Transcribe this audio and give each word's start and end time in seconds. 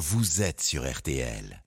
vous 0.00 0.40
êtes 0.40 0.62
sur 0.62 0.90
RTL. 0.90 1.62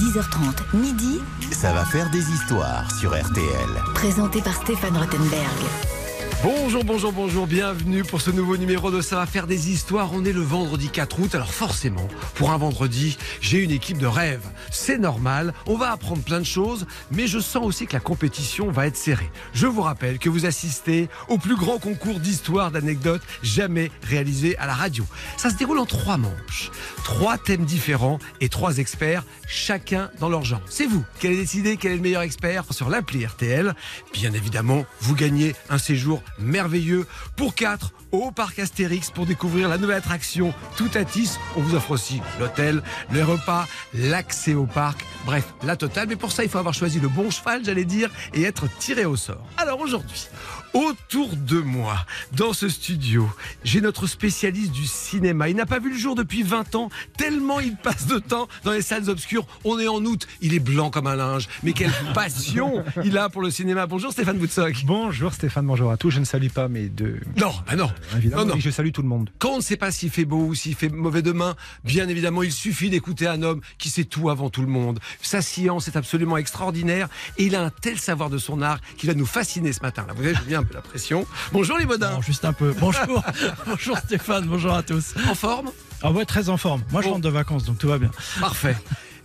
10h30, 0.00 0.76
midi, 0.78 1.20
Ça 1.52 1.74
va 1.74 1.84
faire 1.84 2.08
des 2.10 2.26
histoires 2.30 2.90
sur 2.98 3.10
RTL. 3.10 3.70
présenté 3.94 4.40
par 4.40 4.54
Stéphane 4.54 4.96
Rottenberg. 4.96 5.99
Bonjour, 6.42 6.84
bonjour, 6.84 7.12
bonjour, 7.12 7.46
bienvenue 7.46 8.02
pour 8.02 8.22
ce 8.22 8.30
nouveau 8.30 8.56
numéro 8.56 8.90
de 8.90 9.02
Ça 9.02 9.16
va 9.16 9.26
faire 9.26 9.46
des 9.46 9.70
histoires. 9.70 10.10
On 10.14 10.24
est 10.24 10.32
le 10.32 10.40
vendredi 10.40 10.88
4 10.88 11.20
août, 11.20 11.34
alors 11.34 11.52
forcément, 11.52 12.08
pour 12.34 12.50
un 12.50 12.56
vendredi, 12.56 13.18
j'ai 13.42 13.58
une 13.58 13.70
équipe 13.70 13.98
de 13.98 14.06
rêve. 14.06 14.40
C'est 14.70 14.96
normal, 14.96 15.52
on 15.66 15.76
va 15.76 15.92
apprendre 15.92 16.22
plein 16.22 16.38
de 16.38 16.44
choses, 16.44 16.86
mais 17.10 17.26
je 17.26 17.40
sens 17.40 17.66
aussi 17.66 17.86
que 17.86 17.92
la 17.92 18.00
compétition 18.00 18.70
va 18.70 18.86
être 18.86 18.96
serrée. 18.96 19.30
Je 19.52 19.66
vous 19.66 19.82
rappelle 19.82 20.18
que 20.18 20.30
vous 20.30 20.46
assistez 20.46 21.10
au 21.28 21.36
plus 21.36 21.56
grand 21.56 21.78
concours 21.78 22.20
d'histoire 22.20 22.70
d'anecdotes 22.70 23.22
jamais 23.42 23.90
réalisé 24.02 24.56
à 24.56 24.66
la 24.66 24.74
radio. 24.74 25.04
Ça 25.36 25.50
se 25.50 25.56
déroule 25.56 25.78
en 25.78 25.86
trois 25.86 26.16
manches, 26.16 26.70
trois 27.04 27.36
thèmes 27.36 27.66
différents 27.66 28.18
et 28.40 28.48
trois 28.48 28.78
experts, 28.78 29.24
chacun 29.46 30.10
dans 30.20 30.30
leur 30.30 30.44
genre. 30.44 30.62
C'est 30.70 30.86
vous 30.86 31.04
qui 31.18 31.26
allez 31.26 31.36
décider 31.36 31.76
quel 31.76 31.92
est 31.92 31.96
le 31.96 32.02
meilleur 32.02 32.22
expert? 32.22 32.64
Sur 32.70 32.88
l'appli 32.88 33.26
RTL. 33.26 33.74
Bien 34.14 34.32
évidemment, 34.32 34.86
vous 35.02 35.14
gagnez 35.14 35.54
un 35.68 35.76
séjour 35.76 36.22
merveilleux 36.40 37.06
pour 37.36 37.54
quatre 37.54 37.92
au 38.12 38.30
parc 38.30 38.58
Astérix 38.58 39.10
pour 39.10 39.26
découvrir 39.26 39.68
la 39.68 39.78
nouvelle 39.78 39.98
attraction 39.98 40.52
Toutatis. 40.76 41.32
On 41.56 41.60
vous 41.60 41.74
offre 41.74 41.92
aussi 41.92 42.20
l'hôtel, 42.38 42.82
les 43.12 43.22
repas, 43.22 43.66
l'accès 43.94 44.54
au 44.54 44.66
parc, 44.66 45.04
bref, 45.26 45.44
la 45.64 45.76
totale. 45.76 46.08
Mais 46.08 46.16
pour 46.16 46.32
ça, 46.32 46.42
il 46.42 46.50
faut 46.50 46.58
avoir 46.58 46.74
choisi 46.74 47.00
le 47.00 47.08
bon 47.08 47.30
cheval, 47.30 47.64
j'allais 47.64 47.84
dire, 47.84 48.10
et 48.34 48.42
être 48.42 48.66
tiré 48.78 49.04
au 49.04 49.16
sort. 49.16 49.46
Alors 49.56 49.80
aujourd'hui, 49.80 50.28
autour 50.74 51.34
de 51.36 51.58
moi, 51.58 52.06
dans 52.32 52.52
ce 52.52 52.68
studio, 52.68 53.28
j'ai 53.64 53.80
notre 53.80 54.06
spécialiste 54.06 54.72
du 54.72 54.86
cinéma. 54.86 55.48
Il 55.48 55.56
n'a 55.56 55.66
pas 55.66 55.78
vu 55.78 55.90
le 55.90 55.98
jour 55.98 56.14
depuis 56.14 56.42
20 56.42 56.74
ans, 56.74 56.88
tellement 57.16 57.60
il 57.60 57.76
passe 57.76 58.06
de 58.06 58.18
temps 58.18 58.48
dans 58.64 58.72
les 58.72 58.82
salles 58.82 59.08
obscures. 59.10 59.46
On 59.64 59.78
est 59.78 59.88
en 59.88 60.04
août, 60.04 60.26
il 60.40 60.54
est 60.54 60.60
blanc 60.60 60.90
comme 60.90 61.06
un 61.06 61.16
linge. 61.16 61.48
Mais 61.62 61.72
quelle 61.72 61.92
passion 62.14 62.84
il 63.04 63.18
a 63.18 63.28
pour 63.28 63.42
le 63.42 63.50
cinéma. 63.50 63.86
Bonjour 63.86 64.12
Stéphane 64.12 64.38
Boutsock. 64.38 64.74
Bonjour 64.84 65.32
Stéphane, 65.32 65.66
bonjour 65.66 65.90
à 65.90 65.96
tous. 65.96 66.10
Je 66.10 66.20
ne 66.20 66.24
salue 66.24 66.48
pas 66.48 66.68
mes 66.68 66.88
deux. 66.88 67.20
Non, 67.36 67.52
bah 67.66 67.76
non. 67.76 67.90
Évidemment, 68.16 68.44
Non, 68.44 68.54
non. 68.54 68.60
je 68.60 68.70
salue 68.70 68.90
tout 68.92 69.02
le 69.02 69.08
monde. 69.08 69.30
Quand 69.38 69.50
on 69.50 69.56
ne 69.58 69.62
sait 69.62 69.76
pas 69.76 69.90
s'il 69.90 70.10
fait 70.10 70.24
beau 70.24 70.46
ou 70.46 70.54
s'il 70.54 70.74
fait 70.74 70.88
mauvais 70.88 71.22
demain, 71.22 71.56
bien 71.84 72.08
évidemment, 72.08 72.42
il 72.42 72.52
suffit 72.52 72.90
d'écouter 72.90 73.26
un 73.26 73.42
homme 73.42 73.60
qui 73.78 73.90
sait 73.90 74.04
tout 74.04 74.30
avant 74.30 74.50
tout 74.50 74.62
le 74.62 74.68
monde. 74.68 75.00
Sa 75.22 75.42
science 75.42 75.88
est 75.88 75.96
absolument 75.96 76.36
extraordinaire 76.36 77.08
et 77.38 77.44
il 77.44 77.54
a 77.56 77.62
un 77.64 77.70
tel 77.70 77.98
savoir 77.98 78.30
de 78.30 78.38
son 78.38 78.62
art 78.62 78.80
qui 78.96 79.06
va 79.06 79.14
nous 79.14 79.26
fasciner 79.26 79.72
ce 79.72 79.80
matin. 79.80 80.04
Là, 80.06 80.12
vous 80.14 80.22
voyez, 80.22 80.36
j'ai 80.36 80.46
mis 80.50 80.54
un 80.60 80.64
peu 80.64 80.74
la 80.74 80.82
pression. 80.82 81.26
Bonjour 81.52 81.78
les 81.78 81.86
modins. 81.86 82.10
Non, 82.12 82.22
juste 82.22 82.44
un 82.44 82.52
peu. 82.52 82.74
Bonjour, 82.78 83.22
bonjour 83.66 83.96
Stéphane, 83.98 84.44
bonjour 84.46 84.74
à 84.74 84.82
tous. 84.82 85.14
En 85.28 85.34
forme? 85.34 85.70
Ah 86.02 86.10
ouais, 86.12 86.24
très 86.24 86.48
en 86.48 86.56
forme. 86.56 86.82
Moi, 86.92 87.02
je 87.02 87.08
rentre 87.08 87.20
de 87.20 87.28
vacances, 87.28 87.64
donc 87.64 87.78
tout 87.78 87.88
va 87.88 87.98
bien. 87.98 88.10
Parfait. 88.40 88.76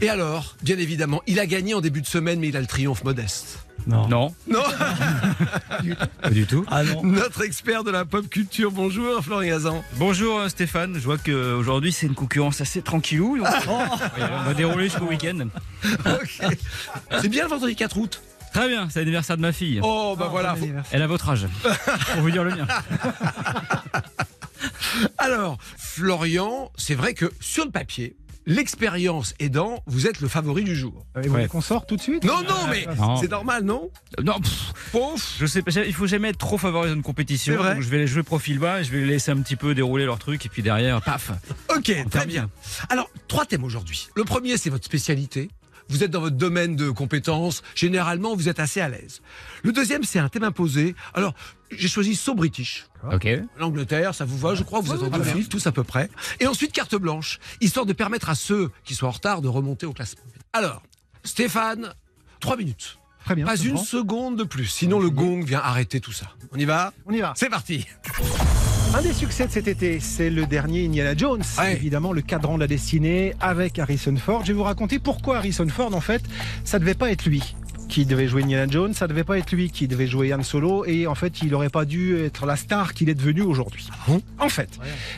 Et 0.02 0.10
alors, 0.10 0.56
bien 0.62 0.78
évidemment, 0.78 1.22
il 1.26 1.40
a 1.40 1.46
gagné 1.46 1.74
en 1.74 1.80
début 1.82 2.02
de 2.02 2.06
semaine, 2.08 2.40
mais 2.40 2.50
il 2.50 2.58
a 2.58 2.60
le 2.62 2.68
triomphe 2.68 3.04
modeste. 3.06 3.66
Non. 3.88 4.08
Non, 4.10 4.34
Non 4.48 4.64
Pas 6.22 6.30
du 6.30 6.46
tout. 6.46 6.66
Ah 6.70 6.84
non. 6.84 7.04
Notre 7.04 7.44
expert 7.44 7.84
de 7.84 7.92
la 7.92 8.04
pop 8.04 8.28
culture, 8.28 8.72
bonjour 8.72 9.24
Florian 9.24 9.50
Gazan. 9.52 9.84
bonjour 9.98 10.40
euh, 10.40 10.50
Stéphane. 10.50 10.96
Je 10.96 11.04
vois 11.04 11.18
qu'aujourd'hui 11.18 11.92
c'est 11.92 12.08
une 12.08 12.16
concurrence 12.16 12.62
assez 12.62 12.82
tranquillou. 12.82 13.38
donc, 13.38 13.48
on 13.68 14.44
va 14.44 14.54
dérouler 14.54 14.86
jusqu'au 14.86 15.06
week-end. 15.06 15.48
C'est 17.22 17.30
bien 17.30 17.44
le 17.44 17.50
vendredi 17.50 17.76
4 17.76 17.98
août. 17.98 18.22
Très 18.56 18.70
bien, 18.70 18.88
c'est 18.90 19.00
l'anniversaire 19.00 19.36
de 19.38 19.42
ma 19.42 19.52
fille. 19.52 19.80
Oh, 19.84 20.16
bah 20.18 20.28
voilà. 20.32 20.56
faut- 20.56 20.66
Elle 20.92 21.02
a 21.02 21.08
votre 21.08 21.30
âge. 21.30 21.48
Pour 22.14 22.22
vous 22.22 22.32
dire 22.32 22.44
le 22.44 22.56
mien. 22.56 22.68
Alors, 25.18 25.58
Florian, 25.78 26.72
c'est 26.78 26.96
vrai 26.96 27.14
que 27.14 27.32
sur 27.40 27.66
le 27.66 27.72
papier, 27.72 28.16
l'expérience 28.46 29.34
aidant, 29.40 29.84
vous 29.88 30.08
êtes 30.08 30.22
le 30.22 30.28
favori 30.28 30.64
du 30.64 30.76
jour. 30.76 31.06
Et 31.18 31.28
vous 31.28 31.34
voulez 31.34 31.48
qu'on 31.48 31.62
sorte 31.62 31.88
tout 31.90 31.96
de 31.98 32.02
suite 32.02 32.24
Non, 32.24 32.42
non, 32.44 32.68
mais 32.70 32.86
Non. 32.98 33.18
c'est 33.18 33.30
normal, 33.30 33.64
non 33.64 33.90
Non, 34.24 34.40
pff, 34.40 34.74
Pauf 34.92 35.36
je 35.40 35.46
sais 35.46 35.62
pas, 35.62 35.72
il 35.72 35.94
faut 35.94 36.08
jamais 36.08 36.30
être 36.30 36.38
trop 36.38 36.58
favorisé 36.58 36.92
dans 36.94 36.98
une 36.98 37.04
compétition. 37.04 37.54
C'est 37.54 37.58
vrai. 37.58 37.74
donc 37.76 37.84
je 37.84 37.90
vais 37.90 37.98
les 37.98 38.08
jouer 38.08 38.24
profil 38.24 38.60
bas, 38.60 38.80
et 38.80 38.84
je 38.84 38.92
vais 38.92 39.00
les 39.00 39.06
laisser 39.08 39.32
un 39.32 39.38
petit 39.42 39.56
peu 39.58 39.76
dérouler 39.76 40.06
leur 40.06 40.20
truc 40.20 40.46
et 40.46 40.50
puis 40.50 40.62
derrière, 40.62 41.02
paf. 41.02 41.32
Ok, 41.76 41.92
très 42.10 42.26
bien. 42.26 42.50
Alors, 42.90 43.10
trois 43.28 43.46
thèmes 43.46 43.64
aujourd'hui. 43.64 44.08
Le 44.16 44.24
premier, 44.24 44.58
c'est 44.58 44.70
votre 44.70 44.86
spécialité. 44.86 45.50
Vous 45.90 46.04
êtes 46.04 46.12
dans 46.12 46.22
votre 46.22 46.36
domaine 46.36 46.76
de 46.76 46.90
compétences. 46.90 47.62
Généralement, 47.76 48.36
vous 48.36 48.50
êtes 48.50 48.60
assez 48.60 48.82
à 48.82 48.90
l'aise. 48.90 49.22
Le 49.64 49.72
deuxième, 49.72 50.04
c'est 50.04 50.20
un 50.20 50.30
thème 50.30 50.44
imposé. 50.44 50.96
Alors, 51.14 51.34
j'ai 51.72 51.88
choisi 51.88 52.16
So 52.16 52.34
British. 52.34 52.88
Ok. 53.12 53.28
L'Angleterre, 53.58 54.16
ça 54.16 54.26
vous 54.26 54.38
va, 54.38 54.56
je 54.56 54.64
crois, 54.64 54.80
vous 54.80 54.94
êtes 54.94 55.02
en 55.02 55.10
deux 55.10 55.24
fils, 55.24 55.50
tous 55.50 55.66
à 55.68 55.72
peu 55.72 55.84
près. 55.84 56.10
Et 56.40 56.48
ensuite, 56.48 56.72
carte 56.72 56.96
blanche, 56.96 57.40
histoire 57.62 57.86
de 57.86 57.94
permettre 57.94 58.30
à 58.30 58.36
ceux 58.36 58.72
qui 58.84 58.96
sont 58.96 59.08
en 59.08 59.12
retard 59.12 59.42
de 59.42 59.48
remonter 59.48 59.86
au 59.86 59.94
classement. 59.94 60.24
Alors, 60.54 60.82
Stéphane, 61.24 61.94
trois 62.40 62.58
minutes. 62.58 62.98
Très 63.26 63.36
bien. 63.36 63.46
Pas 63.46 63.58
une 63.58 63.78
seconde 63.78 64.38
de 64.38 64.44
plus, 64.44 64.68
sinon 64.68 65.00
le 65.00 65.10
gong 65.10 65.44
vient 65.44 65.60
arrêter 65.60 66.00
tout 66.00 66.12
ça. 66.12 66.28
On 66.52 66.58
y 66.58 66.66
va 66.66 66.94
On 67.08 67.12
y 67.12 67.22
va. 67.22 67.34
C'est 67.36 67.50
parti 67.50 67.86
Un 68.98 69.02
des 69.02 69.12
succès 69.12 69.46
de 69.46 69.52
cet 69.52 69.68
été, 69.68 70.00
c'est 70.00 70.30
le 70.30 70.46
dernier 70.46 70.86
Indiana 70.86 71.14
Jones. 71.18 71.44
Ouais. 71.60 71.74
Évidemment, 71.74 72.14
le 72.14 72.22
cadran 72.22 72.56
de 72.56 72.62
la 72.62 72.68
destinée 72.68 73.34
avec 73.42 73.78
Harrison 73.78 74.16
Ford. 74.16 74.44
Je 74.44 74.48
vais 74.48 74.54
vous 74.54 74.64
raconter 74.64 75.00
pourquoi 75.00 75.36
Harrison 75.36 75.68
Ford, 75.68 75.94
en 75.94 76.00
fait, 76.00 76.24
ça 76.64 76.80
devait 76.80 76.94
pas 76.94 77.12
être 77.12 77.26
lui 77.26 77.56
qui 77.88 78.06
devait 78.06 78.28
jouer 78.28 78.44
Indiana 78.44 78.72
Jones, 78.72 78.94
ça 78.94 79.08
devait 79.08 79.24
pas 79.24 79.38
être 79.38 79.52
lui 79.52 79.70
qui 79.70 79.88
devait 79.88 80.08
jouer 80.08 80.34
Han 80.34 80.44
Solo, 80.44 80.86
et 80.86 81.08
en 81.08 81.16
fait, 81.16 81.42
il 81.42 81.54
aurait 81.54 81.70
pas 81.70 81.86
dû 81.86 82.18
être 82.18 82.46
la 82.46 82.56
star 82.56 82.94
qu'il 82.94 83.10
est 83.10 83.16
devenu 83.16 83.42
aujourd'hui. 83.42 83.88
en 84.40 84.50
fait, 84.50 84.70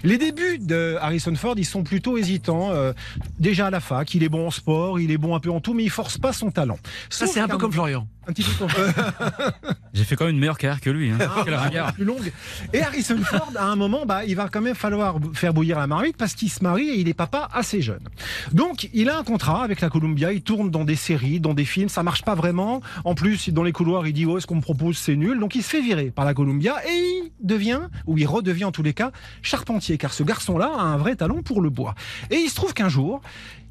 les 0.04 0.18
débuts 0.18 0.60
de 0.60 0.98
Harrison 1.00 1.36
Ford, 1.36 1.56
ils 1.58 1.66
sont 1.66 1.84
plutôt 1.84 2.18
hésitants. 2.18 2.72
Euh, 2.72 2.94
déjà 3.40 3.68
à 3.68 3.70
la 3.70 3.80
fac, 3.80 4.14
il 4.14 4.24
est 4.24 4.30
bon 4.30 4.48
en 4.48 4.52
sport, 4.52 5.00
il 5.00 5.12
est 5.12 5.18
bon 5.18 5.36
un 5.36 5.40
peu 5.40 5.52
en 5.52 5.60
tout, 5.60 5.74
mais 5.74 5.84
il 5.84 5.90
force 5.90 6.18
pas 6.18 6.34
son 6.34 6.52
talent. 6.52 6.80
Ça, 7.10 7.28
c'est 7.28 7.40
un 7.40 7.48
peu 7.48 7.58
comme 7.58 7.72
Florian. 7.72 8.08
un 8.28 8.34
petit 8.34 8.44
peu 8.44 8.66
comme 8.66 8.70
J'ai 9.94 10.04
fait 10.04 10.16
quand 10.16 10.26
même 10.26 10.36
une 10.36 10.40
meilleure 10.40 10.58
carrière 10.58 10.82
que 10.82 10.90
lui. 10.90 11.10
Hein. 11.10 11.18
Quel 11.44 11.56
ringard. 11.56 11.94
plus 11.94 12.06
longue. 12.06 12.32
Et 12.74 12.82
Harrison 12.82 13.18
Ford, 13.24 13.52
à 13.56 13.66
un 13.66 13.76
moment, 13.76 14.06
bah, 14.06 14.26
il 14.26 14.36
va 14.36 14.48
quand 14.50 14.62
même 14.62 14.76
falloir 14.76 15.18
faire 15.34 15.54
bouillir 15.54 15.80
la 15.80 15.88
marmite 15.88 16.18
parce 16.18 16.34
qu'il 16.34 16.52
se 16.52 16.64
marie 16.64 16.90
et 16.90 17.00
il 17.00 17.08
est 17.08 17.14
papa 17.14 17.50
assez 17.54 17.82
jeune. 17.82 18.04
Donc, 18.52 18.90
il 18.94 19.10
a 19.10 19.18
un 19.18 19.24
contrat 19.24 19.64
avec 19.64 19.82
la 19.82 19.90
Columbia, 19.90 20.32
il 20.34 20.42
tourne 20.42 20.70
dans 20.70 20.84
des 20.84 20.96
séries, 20.96 21.40
dans 21.40 21.54
des 21.54 21.66
films, 21.66 21.90
ça 21.90 22.04
marche 22.04 22.24
pas 22.24 22.36
vraiment. 22.36 22.58
En 23.04 23.16
plus, 23.16 23.50
dans 23.50 23.64
les 23.64 23.72
couloirs, 23.72 24.08
il 24.08 24.14
dit, 24.14 24.26
oh, 24.26 24.40
ce 24.40 24.46
qu'on 24.48 24.56
me 24.56 24.62
propose, 24.62 24.98
c'est 24.98 25.16
nul. 25.16 25.40
Donc, 25.40 25.56
il 25.56 25.64
se 25.64 25.70
fait 25.70 25.82
virer 25.82 26.12
par 26.12 26.26
la 26.26 26.34
Columbia 26.34 26.76
et 26.86 26.94
il 26.94 27.32
devient, 27.40 27.82
ou 28.06 28.18
il 28.18 28.26
redevient 28.26 28.66
en 28.66 28.72
tous 28.72 28.84
les 28.84 28.94
cas, 28.94 29.12
charpentier, 29.42 29.98
car 29.98 30.14
ce 30.14 30.24
garçon-là 30.24 30.72
a 30.78 30.82
un 30.82 30.98
vrai 30.98 31.16
talent 31.16 31.42
pour 31.42 31.62
le 31.62 31.70
bois. 31.70 31.96
Et 32.32 32.36
il 32.36 32.50
se 32.50 32.56
trouve 32.56 32.74
qu'un 32.74 32.90
jour, 32.90 33.22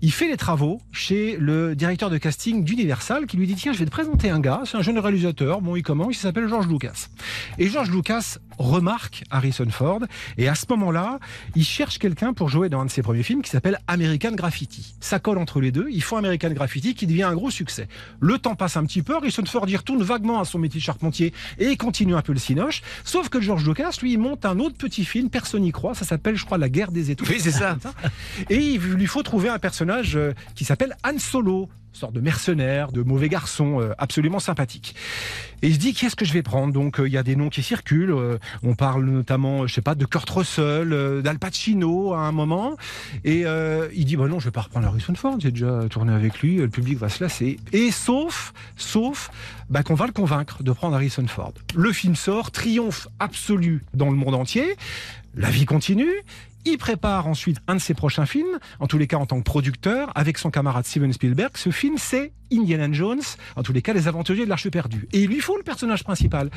il 0.03 0.13
fait 0.13 0.29
les 0.29 0.37
travaux 0.37 0.81
chez 0.93 1.37
le 1.39 1.75
directeur 1.75 2.11
de 2.11 2.19
casting 2.19 2.65
d'Universal 2.65 3.27
qui 3.27 3.37
lui 3.37 3.47
dit 3.47 3.55
tiens 3.55 3.73
je 3.73 3.79
vais 3.79 3.87
te 3.87 3.91
présenter 3.91 4.29
un 4.29 4.41
gars, 4.41 4.63
c'est 4.65 4.77
un 4.77 4.83
jeune 4.83 4.99
réalisateur, 4.99 5.63
bon 5.63 5.75
il 5.75 5.83
commence, 5.83 6.17
il 6.17 6.19
s'appelle 6.19 6.49
George 6.49 6.69
Lucas. 6.69 7.09
Et 7.59 7.69
George 7.69 7.91
Lucas 7.91 8.37
remarque 8.59 9.25
Harrison 9.31 9.69
Ford 9.71 10.01
et 10.39 10.49
à 10.49 10.55
ce 10.55 10.67
moment-là 10.71 11.19
il 11.55 11.65
cherche 11.65 11.99
quelqu'un 11.99 12.33
pour 12.33 12.49
jouer 12.49 12.69
dans 12.69 12.81
un 12.81 12.87
de 12.87 12.91
ses 12.91 13.03
premiers 13.03 13.23
films 13.23 13.43
qui 13.43 13.51
s'appelle 13.51 13.79
American 13.87 14.33
Graffiti. 14.33 14.95
Ça 15.01 15.19
colle 15.19 15.39
entre 15.39 15.61
les 15.61 15.73
deux, 15.73 15.87
ils 15.91 16.03
font 16.03 16.17
American 16.17 16.51
Graffiti 16.51 16.95
qui 16.95 17.07
devient 17.07 17.25
un 17.25 17.35
gros 17.35 17.51
succès. 17.51 17.89
Le 18.21 18.39
temps 18.39 18.55
passe 18.55 18.77
un 18.77 18.85
petit 18.85 19.03
peu, 19.03 19.17
Harrison 19.17 19.45
Ford 19.47 19.69
y 19.69 19.77
retourne 19.77 20.03
vaguement 20.03 20.41
à 20.41 20.45
son 20.45 20.59
métier 20.59 20.81
de 20.81 20.85
charpentier 20.85 21.33
et 21.59 21.77
continue 21.77 22.15
un 22.15 22.23
peu 22.23 22.33
le 22.33 22.39
cinoche, 22.39 22.83
sauf 23.05 23.29
que 23.29 23.41
George 23.41 23.67
Lucas 23.67 23.99
lui 24.03 24.13
il 24.13 24.19
monte 24.19 24.45
un 24.45 24.59
autre 24.59 24.77
petit 24.77 25.05
film, 25.05 25.31
personne 25.31 25.63
n'y 25.63 25.73
croit, 25.73 25.95
ça 25.95 26.05
s'appelle 26.05 26.37
je 26.37 26.45
crois 26.45 26.59
La 26.59 26.69
guerre 26.69 26.93
des 26.93 27.11
étoiles. 27.11 27.31
Oui, 27.31 27.41
c'est 27.41 27.51
ça. 27.51 27.77
Et 28.51 28.59
il 28.59 28.81
lui 28.81 29.07
faut 29.07 29.23
trouver 29.23 29.49
un 29.49 29.59
personnage 29.59 30.17
euh, 30.17 30.33
qui 30.55 30.65
s'appelle 30.65 30.97
Han 31.05 31.19
Solo, 31.19 31.69
sorte 31.97 32.13
de 32.13 32.21
mercenaire, 32.21 32.93
de 32.93 33.03
mauvais 33.03 33.29
garçon, 33.29 33.81
euh, 33.81 33.93
absolument 33.99 34.39
sympathique. 34.39 34.95
Et 35.63 35.69
il 35.69 35.75
se 35.75 35.79
dit 35.79 35.95
qu'est-ce 35.95 36.17
que 36.17 36.25
je 36.25 36.33
vais 36.33 36.43
prendre? 36.43 36.73
Donc 36.73 37.01
euh, 37.01 37.09
il 37.09 37.13
y 37.13 37.19
a 37.19 37.23
des 37.23 37.37
noms 37.37 37.49
qui 37.49 37.63
circulent. 37.63 38.13
euh, 38.13 38.39
on 38.63 38.75
parle 38.75 39.05
notamment, 39.05 39.67
je 39.67 39.75
sais 39.75 39.83
pas, 39.83 39.95
de 39.95 40.05
Kurt 40.05 40.29
Russell, 40.29 41.23
d'Al 41.23 41.39
Pacino 41.39 42.13
à 42.13 42.21
un 42.21 42.33
moment. 42.33 42.77
Et 43.25 43.45
il 43.95 44.05
dit 44.05 44.17
bah 44.17 44.29
non, 44.29 44.39
je 44.39 44.47
vais 44.47 44.51
pas 44.51 44.63
reprendre 44.63 44.87
Harrison 44.87 45.15
Ford. 45.15 45.37
J'ai 45.39 45.51
déjà 45.51 45.87
tourné 45.91 46.13
avec 46.13 46.41
lui. 46.41 46.57
Le 46.57 46.69
public 46.69 46.99
va 46.99 47.09
se 47.09 47.23
lasser. 47.23 47.59
Et 47.73 47.91
sauf, 47.91 48.53
sauf, 48.77 49.31
bah, 49.71 49.83
qu'on 49.83 49.95
va 49.95 50.07
le 50.07 50.13
convaincre 50.13 50.63
de 50.63 50.73
prendre 50.73 50.95
Harrison 50.95 51.27
Ford. 51.27 51.55
Le 51.75 51.93
film 51.93 52.15
sort, 52.15 52.51
triomphe 52.51 53.09
absolu 53.19 53.85
dans 53.95 54.11
le 54.11 54.17
monde 54.17 54.35
entier. 54.35 54.77
La 55.35 55.51
vie 55.51 55.65
continue. 55.65 56.13
Il 56.69 56.79
prépare 56.79 57.29
ensuite 57.29 57.59
un 57.69 57.77
de 57.77 57.81
ses 57.81 57.95
prochains 57.95 58.27
films, 58.27 58.59
en 58.81 58.89
tous 58.89 58.99
les 58.99 59.07
cas 59.07 59.19
en 59.19 59.27
tant 59.27 59.39
que 59.39 59.45
producteur, 59.45 60.11
avec 60.17 60.37
son 60.37 60.51
camarade 60.51 60.85
Steven 60.85 61.13
Spielberg. 61.13 61.53
Ce 61.57 61.71
film, 61.71 61.95
c'est 61.97 62.33
Indiana 62.53 62.89
Jones, 62.93 63.21
en 63.57 63.63
tous 63.63 63.73
les 63.73 63.83
cas 63.83 63.93
les 63.93 64.09
aventuriers 64.09 64.45
de 64.45 64.49
l'Arche 64.51 64.69
perdue. 64.71 65.09
Et 65.13 65.23
il 65.23 65.29
lui 65.29 65.41
faut 65.41 65.57
le 65.57 65.63
personnage 65.63 66.05
principal. 66.05 66.51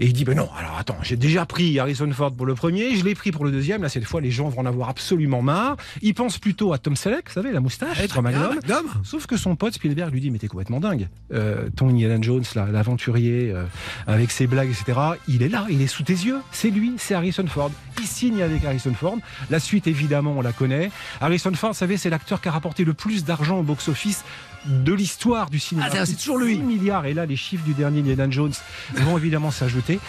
Et 0.00 0.06
il 0.06 0.12
dit, 0.12 0.24
ben 0.24 0.36
non, 0.36 0.48
alors 0.58 0.76
attends, 0.78 0.96
j'ai 1.02 1.16
déjà 1.16 1.46
pris 1.46 1.78
Harrison 1.78 2.10
Ford 2.12 2.32
pour 2.32 2.46
le 2.46 2.54
premier, 2.54 2.94
je 2.96 3.04
l'ai 3.04 3.14
pris 3.14 3.32
pour 3.32 3.44
le 3.44 3.50
deuxième, 3.50 3.82
là 3.82 3.88
cette 3.88 4.04
fois 4.04 4.20
les 4.20 4.30
gens 4.30 4.48
vont 4.48 4.60
en 4.62 4.66
avoir 4.66 4.88
absolument 4.88 5.42
marre. 5.42 5.76
Il 6.02 6.14
pense 6.14 6.38
plutôt 6.38 6.72
à 6.72 6.78
Tom 6.78 6.96
Selleck, 6.96 7.28
vous 7.28 7.34
savez, 7.34 7.52
la 7.52 7.60
moustache, 7.60 7.98
Eh, 8.02 8.08
Tom 8.08 8.26
bien, 8.26 8.38
Magnum. 8.38 8.58
Magnum. 8.66 8.86
Sauf 9.04 9.26
que 9.26 9.36
son 9.36 9.56
pote 9.56 9.74
Spielberg 9.74 10.12
lui 10.12 10.20
dit 10.20 10.30
mais 10.30 10.38
t'es 10.38 10.48
complètement 10.48 10.80
dingue. 10.80 11.08
Euh, 11.32 11.68
ton 11.76 11.88
Indiana 11.88 12.16
Jones, 12.20 12.44
là, 12.54 12.66
l'aventurier 12.70 13.50
euh, 13.50 13.64
avec 14.06 14.30
ses 14.30 14.46
blagues, 14.46 14.70
etc. 14.70 14.98
Il 15.28 15.42
est 15.42 15.48
là, 15.48 15.66
il 15.70 15.80
est 15.82 15.86
sous 15.86 16.02
tes 16.02 16.12
yeux. 16.12 16.38
C'est 16.52 16.70
lui, 16.70 16.94
c'est 16.98 17.14
Harrison 17.14 17.46
Ford. 17.46 17.70
Il 18.00 18.06
signe 18.06 18.42
avec 18.42 18.64
Harrison 18.64 18.94
Ford. 18.94 19.18
La 19.50 19.58
suite 19.60 19.86
évidemment 19.86 20.34
on 20.36 20.42
la 20.42 20.52
connaît. 20.52 20.90
Harrison 21.20 21.52
Ford, 21.54 21.70
vous 21.72 21.76
savez, 21.78 21.96
c'est 21.96 22.10
l'acteur 22.10 22.40
qui 22.40 22.48
a 22.48 22.52
rapporté 22.52 22.84
le 22.84 22.94
plus 22.94 23.24
d'argent 23.24 23.58
au 23.58 23.62
box-office 23.62 24.24
de 24.66 24.92
l'histoire 24.92 25.31
du 25.50 25.58
cinéma. 25.58 25.88
Ah, 25.92 26.06
c'est 26.06 26.14
toujours 26.16 26.38
lui. 26.38 26.56
6 26.56 26.62
milliards. 26.62 27.06
Et 27.06 27.14
là, 27.14 27.26
les 27.26 27.36
chiffres 27.36 27.64
du 27.64 27.74
dernier 27.74 28.00
Indiana 28.00 28.26
Jones 28.30 28.52
vont 28.94 29.16
évidemment 29.18 29.50
s'ajouter. 29.50 30.00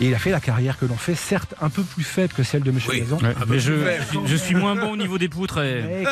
Et 0.00 0.06
il 0.06 0.14
a 0.14 0.18
fait 0.18 0.30
la 0.30 0.40
carrière 0.40 0.78
que 0.78 0.86
l'on 0.86 0.96
fait, 0.96 1.14
certes 1.14 1.54
un 1.60 1.68
peu 1.68 1.82
plus 1.82 2.02
faible 2.02 2.32
que 2.32 2.42
celle 2.42 2.62
de 2.62 2.70
Monsieur 2.70 2.90
Oui. 2.90 3.00
Gazan. 3.00 3.18
Ouais, 3.18 3.34
bah, 3.34 3.44
mais 3.46 3.58
je, 3.58 4.36
suis 4.36 4.54
moins 4.54 4.74
bon 4.74 4.92
au 4.92 4.96
niveau 4.96 5.18
des 5.18 5.28
poutres 5.28 5.60
et, 5.62 6.04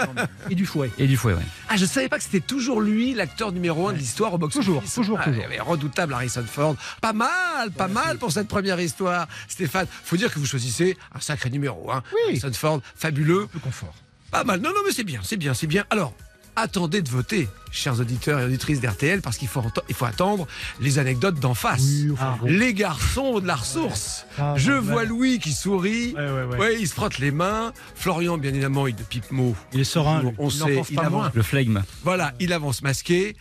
mais 0.49 0.55
du 0.55 0.67
fouet. 0.67 0.91
et 0.99 1.07
du 1.07 1.17
fouet. 1.17 1.33
Ouais. 1.33 1.43
Ah, 1.69 1.77
je 1.77 1.87
savais 1.87 2.09
pas 2.09 2.19
que 2.19 2.25
c'était 2.25 2.41
toujours 2.41 2.81
lui, 2.81 3.15
l'acteur 3.15 3.53
numéro 3.53 3.89
un 3.89 3.93
de 3.93 3.99
l'histoire 3.99 4.35
au 4.35 4.39
box 4.39 4.55
Toujours, 4.55 4.83
toujours, 4.83 5.21
toujours. 5.23 5.45
redoutable 5.67 6.13
Harrison 6.13 6.45
Ford. 6.47 6.77
Pas 7.01 7.13
mal, 7.13 7.71
pas 7.75 7.89
mal 7.89 8.19
pour 8.19 8.33
cette 8.33 8.49
première 8.49 8.79
histoire. 8.79 9.27
Stéphane, 9.49 9.87
faut 10.05 10.17
dire 10.17 10.33
que 10.33 10.39
vous 10.39 10.47
choisissez 10.47 10.97
un 11.15 11.21
sacré 11.21 11.49
numéro. 11.49 11.91
Hein. 11.91 12.03
Oui. 12.13 12.21
Harrison 12.29 12.53
Ford, 12.53 12.81
fabuleux. 12.95 13.47
peu 13.51 13.59
confort. 13.61 13.95
Pas 14.31 14.45
mal. 14.45 14.61
Non, 14.61 14.71
non, 14.71 14.81
mais 14.87 14.93
c'est 14.93 15.05
bien, 15.05 15.21
c'est 15.23 15.37
bien, 15.37 15.55
c'est 15.55 15.67
bien. 15.67 15.85
Alors, 15.91 16.15
attendez 16.61 17.03
de 17.03 17.09
voter, 17.09 17.49
chers 17.71 17.99
auditeurs 18.01 18.41
et 18.41 18.45
auditrices 18.45 18.81
d'RTL, 18.81 19.21
parce 19.23 19.37
qu'il 19.37 19.49
faut, 19.49 19.61
ento- 19.61 19.83
il 19.89 19.95
faut 19.95 20.05
attendre 20.05 20.47
les 20.81 20.99
anecdotes 20.99 21.39
d'en 21.41 21.55
face. 21.55 21.81
Oui, 21.81 22.11
enfin, 22.13 22.39
bon. 22.41 22.47
Les 22.49 22.75
garçons 22.75 23.41
de 23.41 23.47
la 23.47 23.57
ressource. 23.57 24.27
Ah, 24.39 24.55
Je 24.57 24.73
ouais. 24.73 24.79
vois 24.79 25.05
Louis 25.05 25.39
qui 25.39 25.53
sourit. 25.53 26.15
Ouais, 26.17 26.31
ouais, 26.31 26.45
ouais. 26.45 26.59
Ouais, 26.59 26.77
il 26.81 26.89
se 26.89 26.95
frotte 26.95 27.19
les 27.19 27.31
mains. 27.31 27.73
Florian, 27.95 28.39
bien 28.39 28.51
évidemment, 28.51 28.87
il 28.87 28.95
ne 28.97 29.03
pipe 29.03 29.31
mot. 29.31 29.55
Il 29.73 29.81
est 29.81 29.85
serein. 29.85 30.23
On 30.39 30.49
Il 30.49 30.59
n'en 30.59 30.67
sait, 30.67 30.83
il 30.91 30.97
pas 30.97 31.07
avance. 31.07 31.31
Le 31.35 31.43
flegme. 31.43 31.83
Voilà, 32.05 32.33
il 32.41 32.53
avance 32.53 32.83
masqué. 32.83 33.37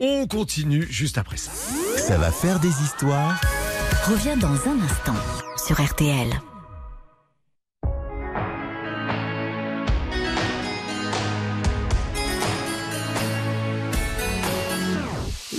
On 0.00 0.26
continue 0.26 0.86
juste 0.90 1.18
après 1.18 1.36
ça. 1.36 1.52
Ça 1.98 2.18
va 2.18 2.30
faire 2.32 2.60
des 2.60 2.68
histoires. 2.82 3.40
Reviens 4.08 4.36
dans 4.36 4.48
un 4.52 4.80
instant 4.82 5.14
sur 5.66 5.80
RTL. 5.82 6.28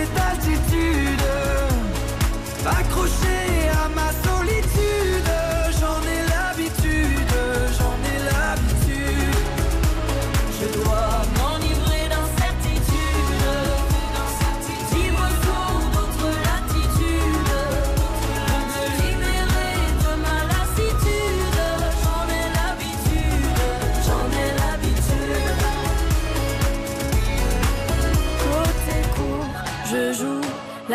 Changer 0.00 0.06
d'altitude. 0.14 1.22
Accroché 2.66 3.68
à 3.72 3.88
ma 3.88 4.12
solitude. 4.12 4.39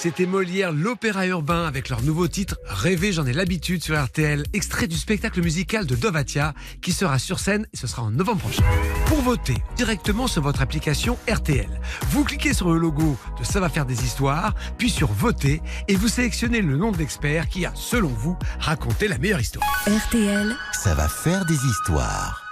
C'était 0.00 0.24
Molière, 0.24 0.72
l'opéra 0.72 1.26
urbain, 1.26 1.66
avec 1.66 1.90
leur 1.90 2.02
nouveau 2.02 2.26
titre 2.26 2.56
Rêver, 2.64 3.12
j'en 3.12 3.26
ai 3.26 3.34
l'habitude 3.34 3.84
sur 3.84 4.02
RTL, 4.02 4.44
extrait 4.54 4.86
du 4.86 4.96
spectacle 4.96 5.42
musical 5.42 5.84
de 5.84 5.94
Dovatia, 5.94 6.54
qui 6.80 6.92
sera 6.92 7.18
sur 7.18 7.38
scène 7.38 7.66
et 7.74 7.76
ce 7.76 7.86
sera 7.86 8.04
en 8.04 8.10
novembre 8.10 8.40
prochain. 8.40 8.62
Pour 9.04 9.20
voter 9.20 9.56
directement 9.76 10.26
sur 10.26 10.40
votre 10.40 10.62
application 10.62 11.18
RTL, 11.30 11.68
vous 12.12 12.24
cliquez 12.24 12.54
sur 12.54 12.72
le 12.72 12.78
logo 12.78 13.18
de 13.38 13.44
Ça 13.44 13.60
va 13.60 13.68
faire 13.68 13.84
des 13.84 14.02
histoires, 14.02 14.54
puis 14.78 14.88
sur 14.88 15.12
Voter, 15.12 15.60
et 15.86 15.96
vous 15.96 16.08
sélectionnez 16.08 16.62
le 16.62 16.78
nom 16.78 16.92
de 16.92 16.96
l'expert 16.96 17.46
qui 17.50 17.66
a, 17.66 17.72
selon 17.74 18.08
vous, 18.08 18.38
raconté 18.58 19.06
la 19.06 19.18
meilleure 19.18 19.40
histoire. 19.40 19.68
RTL, 19.86 20.56
Ça 20.72 20.94
va 20.94 21.10
faire 21.10 21.44
des 21.44 21.66
histoires. 21.66 22.49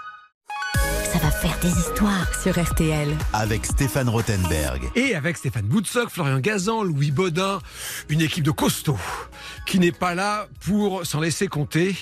Ça 1.18 1.24
va 1.24 1.30
faire 1.32 1.58
des 1.60 1.80
histoires 1.80 2.40
sur 2.40 2.62
RTL. 2.62 3.08
Avec 3.32 3.66
Stéphane 3.66 4.08
Rothenberg. 4.08 4.90
Et 4.94 5.14
avec 5.14 5.36
Stéphane 5.36 5.64
Boutsock, 5.64 6.10
Florian 6.10 6.38
Gazan, 6.38 6.82
Louis 6.82 7.10
Baudin, 7.10 7.60
une 8.08 8.20
équipe 8.20 8.44
de 8.44 8.50
costauds 8.50 8.98
qui 9.66 9.78
n'est 9.80 9.92
pas 9.92 10.14
là 10.14 10.46
pour 10.60 11.04
s'en 11.06 11.20
laisser 11.20 11.48
compter. 11.48 11.96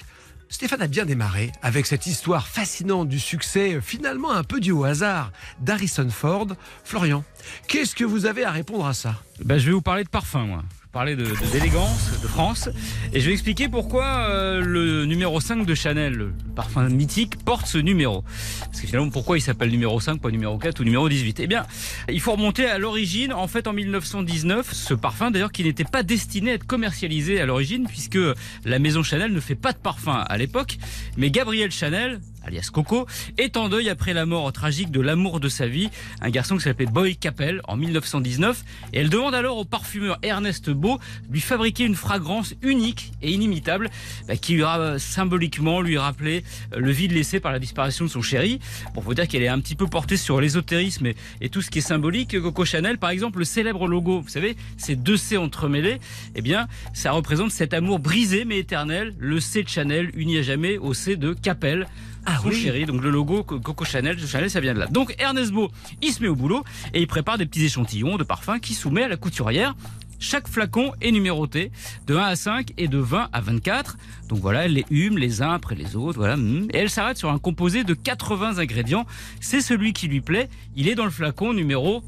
Stéphane 0.49 0.82
a 0.82 0.87
bien 0.87 1.06
démarré 1.06 1.50
avec 1.62 1.87
cette 1.87 2.06
histoire 2.06 2.46
fascinante 2.46 3.08
du 3.08 3.18
succès, 3.18 3.78
finalement 3.80 4.32
un 4.32 4.44
peu 4.44 4.61
dû 4.61 4.73
au 4.73 4.85
hasard, 4.85 5.32
d'Harrison 5.61 6.11
Ford. 6.11 6.49
Florian, 6.85 7.25
qu'est-ce 7.68 7.94
que 7.94 8.04
vous 8.04 8.26
avez 8.26 8.44
à 8.44 8.50
répondre 8.50 8.87
à 8.87 8.92
ça? 8.92 9.14
Ben, 9.42 9.58
je 9.58 9.66
vais 9.66 9.73
vous 9.73 9.82
parler 9.82 10.04
de 10.04 10.11
parfum, 10.11 10.44
moi. 10.46 10.62
Parler 10.96 11.14
de- 11.14 11.24
de- 11.24 11.52
d'élégance, 11.52 12.22
de, 12.22 12.26
France. 12.26 12.70
Et 13.12 13.20
je 13.20 13.26
vais 13.26 13.32
expliquer 13.34 13.68
pourquoi 13.68 14.06
euh, 14.30 14.62
le 14.62 15.04
numéro 15.04 15.40
5 15.42 15.66
de 15.66 15.74
Chanel, 15.74 16.14
le 16.14 16.32
parfum 16.54 16.88
mythique, 16.88 17.36
porte 17.44 17.66
ce 17.66 17.76
numéro. 17.76 18.24
Parce 18.60 18.80
que 18.80 18.86
finalement, 18.86 19.10
pourquoi 19.10 19.36
il 19.36 19.42
s'appelle 19.42 19.68
numéro 19.70 20.00
5, 20.00 20.18
pas 20.22 20.30
numéro 20.30 20.56
4 20.56 20.80
ou 20.80 20.84
numéro 20.84 21.06
18 21.06 21.40
Eh 21.40 21.46
bien, 21.48 21.66
il 22.08 22.18
faut 22.22 22.32
remonter 22.32 22.64
à 22.64 22.78
l'origine. 22.78 23.34
En 23.34 23.46
fait, 23.46 23.66
en 23.66 23.74
1919, 23.74 24.72
ce 24.72 24.94
parfum, 24.94 25.30
d'ailleurs, 25.30 25.52
qui 25.52 25.64
n'était 25.64 25.84
pas 25.84 26.02
destiné 26.02 26.52
à 26.52 26.54
être 26.54 26.66
commercialisé 26.66 27.42
à 27.42 27.44
l'origine, 27.44 27.86
puisque 27.86 28.18
la 28.64 28.78
maison 28.78 29.02
Chanel 29.02 29.34
ne 29.34 29.40
fait 29.40 29.54
pas 29.54 29.72
de 29.72 29.78
parfum 29.78 30.24
à 30.26 30.38
l'époque. 30.38 30.78
Mais 31.18 31.30
Gabriel 31.30 31.70
Chanel, 31.72 32.20
alias 32.46 32.70
Coco, 32.72 33.06
est 33.38 33.56
en 33.56 33.68
deuil 33.68 33.88
après 33.88 34.14
la 34.14 34.24
mort 34.26 34.50
tragique 34.52 34.90
de 34.90 35.00
l'amour 35.00 35.40
de 35.40 35.48
sa 35.48 35.66
vie, 35.66 35.90
un 36.20 36.30
garçon 36.30 36.56
qui 36.56 36.62
s'appelait 36.62 36.86
Boy 36.86 37.16
Capel 37.16 37.60
en 37.68 37.76
1919. 37.76 38.64
Et 38.92 39.00
elle 39.00 39.10
demande 39.10 39.34
alors 39.34 39.58
au 39.58 39.64
parfumeur 39.64 40.18
Ernest 40.22 40.70
Beau 40.70 40.98
de 41.28 41.32
lui 41.32 41.40
fabriquer 41.40 41.84
une 41.84 41.94
fragrance 41.94 42.54
unique 42.62 43.12
et 43.22 43.32
inimitable 43.32 43.90
bah, 44.28 44.36
qui 44.36 44.54
lui 44.54 44.62
a 44.62 44.98
symboliquement 44.98 45.80
lui 45.80 45.98
rappelé 45.98 46.44
euh, 46.72 46.78
le 46.78 46.90
vide 46.90 47.12
laissé 47.12 47.40
par 47.40 47.52
la 47.52 47.58
disparition 47.58 48.04
de 48.04 48.10
son 48.10 48.22
chéri. 48.22 48.60
Pour 48.94 49.02
vous 49.02 49.14
dire 49.14 49.28
qu'elle 49.28 49.42
est 49.42 49.48
un 49.48 49.60
petit 49.60 49.74
peu 49.74 49.86
portée 49.86 50.16
sur 50.16 50.40
l'ésotérisme 50.40 51.06
et, 51.06 51.16
et 51.40 51.48
tout 51.48 51.62
ce 51.62 51.70
qui 51.70 51.78
est 51.78 51.82
symbolique. 51.82 52.40
Coco 52.40 52.64
Chanel, 52.64 52.98
par 52.98 53.10
exemple, 53.10 53.40
le 53.40 53.44
célèbre 53.44 53.88
logo, 53.88 54.20
vous 54.20 54.28
savez, 54.28 54.56
ces 54.76 54.96
deux 54.96 55.16
C 55.16 55.36
entremêlés, 55.36 55.98
eh 56.34 56.42
bien, 56.42 56.68
ça 56.92 57.12
représente 57.12 57.50
cet 57.50 57.74
amour 57.74 57.98
brisé 57.98 58.44
mais 58.44 58.58
éternel, 58.58 59.14
le 59.18 59.40
C 59.40 59.62
de 59.62 59.68
Chanel 59.68 60.10
uni 60.14 60.38
à 60.38 60.42
jamais 60.42 60.78
au 60.78 60.94
C 60.94 61.16
de 61.16 61.32
Capel. 61.32 61.86
Ah 62.26 62.38
son 62.42 62.49
oui. 62.49 62.61
chéri, 62.61 62.87
donc 62.87 63.02
le 63.02 63.11
logo 63.11 63.42
Co- 63.45 63.61
Coco 63.61 63.85
Chanel, 63.85 64.18
Chanel, 64.26 64.50
ça 64.50 64.61
vient 64.61 64.75
de 64.75 64.80
là. 64.80 64.87
Donc 64.88 65.14
Ernest 65.18 65.52
Beau, 65.52 65.71
il 66.02 66.12
se 66.12 66.21
met 66.23 66.28
au 66.28 66.35
boulot 66.37 66.64
et 66.92 67.00
il 67.00 67.06
prépare 67.06 67.38
des 67.38 67.47
petits 67.47 67.64
échantillons 67.64 68.16
de 68.16 68.25
parfums 68.25 68.59
qu'il 68.61 68.75
soumet 68.76 69.04
à 69.04 69.09
la 69.09 69.16
couturière. 69.16 69.75
Chaque 70.18 70.49
flacon 70.49 70.92
est 71.02 71.11
numéroté 71.12 71.71
de 72.06 72.16
1 72.16 72.23
à 72.23 72.37
5 72.37 72.73
et 72.78 72.88
de 72.88 72.97
20 72.99 73.28
à 73.33 73.40
24. 73.42 73.99
Donc 74.28 74.38
voilà, 74.40 74.64
elle 74.64 74.73
les 74.73 74.87
hume 74.90 75.18
les 75.18 75.42
uns 75.42 75.52
après 75.52 75.75
les 75.75 75.95
autres. 75.95 76.18
Voilà. 76.18 76.35
hum. 76.35 76.68
Et 76.73 76.78
elle 76.78 76.90
s'arrête 76.90 77.18
sur 77.18 77.30
un 77.30 77.38
composé 77.38 77.85
de 77.85 77.92
80 77.95 78.59
ingrédients. 78.59 79.04
C'est 79.40 79.61
celui 79.61 79.92
qui 79.92 80.09
lui 80.09 80.23
plaît. 80.23 80.49
Il 80.75 80.88
est 80.88 80.95
dans 80.95 81.04
le 81.04 81.11
flacon 81.11 81.52
numéro 81.52 82.02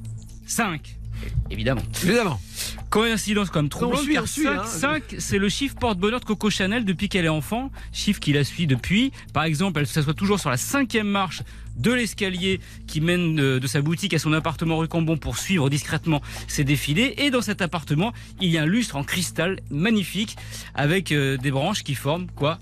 5. 0.47 0.98
Évidemment. 1.51 1.83
Évidemment. 2.03 2.41
Coïncidence 2.91 3.51
comme 3.51 3.71
suit, 3.71 4.15
car 4.15 4.23
on 4.23 4.27
suit, 4.27 4.45
5, 4.45 4.59
hein. 4.59 4.65
5, 4.65 5.03
c'est 5.19 5.39
le 5.39 5.49
chiffre 5.49 5.75
porte-bonheur 5.77 6.21
de 6.21 6.25
Coco 6.25 6.51
Chanel 6.51 6.85
depuis 6.85 7.09
qu'elle 7.09 7.25
est 7.25 7.31
enfant, 7.31 7.71
chiffre 7.93 8.21
qui 8.21 8.33
la 8.33 8.45
suit 8.45 8.67
depuis. 8.67 9.13
Par 9.33 9.45
exemple, 9.45 9.81
elle 9.81 9.87
s'assoit 9.87 10.15
toujours 10.15 10.41
sur 10.41 10.51
la 10.51 10.57
cinquième 10.57 11.09
marche 11.09 11.43
de 11.77 11.93
l'escalier 11.93 12.61
qui 12.87 13.01
mène 13.01 13.37
de, 13.37 13.59
de 13.59 13.67
sa 13.67 13.81
boutique 13.83 14.15
à 14.15 14.19
son 14.19 14.33
appartement 14.33 14.79
rue 14.79 14.89
Cambon 14.89 15.17
pour 15.17 15.39
suivre 15.39 15.71
discrètement 15.71 16.21
ses 16.49 16.65
défilés. 16.65 17.15
Et 17.19 17.31
dans 17.31 17.43
cet 17.43 17.63
appartement, 17.63 18.13
il 18.41 18.51
y 18.51 18.59
a 18.59 18.63
un 18.63 18.67
lustre 18.67 18.97
en 18.97 19.05
cristal 19.05 19.61
magnifique 19.71 20.37
avec 20.75 21.13
euh, 21.13 21.37
des 21.37 21.51
branches 21.51 21.83
qui 21.83 21.95
forment 21.95 22.27
quoi 22.35 22.59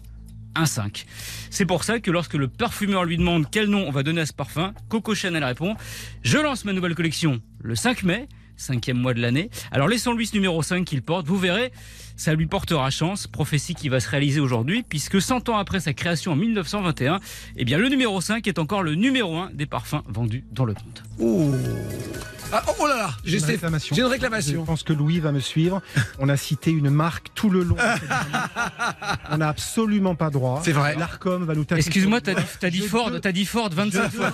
un 0.57 0.67
5. 0.67 1.07
C'est 1.51 1.67
pour 1.67 1.85
ça 1.85 2.01
que 2.01 2.11
lorsque 2.11 2.35
le 2.35 2.49
parfumeur 2.49 3.05
lui 3.05 3.17
demande 3.17 3.47
quel 3.51 3.69
nom 3.69 3.87
on 3.87 3.91
va 3.91 4.03
donner 4.03 4.23
à 4.23 4.27
ce 4.27 4.33
parfum, 4.33 4.73
Coco 4.89 5.15
Chanel 5.15 5.45
répond 5.45 5.77
Je 6.23 6.39
lance 6.39 6.65
ma 6.65 6.73
nouvelle 6.73 6.95
collection 6.95 7.41
le 7.61 7.75
5 7.75 8.03
mai, 8.05 8.29
cinquième 8.57 8.99
mois 8.99 9.15
de 9.15 9.21
l'année. 9.21 9.51
Alors 9.71 9.89
laissons-lui 9.89 10.27
ce 10.27 10.35
numéro 10.35 10.63
5 10.63 10.85
qu'il 10.85 11.03
porte, 11.03 11.27
vous 11.27 11.39
verrez, 11.39 11.73
ça 12.16 12.35
lui 12.35 12.46
portera 12.46 12.90
chance, 12.90 13.26
prophétie 13.26 13.75
qui 13.75 13.88
va 13.88 14.00
se 14.00 14.08
réaliser 14.08 14.40
aujourd'hui, 14.40 14.82
puisque 14.88 15.20
100 15.20 15.49
ans 15.49 15.58
après 15.58 15.80
sa 15.80 15.92
création 15.92 16.32
en 16.32 16.37
1921, 16.37 17.20
eh 17.56 17.64
bien 17.64 17.78
le 17.78 17.88
numéro 17.88 18.20
5 18.20 18.46
est 18.46 18.58
encore 18.58 18.82
le 18.82 18.94
numéro 18.94 19.37
1 19.37 19.50
des 19.52 19.66
parfums 19.66 20.02
vendus 20.08 20.44
dans 20.52 20.64
le 20.64 20.75
monde. 20.75 21.02
Oh, 21.18 21.52
ah, 22.52 22.62
oh 22.80 22.87
là 22.87 22.96
là, 22.96 23.11
j'ai 23.25 23.38
Une 23.38 23.44
réclamation. 23.44 23.96
j'ai 23.96 24.02
une 24.02 24.06
Je 24.06 24.12
réclamation. 24.12 24.64
pense 24.64 24.82
que 24.85 24.92
Louis 24.92 25.18
va 25.18 25.32
me 25.32 25.40
suivre. 25.40 25.82
On 26.20 26.28
a 26.28 26.37
cité 26.37 26.70
une 26.70 26.90
marque 26.90 27.28
tout 27.35 27.50
le 27.50 27.64
long. 27.64 27.76
On 29.30 29.38
n'a 29.38 29.49
absolument 29.49 30.14
pas 30.14 30.30
droit. 30.30 30.61
C'est 30.64 30.73
vrai. 30.73 30.94
L'Arcom 30.96 31.44
va 31.44 31.54
nous 31.54 31.64
taper. 31.64 31.80
Excuse-moi, 31.80 32.20
t'as 32.20 32.35
dit, 32.35 32.70
dit 32.70 32.78
Je 32.78 32.88
Ford, 32.88 33.11
t'as 33.20 33.32
dit 33.32 33.44
Ford 33.44 33.68
25 33.73 34.11
fois. 34.12 34.32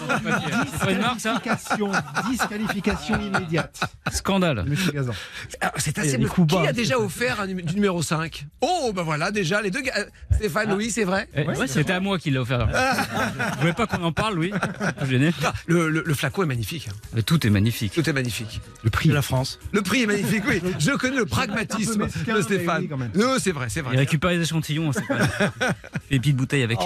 C'est 0.84 0.92
une 0.92 0.98
marque, 0.98 1.20
ça 1.20 1.32
Disqualification, 1.42 1.90
disqualification 2.30 3.20
immédiate. 3.20 3.80
Scandale. 4.12 4.64
Monsieur 4.68 4.92
Gazan. 4.92 5.12
Ah, 5.60 5.72
C'est 5.78 5.98
assez 5.98 6.18
Qui 6.18 6.56
a 6.66 6.72
déjà 6.72 6.98
offert 6.98 7.40
un 7.40 7.46
numé- 7.46 7.62
du 7.72 7.76
numéro 7.76 8.02
5 8.02 8.46
Oh, 8.60 8.92
ben 8.94 9.02
voilà, 9.02 9.30
déjà, 9.30 9.60
les 9.62 9.70
deux 9.70 9.80
gars. 9.82 9.92
Stéphane, 10.32 10.72
oui, 10.74 10.90
c'est 10.90 11.04
vrai. 11.04 11.28
Eh, 11.36 11.44
C'était 11.66 11.92
à 11.92 12.00
moi 12.00 12.18
qui 12.18 12.30
l'a 12.30 12.40
offert. 12.42 12.66
Vous 12.66 13.60
voulez 13.60 13.72
pas 13.72 13.86
qu'on 13.86 14.02
en 14.02 14.12
parle, 14.12 14.34
Louis 14.36 14.52
Je 15.02 15.06
gêné. 15.06 15.30
Ah, 15.44 15.52
Le, 15.66 15.88
le- 15.88 16.02
le 16.06 16.14
flacon 16.14 16.42
est 16.42 16.46
magnifique. 16.46 16.88
hein. 16.90 16.94
Mais 17.14 17.22
Tout 17.22 17.46
est 17.46 17.50
magnifique. 17.50 17.92
Tout 17.92 18.08
est 18.08 18.12
magnifique. 18.12 18.60
Le 18.82 18.90
prix. 18.90 19.08
De 19.08 19.14
la 19.14 19.22
France. 19.22 19.58
Le 19.72 19.82
prix 19.82 20.02
est 20.02 20.06
magnifique, 20.06 20.44
oui. 20.48 20.62
Je 20.78 20.92
connais 20.92 21.16
le 21.16 21.26
pragmatisme 21.26 22.04
mesquin, 22.04 22.36
de 22.36 22.42
Stéphane. 22.42 22.82
oui, 22.82 22.88
quand 22.88 22.96
même. 22.98 23.10
Non, 23.14 23.36
c'est 23.38 23.52
vrai, 23.52 23.66
c'est 23.68 23.80
Il 23.80 23.84
vrai. 23.84 23.96
récupère 23.96 24.30
les 24.30 24.40
échantillons, 24.40 24.92
c'est 24.92 25.06
pas. 25.06 25.18
Et 26.10 26.18
petites 26.18 26.36
bouteilles 26.36 26.62
avec. 26.62 26.78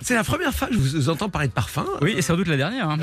C'est 0.00 0.14
la 0.14 0.24
première 0.24 0.54
fois 0.54 0.68
que 0.68 0.74
je 0.74 0.78
vous 0.78 1.08
entends 1.08 1.28
parler 1.28 1.48
de 1.48 1.52
parfum. 1.52 1.84
Oui, 2.02 2.14
et 2.16 2.22
sans 2.22 2.36
doute 2.36 2.48
la 2.48 2.56
dernière. 2.56 2.88
hein. 2.88 2.98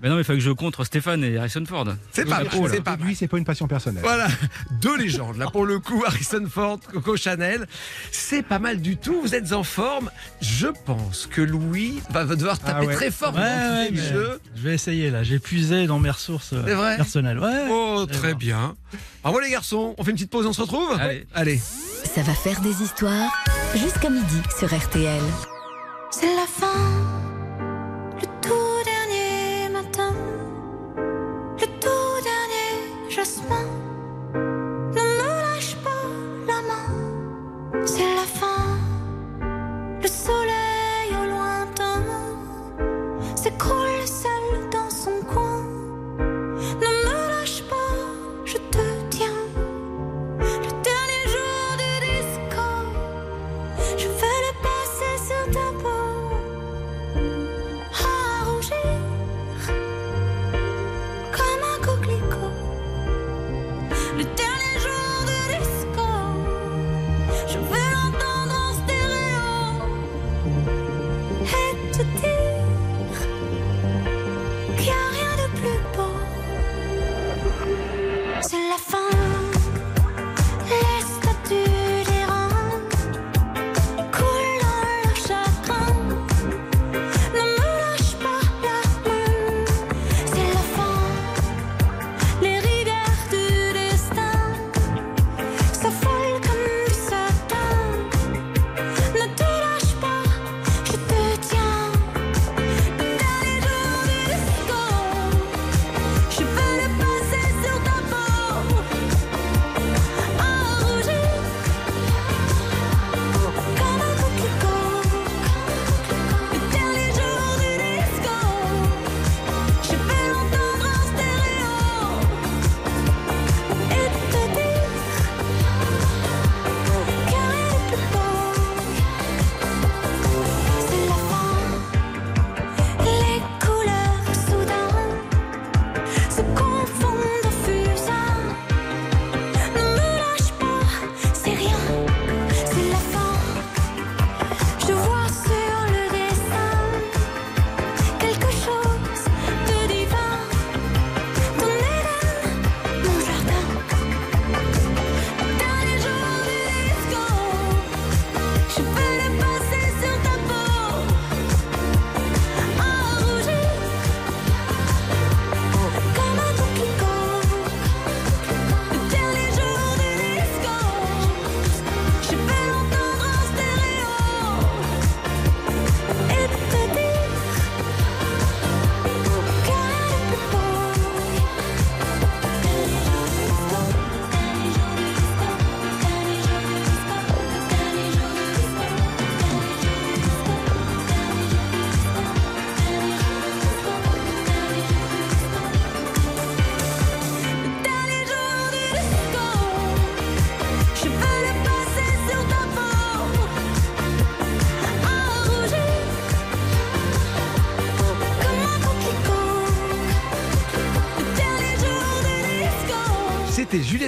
mais 0.00 0.08
non, 0.08 0.14
mais 0.16 0.20
il 0.22 0.24
faut 0.24 0.32
que 0.34 0.40
je 0.40 0.50
contre 0.50 0.84
Stéphane 0.84 1.24
et 1.24 1.36
Harrison 1.38 1.64
Ford. 1.66 1.86
C'est 2.12 2.24
pas 2.28 2.42
Oh 2.56 2.66
pas 2.84 2.96
mal. 2.96 3.06
Lui, 3.06 3.14
c'est 3.16 3.28
pas 3.28 3.38
une 3.38 3.44
passion 3.44 3.66
personnelle. 3.66 4.02
Voilà, 4.04 4.28
deux 4.80 4.96
légendes. 4.98 5.31
Là, 5.38 5.46
pour 5.50 5.64
le 5.66 5.78
coup, 5.78 6.02
Harrison 6.06 6.44
Ford, 6.48 6.78
Coco 6.92 7.16
Chanel. 7.16 7.66
C'est 8.10 8.42
pas 8.42 8.58
mal 8.58 8.80
du 8.80 8.96
tout. 8.96 9.20
Vous 9.22 9.34
êtes 9.34 9.52
en 9.52 9.62
forme. 9.62 10.10
Je 10.40 10.68
pense 10.86 11.26
que 11.26 11.40
Louis 11.42 12.02
va 12.10 12.24
devoir 12.24 12.58
taper 12.58 12.80
Ah 12.82 12.84
ouais. 12.86 12.94
très 12.94 13.10
fort 13.10 13.34
Ouais, 13.34 13.40
dans 13.40 13.74
ouais, 13.76 13.90
le 13.90 13.96
jeu. 14.02 14.40
je 14.56 14.62
vais 14.62 14.74
essayer 14.74 15.10
là. 15.10 15.22
J'ai 15.22 15.38
puisé 15.38 15.86
dans 15.86 15.98
mes 15.98 16.10
ressources 16.10 16.52
euh, 16.52 16.62
C'est 16.66 16.74
vrai 16.74 16.96
personnelles. 16.96 17.38
Ouais. 17.38 17.66
Oh, 17.70 18.06
très 18.10 18.34
bien. 18.34 18.74
Au 19.24 19.28
revoir 19.28 19.44
les 19.44 19.50
garçons. 19.50 19.94
On 19.98 20.04
fait 20.04 20.10
une 20.10 20.16
petite 20.16 20.30
pause, 20.30 20.46
on 20.46 20.52
se 20.52 20.60
retrouve 20.60 20.96
Allez. 20.98 21.26
Allez. 21.34 21.60
Ça 22.14 22.22
va 22.22 22.34
faire 22.34 22.60
des 22.60 22.82
histoires 22.82 23.32
jusqu'à 23.74 24.10
midi 24.10 24.42
sur 24.58 24.68
RTL. 24.74 25.22
C'est 26.10 26.26
la 26.34 26.46
fin, 26.46 26.66
le 28.20 28.26
tout 28.42 28.84
dernier 28.84 29.68
matin, 29.72 30.12
le 30.96 31.66
tout 31.80 32.22
dernier 32.22 33.10
jasmin. 33.14 33.64
C'est 37.84 38.14
la 38.14 38.22
fin, 38.22 38.78
le 40.00 40.08
soleil 40.08 41.10
au 41.20 41.26
lointain 41.30 42.02
s'écroule 43.34 44.06
seul 44.06 44.70
dans 44.70 44.90
son 44.90 45.20
coin. 45.32 45.62
Ne 46.18 46.90
me 47.04 47.28
lâche 47.30 47.62
pas, 47.68 47.94
je 48.44 48.56
te 48.56 48.84
tiens. 49.10 49.42
Le 50.38 50.70
dernier 50.88 51.24
jour 51.34 51.64
du 51.82 51.92
disco. 52.06 52.66
Je 53.98 54.08
vais 54.08 54.40
le 54.46 54.52
passer 54.66 55.14
sur 55.28 55.44
ta 55.52 55.68
peau 55.82 56.04
à 58.04 58.44
rougir 58.44 58.94
comme 61.36 61.62
un 61.74 61.78
coquelicot. 61.84 62.52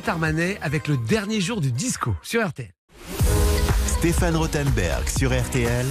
Juliette 0.04 0.08
Armanet 0.08 0.58
avec 0.60 0.86
le 0.88 0.98
dernier 0.98 1.40
jour 1.40 1.62
du 1.62 1.72
disco 1.72 2.14
sur 2.22 2.46
RTL. 2.46 2.70
Stéphane 3.86 4.36
Rothenberg 4.36 5.08
sur 5.08 5.30
RTL. 5.32 5.86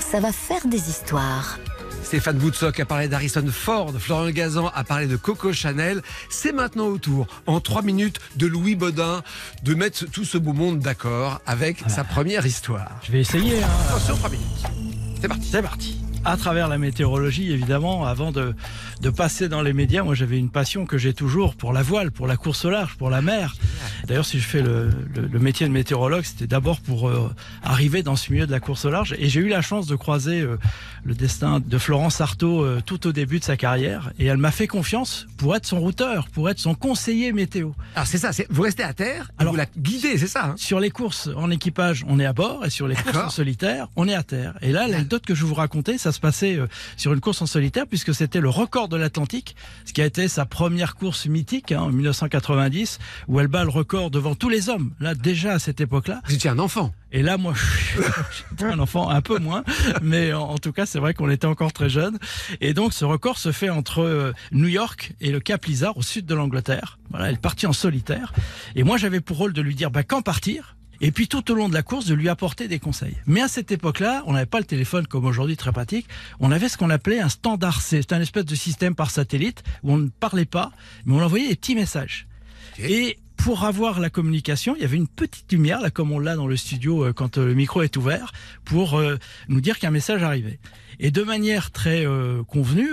Ça 0.00 0.20
va 0.20 0.32
faire 0.32 0.66
des 0.66 0.90
histoires. 0.90 1.58
Stéphane 2.02 2.36
Boutsock 2.36 2.78
a 2.80 2.84
parlé 2.84 3.08
d'Harrison 3.08 3.46
Ford, 3.50 3.90
Florian 3.98 4.30
Gazan 4.32 4.66
a 4.74 4.84
parlé 4.84 5.06
de 5.06 5.16
Coco 5.16 5.54
Chanel. 5.54 6.02
C'est 6.28 6.52
maintenant 6.52 6.88
au 6.88 6.98
tour, 6.98 7.26
en 7.46 7.60
trois 7.60 7.80
minutes, 7.80 8.20
de 8.36 8.46
Louis 8.46 8.74
Baudin 8.74 9.22
de 9.62 9.74
mettre 9.74 10.04
tout 10.10 10.24
ce 10.26 10.36
beau 10.36 10.52
monde 10.52 10.80
d'accord 10.80 11.40
avec 11.46 11.82
sa 11.88 12.04
première 12.04 12.44
histoire. 12.44 13.00
Je 13.02 13.12
vais 13.12 13.20
essayer. 13.20 13.62
hein. 13.62 13.68
Attention, 13.88 14.16
trois 14.16 14.30
minutes. 14.30 14.46
C'est 15.22 15.28
parti. 15.28 15.48
C'est 15.50 15.62
parti. 15.62 16.03
À 16.26 16.36
travers 16.38 16.68
la 16.68 16.78
météorologie, 16.78 17.52
évidemment, 17.52 18.06
avant 18.06 18.32
de, 18.32 18.54
de 19.02 19.10
passer 19.10 19.48
dans 19.50 19.60
les 19.60 19.74
médias, 19.74 20.02
moi 20.02 20.14
j'avais 20.14 20.38
une 20.38 20.48
passion 20.50 20.86
que 20.86 20.96
j'ai 20.96 21.12
toujours 21.12 21.54
pour 21.54 21.72
la 21.74 21.82
voile, 21.82 22.10
pour 22.12 22.26
la 22.26 22.36
course 22.38 22.64
au 22.64 22.70
large, 22.70 22.96
pour 22.96 23.10
la 23.10 23.20
mer. 23.20 23.54
D'ailleurs, 24.06 24.24
si 24.24 24.40
je 24.40 24.46
fais 24.46 24.62
le, 24.62 24.88
le- 25.14 25.26
le 25.30 25.38
métier 25.38 25.66
de 25.66 25.72
météorologue, 25.72 26.24
c'était 26.24 26.46
d'abord 26.46 26.80
pour 26.80 27.08
euh, 27.08 27.30
arriver 27.62 28.02
dans 28.02 28.16
ce 28.16 28.32
milieu 28.32 28.46
de 28.46 28.50
la 28.52 28.60
course 28.60 28.86
au 28.86 28.90
large. 28.90 29.14
Et 29.18 29.28
j'ai 29.28 29.40
eu 29.40 29.48
la 29.48 29.60
chance 29.60 29.86
de 29.86 29.96
croiser 29.96 30.40
euh, 30.40 30.56
le 31.04 31.14
destin 31.14 31.60
de 31.60 31.78
Florence 31.78 32.20
Artaud 32.22 32.62
euh, 32.62 32.80
tout 32.84 33.06
au 33.06 33.12
début 33.12 33.38
de 33.38 33.44
sa 33.44 33.56
carrière. 33.58 34.10
Et 34.18 34.24
elle 34.24 34.38
m'a 34.38 34.50
fait 34.50 34.66
confiance 34.66 35.26
pour 35.36 35.54
être 35.54 35.66
son 35.66 35.78
routeur, 35.80 36.28
pour 36.28 36.48
être 36.48 36.58
son 36.58 36.74
conseiller 36.74 37.32
météo. 37.32 37.70
Alors 37.96 38.06
c'est 38.06 38.18
ça, 38.18 38.30
vous 38.48 38.62
restez 38.62 38.82
à 38.82 38.94
terre, 38.94 39.30
Alors- 39.38 39.52
vous 39.52 39.58
la 39.58 39.66
guidez, 39.76 40.16
c'est 40.16 40.26
ça 40.26 40.46
hein? 40.46 40.54
Sur 40.56 40.80
les 40.80 40.90
courses 40.90 41.28
en 41.36 41.50
équipage, 41.50 42.04
on 42.08 42.18
est 42.18 42.24
à 42.26 42.32
bord, 42.32 42.64
et 42.64 42.70
sur 42.70 42.88
les 42.88 42.94
courses 42.96 43.16
en 43.16 43.30
solitaire, 43.30 43.88
on 43.96 44.08
est 44.08 44.14
à 44.14 44.22
terre. 44.22 44.54
Et 44.62 44.72
là, 44.72 44.88
l'anecdote 44.88 45.26
que 45.26 45.34
je 45.34 45.44
vous 45.44 45.54
raconter, 45.54 45.98
ça 45.98 46.12
se 46.14 46.20
passait 46.20 46.56
euh, 46.56 46.66
sur 46.96 47.12
une 47.12 47.20
course 47.20 47.42
en 47.42 47.46
solitaire, 47.46 47.86
puisque 47.86 48.14
c'était 48.14 48.40
le 48.40 48.48
record 48.48 48.88
de 48.88 48.96
l'Atlantique, 48.96 49.56
ce 49.84 49.92
qui 49.92 50.00
a 50.02 50.06
été 50.06 50.28
sa 50.28 50.46
première 50.46 50.96
course 50.96 51.26
mythique 51.26 51.72
hein, 51.72 51.82
en 51.82 51.90
1990, 51.90 52.98
où 53.28 53.40
elle 53.40 53.48
bat 53.48 53.64
le 53.64 53.70
record 53.70 54.10
devant 54.10 54.34
tous 54.34 54.48
les 54.48 54.68
hommes. 54.68 54.92
Là, 55.00 55.14
déjà 55.14 55.52
à 55.54 55.58
cette 55.58 55.80
époque-là. 55.80 56.20
Vous 56.26 56.34
étiez 56.34 56.50
un 56.50 56.58
enfant. 56.58 56.92
Et 57.12 57.22
là, 57.22 57.36
moi, 57.36 57.54
j'étais 58.50 58.64
un 58.64 58.78
enfant 58.78 59.08
un 59.08 59.20
peu 59.20 59.38
moins, 59.38 59.62
mais 60.02 60.32
en, 60.32 60.42
en 60.42 60.58
tout 60.58 60.72
cas, 60.72 60.86
c'est 60.86 60.98
vrai 60.98 61.14
qu'on 61.14 61.30
était 61.30 61.46
encore 61.46 61.72
très 61.72 61.88
jeunes. 61.88 62.18
Et 62.60 62.74
donc, 62.74 62.92
ce 62.92 63.04
record 63.04 63.38
se 63.38 63.52
fait 63.52 63.70
entre 63.70 64.02
euh, 64.02 64.32
New 64.52 64.68
York 64.68 65.12
et 65.20 65.30
le 65.30 65.40
Cap 65.40 65.64
Lizard, 65.64 65.96
au 65.96 66.02
sud 66.02 66.26
de 66.26 66.34
l'Angleterre. 66.34 66.98
Voilà, 67.10 67.28
elle 67.28 67.34
est 67.34 67.40
partie 67.40 67.66
en 67.66 67.72
solitaire. 67.72 68.32
Et 68.74 68.82
moi, 68.82 68.96
j'avais 68.96 69.20
pour 69.20 69.36
rôle 69.36 69.52
de 69.52 69.62
lui 69.62 69.74
dire, 69.74 69.90
bah, 69.90 70.02
quand 70.02 70.22
partir 70.22 70.76
et 71.00 71.10
puis 71.10 71.28
tout 71.28 71.50
au 71.50 71.54
long 71.54 71.68
de 71.68 71.74
la 71.74 71.82
course, 71.82 72.06
de 72.06 72.14
lui 72.14 72.28
apporter 72.28 72.68
des 72.68 72.78
conseils. 72.78 73.16
Mais 73.26 73.40
à 73.40 73.48
cette 73.48 73.72
époque-là, 73.72 74.22
on 74.26 74.32
n'avait 74.32 74.46
pas 74.46 74.58
le 74.58 74.64
téléphone 74.64 75.06
comme 75.06 75.24
aujourd'hui, 75.24 75.56
très 75.56 75.72
pratique. 75.72 76.06
On 76.40 76.50
avait 76.50 76.68
ce 76.68 76.76
qu'on 76.76 76.90
appelait 76.90 77.20
un 77.20 77.28
standard 77.28 77.80
C. 77.80 78.00
C'est 78.02 78.14
un 78.14 78.20
espèce 78.20 78.44
de 78.44 78.54
système 78.54 78.94
par 78.94 79.10
satellite 79.10 79.62
où 79.82 79.92
on 79.92 79.98
ne 79.98 80.08
parlait 80.08 80.44
pas, 80.44 80.72
mais 81.04 81.14
on 81.14 81.22
envoyait 81.22 81.48
des 81.48 81.56
petits 81.56 81.74
messages. 81.74 82.26
Et 82.78 83.18
pour 83.36 83.64
avoir 83.64 84.00
la 84.00 84.10
communication, 84.10 84.74
il 84.76 84.82
y 84.82 84.84
avait 84.84 84.96
une 84.96 85.08
petite 85.08 85.52
lumière, 85.52 85.80
là 85.80 85.90
comme 85.90 86.12
on 86.12 86.18
l'a 86.18 86.34
dans 86.34 86.46
le 86.46 86.56
studio 86.56 87.04
euh, 87.04 87.12
quand 87.12 87.36
euh, 87.36 87.46
le 87.46 87.54
micro 87.54 87.82
est 87.82 87.96
ouvert, 87.96 88.32
pour 88.64 88.98
euh, 88.98 89.16
nous 89.48 89.60
dire 89.60 89.78
qu'un 89.78 89.90
message 89.90 90.22
arrivait. 90.22 90.58
Et 90.98 91.10
de 91.10 91.22
manière 91.22 91.70
très 91.70 92.06
euh, 92.06 92.42
convenue, 92.44 92.90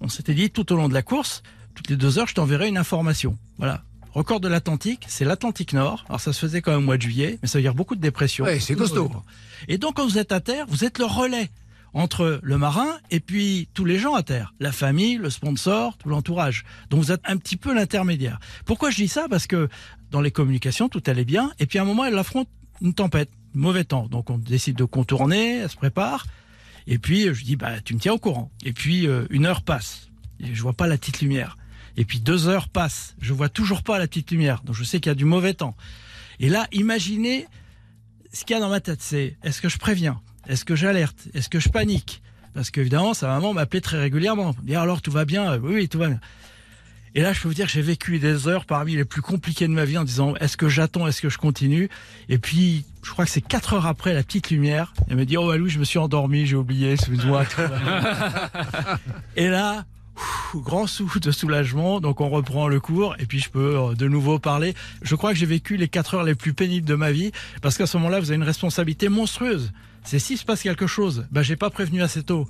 on 0.00 0.08
s'était 0.08 0.34
dit 0.34 0.50
tout 0.50 0.72
au 0.72 0.76
long 0.76 0.88
de 0.88 0.94
la 0.94 1.02
course, 1.02 1.42
toutes 1.74 1.88
les 1.88 1.96
deux 1.96 2.18
heures, 2.18 2.26
je 2.26 2.34
t'enverrai 2.34 2.68
une 2.68 2.78
information. 2.78 3.38
Voilà. 3.58 3.84
Record 4.12 4.40
de 4.40 4.48
l'Atlantique, 4.48 5.04
c'est 5.08 5.24
l'Atlantique 5.24 5.72
Nord. 5.72 6.04
Alors 6.08 6.20
ça 6.20 6.32
se 6.32 6.38
faisait 6.38 6.60
quand 6.60 6.72
même 6.72 6.80
au 6.80 6.84
mois 6.84 6.98
de 6.98 7.02
juillet, 7.02 7.38
mais 7.40 7.48
ça 7.48 7.58
veut 7.58 7.62
dire 7.62 7.74
beaucoup 7.74 7.96
de 7.96 8.00
dépression. 8.00 8.44
Ouais, 8.44 8.60
c'est 8.60 8.74
costaud. 8.74 9.10
Et 9.68 9.78
donc 9.78 9.96
quand 9.96 10.06
vous 10.06 10.18
êtes 10.18 10.32
à 10.32 10.40
terre, 10.40 10.66
vous 10.68 10.84
êtes 10.84 10.98
le 10.98 11.06
relais 11.06 11.50
entre 11.94 12.40
le 12.42 12.58
marin 12.58 12.98
et 13.10 13.20
puis 13.20 13.68
tous 13.74 13.84
les 13.84 13.98
gens 13.98 14.14
à 14.14 14.22
terre, 14.22 14.54
la 14.60 14.72
famille, 14.72 15.16
le 15.16 15.30
sponsor, 15.30 15.96
tout 15.96 16.08
l'entourage. 16.08 16.64
Donc 16.90 17.02
vous 17.02 17.12
êtes 17.12 17.22
un 17.24 17.36
petit 17.36 17.56
peu 17.56 17.74
l'intermédiaire. 17.74 18.38
Pourquoi 18.66 18.90
je 18.90 18.96
dis 18.96 19.08
ça? 19.08 19.26
Parce 19.30 19.46
que 19.46 19.68
dans 20.10 20.20
les 20.20 20.30
communications, 20.30 20.88
tout 20.90 21.02
allait 21.06 21.24
bien, 21.24 21.52
et 21.58 21.66
puis 21.66 21.78
à 21.78 21.82
un 21.82 21.86
moment, 21.86 22.04
elle 22.04 22.18
affronte 22.18 22.48
une 22.82 22.92
tempête, 22.92 23.30
mauvais 23.54 23.84
temps. 23.84 24.08
Donc 24.08 24.28
on 24.28 24.36
décide 24.36 24.76
de 24.76 24.84
contourner, 24.84 25.58
elle 25.58 25.70
se 25.70 25.76
prépare, 25.76 26.26
et 26.86 26.98
puis 26.98 27.32
je 27.32 27.44
dis 27.44 27.56
bah 27.56 27.80
tu 27.80 27.94
me 27.94 27.98
tiens 27.98 28.12
au 28.12 28.18
courant. 28.18 28.50
Et 28.64 28.74
puis 28.74 29.06
euh, 29.06 29.24
une 29.30 29.46
heure 29.46 29.62
passe, 29.62 30.10
et 30.40 30.54
je 30.54 30.62
vois 30.62 30.74
pas 30.74 30.86
la 30.86 30.98
petite 30.98 31.20
lumière. 31.22 31.56
Et 31.96 32.04
puis 32.04 32.20
deux 32.20 32.48
heures 32.48 32.68
passent, 32.68 33.14
je 33.20 33.32
vois 33.32 33.48
toujours 33.48 33.82
pas 33.82 33.98
la 33.98 34.06
petite 34.06 34.30
lumière. 34.30 34.62
Donc 34.64 34.74
je 34.74 34.84
sais 34.84 35.00
qu'il 35.00 35.10
y 35.10 35.12
a 35.12 35.16
du 35.16 35.24
mauvais 35.24 35.54
temps. 35.54 35.76
Et 36.40 36.48
là, 36.48 36.66
imaginez 36.72 37.46
ce 38.32 38.44
qu'il 38.44 38.54
y 38.54 38.56
a 38.56 38.60
dans 38.60 38.70
ma 38.70 38.80
tête, 38.80 39.02
c'est 39.02 39.36
est-ce 39.42 39.60
que 39.60 39.68
je 39.68 39.78
préviens? 39.78 40.20
Est-ce 40.48 40.64
que 40.64 40.74
j'alerte? 40.74 41.28
Est-ce 41.34 41.48
que 41.48 41.60
je 41.60 41.68
panique? 41.68 42.22
Parce 42.54 42.70
qu'évidemment, 42.70 43.14
sa 43.14 43.28
maman 43.28 43.54
m'appelait 43.54 43.80
très 43.80 43.98
régulièrement. 43.98 44.54
Dire 44.62 44.80
alors 44.80 45.02
tout 45.02 45.10
va 45.10 45.24
bien? 45.24 45.58
Oui, 45.58 45.74
oui, 45.74 45.88
tout 45.88 45.98
va 45.98 46.08
bien. 46.08 46.20
Et 47.14 47.20
là, 47.20 47.34
je 47.34 47.42
peux 47.42 47.48
vous 47.48 47.54
dire 47.54 47.66
que 47.66 47.72
j'ai 47.72 47.82
vécu 47.82 48.18
des 48.18 48.48
heures 48.48 48.64
parmi 48.64 48.96
les 48.96 49.04
plus 49.04 49.20
compliquées 49.20 49.68
de 49.68 49.72
ma 49.72 49.84
vie 49.84 49.98
en 49.98 50.04
disant 50.04 50.34
est-ce 50.36 50.56
que 50.56 50.68
j'attends, 50.68 51.06
est-ce 51.06 51.20
que 51.20 51.28
je 51.28 51.36
continue? 51.36 51.90
Et 52.30 52.38
puis, 52.38 52.86
je 53.02 53.10
crois 53.10 53.26
que 53.26 53.30
c'est 53.30 53.42
quatre 53.42 53.74
heures 53.74 53.86
après 53.86 54.14
la 54.14 54.22
petite 54.22 54.50
lumière. 54.50 54.94
Elle 55.10 55.16
me 55.16 55.26
dit 55.26 55.36
oh 55.36 55.46
Walou, 55.46 55.68
je 55.68 55.78
me 55.78 55.84
suis 55.84 55.98
endormi, 55.98 56.46
j'ai 56.46 56.56
oublié, 56.56 56.92
excuse-moi. 56.92 57.44
Et 59.36 59.48
là, 59.48 59.84
grand 60.54 60.86
souffle 60.86 61.20
de 61.20 61.30
soulagement, 61.30 62.00
donc 62.00 62.20
on 62.20 62.28
reprend 62.28 62.68
le 62.68 62.80
cours 62.80 63.16
et 63.18 63.26
puis 63.26 63.40
je 63.40 63.50
peux 63.50 63.76
euh, 63.76 63.94
de 63.94 64.08
nouveau 64.08 64.38
parler. 64.38 64.74
Je 65.02 65.14
crois 65.14 65.32
que 65.32 65.38
j'ai 65.38 65.46
vécu 65.46 65.76
les 65.76 65.88
quatre 65.88 66.14
heures 66.14 66.24
les 66.24 66.34
plus 66.34 66.52
pénibles 66.52 66.86
de 66.86 66.94
ma 66.94 67.12
vie 67.12 67.32
parce 67.62 67.78
qu'à 67.78 67.86
ce 67.86 67.96
moment-là, 67.98 68.20
vous 68.20 68.30
avez 68.30 68.36
une 68.36 68.42
responsabilité 68.42 69.08
monstrueuse. 69.08 69.72
C'est 70.04 70.18
s'il 70.18 70.36
se 70.36 70.44
passe 70.44 70.62
quelque 70.62 70.86
chose, 70.86 71.26
bah 71.30 71.42
j'ai 71.42 71.56
pas 71.56 71.70
prévenu 71.70 72.02
assez 72.02 72.22
tôt 72.22 72.48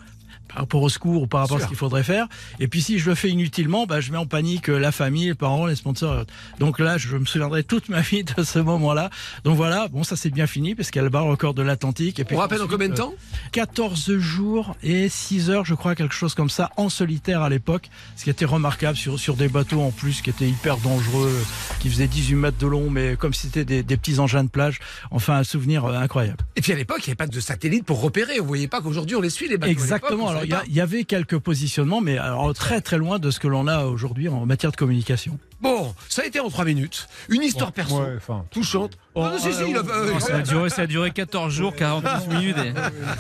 par 0.49 0.59
rapport 0.59 0.83
au 0.83 0.89
secours 0.89 1.23
ou 1.23 1.27
par 1.27 1.41
rapport 1.43 1.59
à 1.59 1.61
ce 1.61 1.67
qu'il 1.67 1.77
faudrait 1.77 2.03
faire. 2.03 2.27
Et 2.61 2.69
puis 2.69 2.83
si 2.83 2.99
je 2.99 3.09
le 3.09 3.15
fais 3.15 3.31
inutilement, 3.31 3.87
bah, 3.87 4.01
je 4.01 4.13
mets 4.13 4.19
en 4.19 4.27
panique 4.27 4.69
euh, 4.69 4.79
la 4.79 4.93
famille, 4.93 5.27
les 5.27 5.35
parents, 5.35 5.67
les 5.67 5.77
sponsors. 5.77 6.25
Donc 6.59 6.79
là, 6.79 6.99
je 6.99 7.17
me 7.17 7.25
souviendrai 7.25 7.65
toute 7.65 7.89
ma 7.89 8.01
vie 8.01 8.25
de 8.25 8.43
ce 8.43 8.59
moment-là. 8.59 9.11
Donc 9.45 9.57
voilà, 9.57 9.89
bon, 9.89 10.05
ça 10.05 10.17
c'est 10.17 10.31
bien 10.31 10.47
fini 10.47 10.75
parce 10.75 10.91
qu'elle 10.91 11.09
bat 11.09 11.21
le 11.21 11.31
record 11.31 11.55
de 11.55 11.63
l'Atlantique. 11.63 12.19
Et 12.19 12.25
puis 12.25 12.37
On 12.37 12.39
rappelle 12.39 12.63
en 12.63 12.67
combien 12.67 12.89
de 12.89 12.95
temps? 12.95 13.15
14 13.53 14.19
jours 14.19 14.77
et 14.83 15.09
6 15.09 15.51
heures, 15.51 15.65
je 15.65 15.75
crois, 15.75 15.95
quelque 15.95 16.15
chose 16.15 16.35
comme 16.35 16.51
ça, 16.51 16.71
en 16.77 16.89
solitaire 16.89 17.43
à 17.43 17.49
l'époque. 17.49 17.91
Ce 18.17 18.25
qui 18.25 18.31
était 18.31 18.45
remarquable 18.45 18.97
sur, 18.97 19.19
sur 19.19 19.37
des 19.37 19.49
bateaux 19.49 19.81
en 19.81 19.91
plus 19.91 20.23
qui 20.23 20.31
étaient 20.31 20.49
hyper 20.49 20.77
dangereux, 20.79 21.33
qui 21.81 21.89
faisaient 21.89 22.07
18 22.07 22.35
mètres 22.35 22.59
de 22.59 22.67
long, 22.67 22.91
mais 22.91 23.17
comme 23.17 23.35
si 23.35 23.47
c'était 23.47 23.65
des, 23.65 23.83
des 23.83 23.97
petits 23.97 24.19
engins 24.19 24.45
de 24.45 24.49
plage. 24.49 24.81
Enfin, 25.11 25.37
un 25.37 25.45
souvenir 25.45 25.85
euh, 25.85 25.95
incroyable. 25.95 26.39
Et 26.57 26.61
puis 26.61 26.73
à 26.73 26.77
l'époque, 26.77 26.99
il 27.01 27.09
n'y 27.09 27.11
avait 27.11 27.17
pas 27.17 27.27
de 27.27 27.41
satellite 27.41 27.85
pour 27.85 28.01
repérer. 28.01 28.39
Vous 28.39 28.47
voyez 28.47 28.69
pas 28.69 28.81
qu'aujourd'hui 28.81 29.17
on 29.17 29.21
les 29.21 29.31
suit 29.31 29.49
les 29.49 29.57
bateaux. 29.57 29.73
Exactement. 29.73 30.32
Alors, 30.33 30.45
y, 30.45 30.71
il 30.71 30.75
y 30.75 30.81
avait 30.81 31.05
quelques 31.05 31.39
positionnements, 31.39 32.01
mais 32.01 32.19
alors 32.19 32.53
très 32.55 32.81
très 32.81 32.99
loin 32.99 33.19
de 33.19 33.31
ce 33.31 33.41
que 33.41 33.49
l'on 33.49 33.67
a 33.67 33.85
aujourd'hui 33.85 34.29
en 34.29 34.47
matière 34.47 34.73
de 34.73 34.77
communication. 34.77 35.39
Bon, 35.63 35.95
ça 36.09 36.23
a 36.23 36.25
été 36.27 36.41
en 36.41 36.51
trois 36.51 36.65
minutes. 36.65 37.07
Une 37.29 37.43
histoire 37.43 37.71
perso, 37.73 38.01
Ouais, 38.03 38.19
touchante. 38.51 38.99
Oh, 39.15 39.23
Ah, 39.25 39.31
non, 39.33 39.39
si, 39.39 39.53
si, 39.53 39.61
il 39.71 39.77
a- 39.77 39.81
euh, 39.81 40.13
Non, 40.13 40.21
ça, 40.21 40.37
a 40.37 40.41
duré, 40.41 40.71
ça 40.71 40.83
a 40.83 40.87
duré 40.87 41.11
14 41.13 41.53
jours, 41.53 41.75
48 41.77 42.29
minutes. 42.29 42.57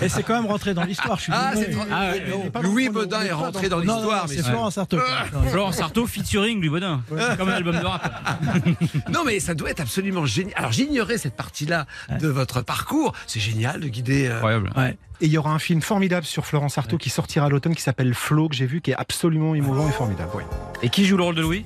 et- 0.00 0.05
Et 0.05 0.09
c'est 0.09 0.22
quand 0.22 0.35
même 0.35 0.46
rentré 0.50 0.74
dans 0.74 0.83
l'histoire. 0.85 1.18
Je 1.18 1.22
suis 1.24 1.33
Ah, 1.35 1.52
désolé. 1.55 1.72
c'est 1.74 2.50
Ah, 2.55 2.61
Louis 2.62 2.88
Baudin 2.88 3.20
est 3.22 3.33
rentré 3.33 3.68
dans 3.68 3.78
l'histoire. 3.78 4.24
c'est 4.28 4.42
Florence 4.42 4.76
Artaud. 4.78 4.98
Florence 5.50 5.81
Artaud 5.81 6.07
featuring 6.07 6.59
Louis 6.61 6.68
Baudin. 6.70 7.02
Comme 7.38 7.48
un 7.48 7.52
album 7.52 7.78
de 7.78 7.85
rap. 7.87 8.11
Non, 9.12 9.20
mais 9.24 9.38
ça 9.40 9.55
doit 9.55 9.70
être 9.70 9.81
absolument 9.81 10.26
génial. 10.26 10.55
Alors, 10.57 10.72
j'ignorais 10.72 11.18
cette 11.18 11.37
partie-là 11.37 11.87
de 12.20 12.28
votre 12.28 12.62
parcours. 12.62 13.12
C'est 13.26 13.40
génial 13.40 13.81
de 13.81 13.88
guider. 13.88 14.26
euh, 14.26 14.37
Incroyable. 14.37 14.72
Ouais. 14.76 14.96
Et 15.20 15.26
il 15.26 15.33
y 15.33 15.38
aura 15.38 15.50
un 15.52 15.61
film 15.61 15.83
formidable 15.83 16.26
sur 16.26 16.46
Florence 16.46 16.78
Artaud 16.78 16.98
qui 16.98 17.09
sortira 17.09 17.46
à 17.46 17.48
l'automne 17.48 17.76
qui 17.76 17.83
s'appelle 17.83 18.12
Flo, 18.12 18.48
que 18.48 18.57
j'ai 18.57 18.66
vu, 18.66 18.81
qui 18.81 18.90
est 18.90 18.96
absolument 18.96 19.55
émouvant 19.55 19.88
et 19.88 19.92
formidable. 19.92 20.31
Oui. 20.35 20.42
Et 20.83 20.88
qui 20.88 21.05
joue 21.05 21.16
le 21.16 21.22
rôle 21.22 21.37
de 21.37 21.42
Louis? 21.42 21.64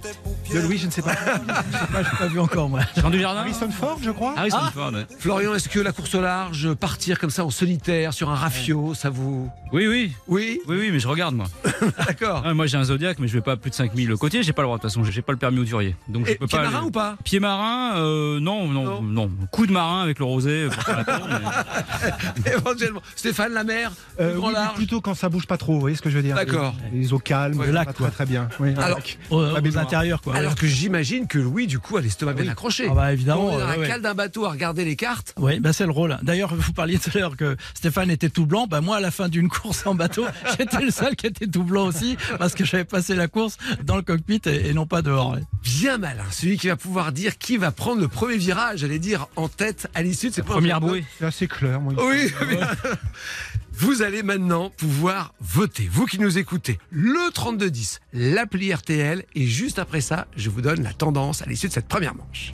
De 0.52 0.58
Louis, 0.60 0.65
je 0.76 0.87
ne 0.87 0.90
sais 0.90 1.02
pas. 1.02 1.14
Moi, 1.46 2.02
je 2.02 2.11
l'ai 2.11 2.18
pas 2.18 2.26
vu 2.26 2.40
encore, 2.40 2.68
moi. 2.68 2.81
Jean 2.96 3.11
Dujardin 3.11 3.40
Harrison 3.40 3.70
Ford, 3.70 3.98
je 4.02 4.11
crois. 4.11 4.35
Harrison 4.37 4.59
Ford. 4.74 4.92
ouais. 4.92 5.07
Florian, 5.18 5.55
est-ce 5.55 5.68
que 5.68 5.81
la 5.81 5.92
course 5.92 6.14
au 6.14 6.20
large, 6.20 6.72
partir 6.74 7.18
comme 7.18 7.31
ça 7.31 7.44
en 7.44 7.50
solitaire 7.50 8.12
sur 8.12 8.31
un 8.31 8.35
rafio, 8.35 8.94
ça 8.94 9.11
vous. 9.11 9.50
Oui, 9.72 9.87
oui. 9.87 10.12
Oui 10.29 10.61
Oui, 10.68 10.76
oui, 10.81 10.90
mais 10.92 10.98
je 10.98 11.09
regarde, 11.09 11.35
moi. 11.35 11.46
D'accord. 12.07 12.42
Ah, 12.44 12.55
moi, 12.55 12.66
j'ai 12.66 12.76
un 12.76 12.85
Zodiac, 12.85 13.18
mais 13.18 13.29
je 13.29 13.35
vais 13.35 13.40
pas 13.40 13.52
à 13.52 13.57
plus 13.57 13.70
de 13.70 13.74
5000 13.76 14.09
le 14.09 14.16
côté. 14.16 14.42
J'ai 14.42 14.52
pas 14.52 14.62
le 14.62 14.66
droit, 14.66 14.76
de 14.79 14.83
toute 14.83 14.90
façon. 14.90 15.05
J'ai 15.05 15.22
pas 15.22 15.33
le 15.33 15.38
permis 15.38 15.59
auturier. 15.61 15.94
Donc, 16.09 16.26
je 16.26 16.35
peux 16.35 16.46
pied 16.46 16.59
pas. 16.59 16.64
marin 16.64 16.79
aller- 16.79 16.87
ou 16.87 16.90
pas 16.90 17.16
Pied 17.24 17.40
marin, 17.40 17.96
euh, 17.96 18.40
non, 18.40 18.68
non, 18.68 19.02
non, 19.02 19.31
Coup 19.50 19.66
de 19.66 19.72
marin 19.72 20.02
avec 20.02 20.18
le 20.18 20.24
rosé. 20.24 20.68
pour 20.70 20.83
faire 20.83 20.96
la 20.98 21.05
tour, 21.05 21.29
mais- 21.29 22.52
Éventuellement. 22.52 23.02
Stéphane, 23.14 23.52
la 23.52 23.64
mer, 23.64 23.92
Euh, 24.20 24.37
grand 24.37 24.48
oui, 24.48 24.55
large. 24.55 24.74
plutôt 24.76 25.00
quand 25.00 25.14
ça 25.14 25.29
bouge 25.29 25.46
pas 25.46 25.57
trop, 25.57 25.74
vous 25.74 25.81
voyez 25.81 25.96
ce 25.96 26.02
que 26.02 26.11
je 26.11 26.16
veux 26.16 26.22
dire 26.22 26.35
D'accord. 26.37 26.74
Les, 26.92 27.00
les 27.00 27.12
eaux 27.12 27.18
calmes, 27.18 27.62
le 27.64 27.70
lac, 27.72 27.92
quoi. 27.94 28.07
très 28.09 28.11
très 28.11 28.26
bien. 28.26 28.48
Oui, 28.61 28.74
un 28.76 28.81
Alors, 28.83 28.98
lac. 28.98 29.18
Aux, 29.31 29.44
intérieurs, 29.79 30.22
quoi. 30.22 30.35
Alors 30.37 30.55
que 30.56 30.66
j'imagine 30.66 31.26
que 31.28 31.38
Louis, 31.38 31.66
du 31.66 31.78
coup, 31.78 31.96
a 31.96 32.00
l'estomac 32.00 32.32
bien 32.34 32.44
Oui. 32.44 32.50
accroché. 32.50 32.86
Ah 32.90 32.94
bah, 32.94 33.12
évidemment, 33.12 33.46
On 33.46 33.56
est 33.58 33.60
dans 33.60 33.66
la 33.68 33.78
ouais, 33.78 33.86
cale 33.86 34.02
d'un 34.02 34.14
bateau 34.14 34.44
à 34.44 34.50
regarder 34.50 34.84
les 34.84 34.96
cartes. 34.96 35.32
Oui, 35.38 35.60
bah 35.60 35.72
c'est 35.72 35.84
le 35.86 35.92
rôle. 35.92 36.18
D'ailleurs, 36.22 36.54
vous 36.54 36.72
parliez 36.72 36.98
tout 36.98 37.10
à 37.14 37.18
l'heure 37.18 37.36
que 37.36 37.56
Stéphane 37.74 38.10
était 38.10 38.30
tout 38.30 38.46
blanc. 38.46 38.66
Bah 38.66 38.80
moi, 38.80 38.96
à 38.96 39.00
la 39.00 39.10
fin 39.10 39.28
d'une 39.28 39.48
course 39.48 39.86
en 39.86 39.94
bateau, 39.94 40.24
j'étais 40.58 40.80
le 40.80 40.90
seul 40.90 41.14
qui 41.16 41.26
était 41.26 41.46
tout 41.46 41.62
blanc 41.64 41.86
aussi, 41.86 42.16
parce 42.38 42.54
que 42.54 42.64
j'avais 42.64 42.84
passé 42.84 43.14
la 43.14 43.28
course 43.28 43.56
dans 43.84 43.96
le 43.96 44.02
cockpit 44.02 44.40
et, 44.46 44.68
et 44.68 44.74
non 44.74 44.86
pas 44.86 45.02
dehors. 45.02 45.32
ouais. 45.34 45.42
Bien 45.62 45.98
malin. 45.98 46.24
Celui 46.30 46.56
qui 46.58 46.68
va 46.68 46.76
pouvoir 46.76 47.12
dire 47.12 47.38
qui 47.38 47.56
va 47.56 47.70
prendre 47.72 48.00
le 48.00 48.08
premier 48.08 48.36
virage, 48.36 48.80
j'allais 48.80 48.98
dire 48.98 49.26
en 49.36 49.48
tête 49.48 49.88
à 49.94 50.02
l'issue 50.02 50.30
de 50.30 50.34
ses 50.34 50.42
Première 50.42 50.80
bouée. 50.80 51.04
C'est 51.18 51.24
assez 51.26 51.46
clair. 51.48 51.80
Moi, 51.80 51.92
Oui, 51.98 52.32
bien. 52.48 52.68
Vous 53.78 54.00
allez 54.00 54.22
maintenant 54.22 54.70
pouvoir 54.70 55.34
voter. 55.38 55.86
Vous 55.92 56.06
qui 56.06 56.18
nous 56.18 56.38
écoutez, 56.38 56.78
le 56.90 57.30
3210, 57.30 58.00
l'appli 58.14 58.72
RTL. 58.72 59.22
Et 59.34 59.44
juste 59.44 59.78
après 59.78 60.00
ça, 60.00 60.26
je 60.34 60.48
vous 60.48 60.62
donne 60.62 60.82
la 60.82 60.94
tendance 60.94 61.42
à 61.42 61.44
l'issue 61.44 61.68
de 61.68 61.74
cette 61.74 61.86
première 61.86 62.14
manche. 62.14 62.50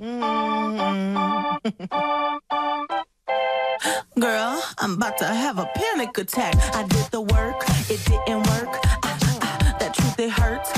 Girl, 4.18 4.60
I'm 4.80 4.94
about 4.94 5.16
to 5.18 5.24
have 5.24 5.60
a 5.60 5.66
panic 5.76 6.18
attack. 6.18 6.56
I 6.74 6.82
did 6.82 7.06
the 7.12 7.20
work, 7.20 7.62
it 7.88 8.04
didn't 8.04 8.42
work. 8.48 8.76
Ah, 9.04 9.04
ah, 9.04 9.18
ah, 9.42 9.76
that 9.78 9.94
truth, 9.94 10.18
it 10.18 10.30
hurts. 10.30 10.77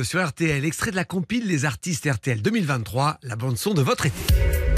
sur 0.00 0.26
RTL, 0.26 0.64
extrait 0.64 0.90
de 0.90 0.96
la 0.96 1.04
compile 1.04 1.46
Les 1.46 1.66
artistes 1.66 2.08
RTL 2.10 2.40
2023, 2.40 3.18
la 3.22 3.36
bande-son 3.36 3.74
de 3.74 3.82
votre 3.82 4.06
été. 4.06 4.16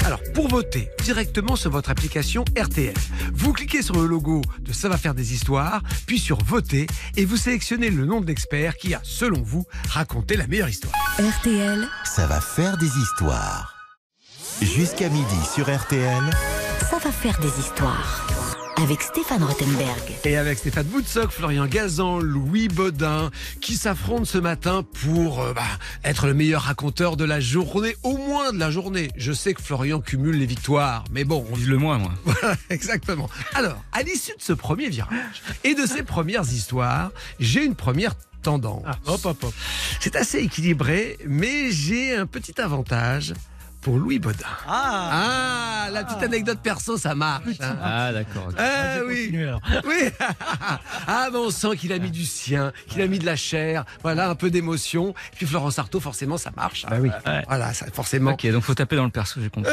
Alors, 0.05 0.19
pour 0.33 0.49
voter 0.49 0.89
directement 1.03 1.55
sur 1.55 1.71
votre 1.71 1.89
application 1.89 2.43
RTL, 2.61 2.93
vous 3.33 3.53
cliquez 3.53 3.81
sur 3.81 3.95
le 3.95 4.05
logo 4.05 4.41
de 4.59 4.73
Ça 4.73 4.89
va 4.89 4.97
faire 4.97 5.15
des 5.15 5.33
histoires, 5.33 5.81
puis 6.05 6.19
sur 6.19 6.43
Voter, 6.43 6.87
et 7.15 7.23
vous 7.23 7.37
sélectionnez 7.37 7.89
le 7.89 8.05
nom 8.05 8.19
de 8.19 8.27
l'expert 8.27 8.75
qui 8.75 8.93
a, 8.93 8.99
selon 9.03 9.41
vous, 9.41 9.65
raconté 9.89 10.35
la 10.35 10.47
meilleure 10.47 10.69
histoire. 10.69 10.93
RTL, 11.17 11.87
Ça 12.03 12.27
va 12.27 12.41
faire 12.41 12.77
des 12.77 12.91
histoires. 12.97 13.73
Jusqu'à 14.61 15.09
midi 15.09 15.45
sur 15.53 15.73
RTL, 15.73 16.23
ça 16.89 16.97
va 16.99 17.11
faire 17.11 17.39
des 17.39 17.59
histoires. 17.59 18.44
Avec 18.77 19.01
Stéphane 19.01 19.43
Rothenberg. 19.43 20.03
Et 20.25 20.35
avec 20.35 20.57
Stéphane 20.57 20.85
Boutsock, 20.87 21.31
Florian 21.31 21.65
Gazan, 21.65 22.19
Louis 22.19 22.67
Baudin, 22.67 23.31
qui 23.61 23.75
s'affrontent 23.75 24.25
ce 24.25 24.37
matin 24.37 24.83
pour 24.83 25.41
euh, 25.41 25.53
bah, 25.53 25.63
être 26.03 26.27
le 26.27 26.33
meilleur 26.33 26.63
raconteur 26.63 27.15
de 27.15 27.23
la 27.23 27.39
journée, 27.39 27.95
au 28.03 28.17
moins 28.17 28.51
de 28.51 28.59
la 28.59 28.71
journée. 28.71 29.09
Je 29.15 29.31
sais 29.31 29.53
que 29.53 29.61
Florian 29.61 30.01
cumule 30.01 30.37
les 30.37 30.45
victoires, 30.45 31.05
mais 31.11 31.23
bon, 31.23 31.45
on 31.51 31.55
Vise 31.55 31.69
le 31.69 31.77
moins, 31.77 31.97
moi. 31.97 32.11
Voilà, 32.25 32.57
exactement. 32.69 33.29
Alors, 33.53 33.81
à 33.93 34.03
l'issue 34.03 34.35
de 34.35 34.41
ce 34.41 34.51
premier 34.51 34.89
virage 34.89 35.41
et 35.63 35.73
de 35.73 35.85
ces 35.85 36.03
premières 36.03 36.43
histoires, 36.43 37.11
j'ai 37.39 37.63
une 37.63 37.75
première 37.75 38.13
tendance. 38.41 38.83
Ah, 38.85 38.97
hop, 39.05 39.25
hop, 39.25 39.43
hop. 39.45 39.53
C'est 40.01 40.17
assez 40.17 40.39
équilibré, 40.39 41.17
mais 41.25 41.71
j'ai 41.71 42.13
un 42.15 42.25
petit 42.25 42.59
avantage 42.59 43.33
pour 43.85 43.99
Louis 43.99 44.17
Baudin. 44.17 44.47
Ah, 44.67 45.89
la 45.91 46.03
petite 46.03 46.23
anecdote 46.23 46.57
perso, 46.57 46.97
ça 46.97 47.13
marche. 47.13 47.43
hein. 47.61 47.77
Ah, 47.83 48.11
d'accord. 48.11 48.47
Ah 48.57 48.97
oui. 49.07 49.31
Alors. 49.39 49.61
Oui. 49.85 50.09
Ah, 51.07 51.27
mais 51.31 51.37
on 51.37 51.51
sent 51.51 51.77
qu'il 51.77 51.93
a 51.93 51.99
mis 51.99 52.09
du 52.09 52.25
sien, 52.25 52.71
qu'il 52.87 52.99
a 53.03 53.07
mis 53.07 53.19
de 53.19 53.27
la 53.27 53.35
chair, 53.35 53.85
voilà, 54.01 54.27
un 54.29 54.33
peu 54.33 54.49
d'émotion. 54.49 55.09
Et 55.33 55.35
puis 55.35 55.45
Florence 55.45 55.77
Artaud, 55.77 55.99
forcément, 55.99 56.39
ça 56.39 56.49
marche. 56.57 56.85
hein. 56.85 56.87
Bah 56.89 56.97
oui. 56.99 57.11
Voilà, 57.47 57.73
ça, 57.75 57.85
forcément. 57.93 58.31
Ok, 58.31 58.47
donc 58.51 58.63
faut 58.63 58.73
taper 58.73 58.95
dans 58.95 59.03
le 59.03 59.11
perso, 59.11 59.39
j'ai 59.39 59.49
compris. 59.51 59.71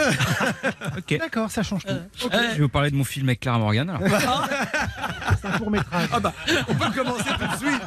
ok. 0.98 1.18
D'accord, 1.18 1.50
ça 1.50 1.62
change 1.62 1.86
tout. 1.86 1.94
Je 2.20 2.28
vais 2.28 2.58
vous 2.60 2.68
parler 2.68 2.90
de 2.90 2.96
mon 2.96 3.04
film 3.04 3.28
avec 3.30 3.40
Clara 3.40 3.58
Morgan. 3.58 3.88
alors. 3.88 4.46
C'est 5.40 5.48
un 5.48 5.52
court 5.58 5.70
métrage. 5.70 6.08
Ah 6.12 6.20
bah, 6.20 6.34
on 6.68 6.74
peut 6.74 6.90
commencer 6.94 7.30
tout 7.38 7.46
de 7.46 7.70
suite. 7.70 7.82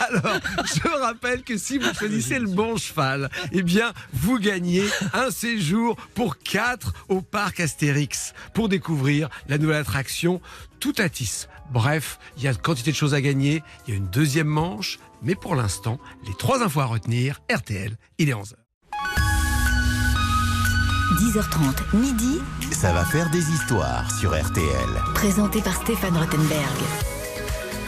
Alors, 0.00 0.38
je 0.64 1.00
rappelle 1.00 1.42
que 1.42 1.56
si 1.56 1.78
vous 1.78 1.92
choisissez 1.94 2.38
le 2.40 2.48
bon 2.48 2.76
cheval, 2.76 3.28
eh 3.52 3.62
bien, 3.62 3.92
vous 4.12 4.38
gagnez 4.38 4.84
un 5.12 5.30
séjour 5.30 5.96
pour 6.14 6.38
4 6.38 6.92
au 7.08 7.20
parc 7.20 7.60
Astérix 7.60 8.32
pour 8.54 8.68
découvrir 8.68 9.28
la 9.48 9.58
nouvelle 9.58 9.76
attraction 9.76 10.40
Toutatis. 10.80 11.46
Bref, 11.70 12.18
il 12.36 12.44
y 12.44 12.48
a 12.48 12.54
quantité 12.54 12.90
de 12.90 12.96
choses 12.96 13.14
à 13.14 13.20
gagner. 13.20 13.62
Il 13.86 13.94
y 13.94 13.96
a 13.96 13.98
une 13.98 14.08
deuxième 14.08 14.46
manche. 14.46 14.98
Mais 15.22 15.34
pour 15.34 15.54
l'instant, 15.54 15.98
les 16.26 16.34
trois 16.34 16.62
infos 16.62 16.80
à 16.80 16.86
retenir, 16.86 17.40
RTL, 17.52 17.96
il 18.18 18.28
est 18.28 18.34
11h. 18.34 18.54
10h30, 21.20 21.96
midi, 21.96 22.38
ça 22.70 22.92
va 22.92 23.04
faire 23.04 23.28
des 23.30 23.50
histoires 23.50 24.08
sur 24.18 24.30
RTL. 24.30 25.02
présenté 25.14 25.60
par 25.60 25.74
Stéphane 25.74 26.16
Rothenberg. 26.16 27.17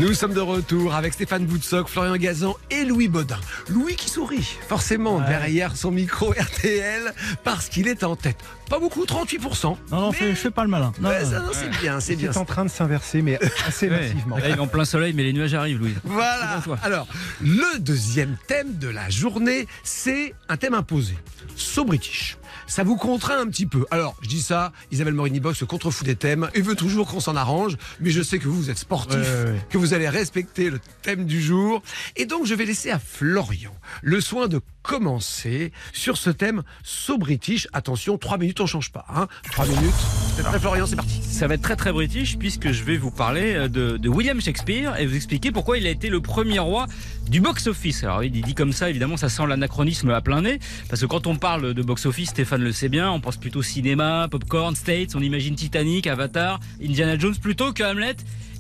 Nous 0.01 0.15
sommes 0.15 0.33
de 0.33 0.41
retour 0.41 0.95
avec 0.95 1.13
Stéphane 1.13 1.45
Boutsock, 1.45 1.87
Florian 1.89 2.17
Gazan 2.17 2.57
et 2.71 2.85
Louis 2.85 3.07
Baudin. 3.09 3.39
Louis 3.69 3.97
qui 3.97 4.09
sourit, 4.09 4.49
forcément, 4.67 5.19
Ouais. 5.19 5.27
derrière 5.29 5.77
son 5.77 5.91
micro 5.91 6.33
RTL, 6.39 7.13
parce 7.45 7.69
qu'il 7.69 7.87
est 7.87 8.03
en 8.03 8.17
tête. 8.17 8.39
Pas 8.71 8.79
beaucoup, 8.79 9.05
38%. 9.05 9.77
Non, 9.91 10.01
non, 10.01 10.11
Mais- 10.13 10.17
fais, 10.17 10.35
fais 10.35 10.51
pas 10.51 10.63
le 10.65 10.71
malin. 10.71 10.93
Non, 11.01 11.11
Ouais, 11.11 11.19
c'est 11.53 11.69
bien, 11.83 12.01
c'est 12.01 12.13
C'est 12.13 12.17
bien. 12.17 12.33
en 12.35 12.45
train 12.47 12.65
de 12.65 12.71
s'inverser, 12.71 13.21
mais 13.21 13.39
assez 13.67 13.91
Ouais. 13.91 14.01
massivement. 14.01 14.39
Là, 14.39 14.49
il 14.49 14.55
est 14.57 14.59
en 14.59 14.67
plein 14.69 14.85
soleil, 14.87 15.13
mais 15.13 15.23
les 15.23 15.33
nuages 15.35 15.53
arrivent, 15.55 15.79
Louis. 15.81 15.95
Voilà. 16.05 16.63
Alors, 16.83 17.07
le 17.43 17.79
deuxième 17.79 18.37
thème 18.47 18.79
de 18.79 18.89
la 18.89 19.11
journée, 19.11 19.67
c'est 19.85 20.35
un 20.49 20.57
thème 20.57 20.75
imposé. 20.75 21.15
So 21.57 21.85
British. 21.85 22.39
Ça 22.71 22.85
vous 22.85 22.97
contraint 22.97 23.41
un 23.41 23.47
petit 23.49 23.67
peu. 23.67 23.85
Alors, 23.91 24.15
je 24.23 24.29
dis 24.29 24.41
ça, 24.41 24.71
Isabelle 24.93 25.15
Morini-Box 25.15 25.59
se 25.59 25.65
contrefout 25.65 26.05
des 26.07 26.15
thèmes 26.15 26.49
et 26.55 26.61
veut 26.63 26.77
toujours 26.77 27.09
qu'on 27.09 27.19
s'en 27.19 27.35
arrange, 27.35 27.77
mais 27.99 28.11
je 28.11 28.23
sais 28.23 28.39
que 28.39 28.45
vous, 28.47 28.55
vous 28.55 28.71
êtes 28.71 28.79
sportif, 28.79 29.17
Ouais, 29.19 29.45
ouais, 29.45 29.51
ouais. 29.51 29.61
que 29.69 29.77
vous 29.77 29.93
allez 29.93 30.09
respecter 30.09 30.71
le 30.71 30.79
thème 31.03 31.25
du 31.25 31.43
jour. 31.43 31.83
Et 32.15 32.27
donc, 32.27 32.47
je 32.47 32.55
vais 32.55 32.65
laisser 32.65 32.93
à 32.93 33.01
Florian 33.01 33.75
le 34.03 34.21
soin 34.21 34.47
de 34.47 34.61
commencer 34.83 35.73
sur 35.93 36.17
ce 36.17 36.31
thème 36.31 36.63
So 36.83 37.19
British. 37.19 37.69
Attention, 37.73 38.19
trois 38.19 38.39
minutes, 38.39 38.61
on 38.61 38.67
change 38.67 38.93
pas. 38.93 39.05
Hein. 39.15 39.29
Trois 39.51 39.67
minutes. 39.67 39.95
C'est 40.37 40.43
prêt, 40.43 40.59
Florian, 40.59 40.87
c'est 40.87 40.97
parti. 40.97 41.23
Ça 41.23 41.47
va 41.47 41.55
être 41.55 41.63
très 41.63 41.77
très 41.77 41.93
british 41.93 42.39
puisque 42.39 42.71
je 42.73 42.85
vais 42.85 42.97
vous 42.97 43.11
parler 43.11 43.55
euh, 43.55 43.69
de, 43.69 43.97
de 43.97 44.09
William 44.09 44.41
Shakespeare 44.41 44.99
et 44.99 45.07
vous 45.07 45.17
expliquer 45.17 45.53
pourquoi 45.53 45.79
il 45.79 45.87
a 45.87 45.91
été 45.91 46.09
le 46.09 46.21
premier 46.21 46.59
roi 46.59 46.87
du 47.29 47.41
box-office. 47.41 48.05
Alors 48.05 48.25
il 48.25 48.31
dit 48.31 48.55
comme 48.55 48.73
ça, 48.73 48.91
évidemment, 48.91 49.17
ça 49.17 49.29
sent 49.29 49.47
l'anachronisme 49.47 50.11
à 50.11 50.21
plein 50.21 50.43
nez 50.43 50.59
parce 50.89 51.01
que 51.01 51.07
quand 51.07 51.27
on 51.27 51.37
parle 51.37 51.75
de 51.75 51.83
box-office, 51.83 52.31
Stéphane 52.31 52.63
le 52.63 52.73
sait 52.73 52.89
bien, 52.89 53.11
on 53.11 53.21
pense 53.21 53.37
plutôt 53.37 53.63
cinéma, 53.63 54.29
popcorn, 54.31 54.75
States, 54.75 55.15
on 55.15 55.21
imagine 55.21 55.55
Titanic, 55.55 56.07
Avatar, 56.07 56.61
Indiana 56.83 57.19
Jones 57.19 57.37
plutôt 57.37 57.73
que 57.73 57.83
Hamlet. 57.83 58.17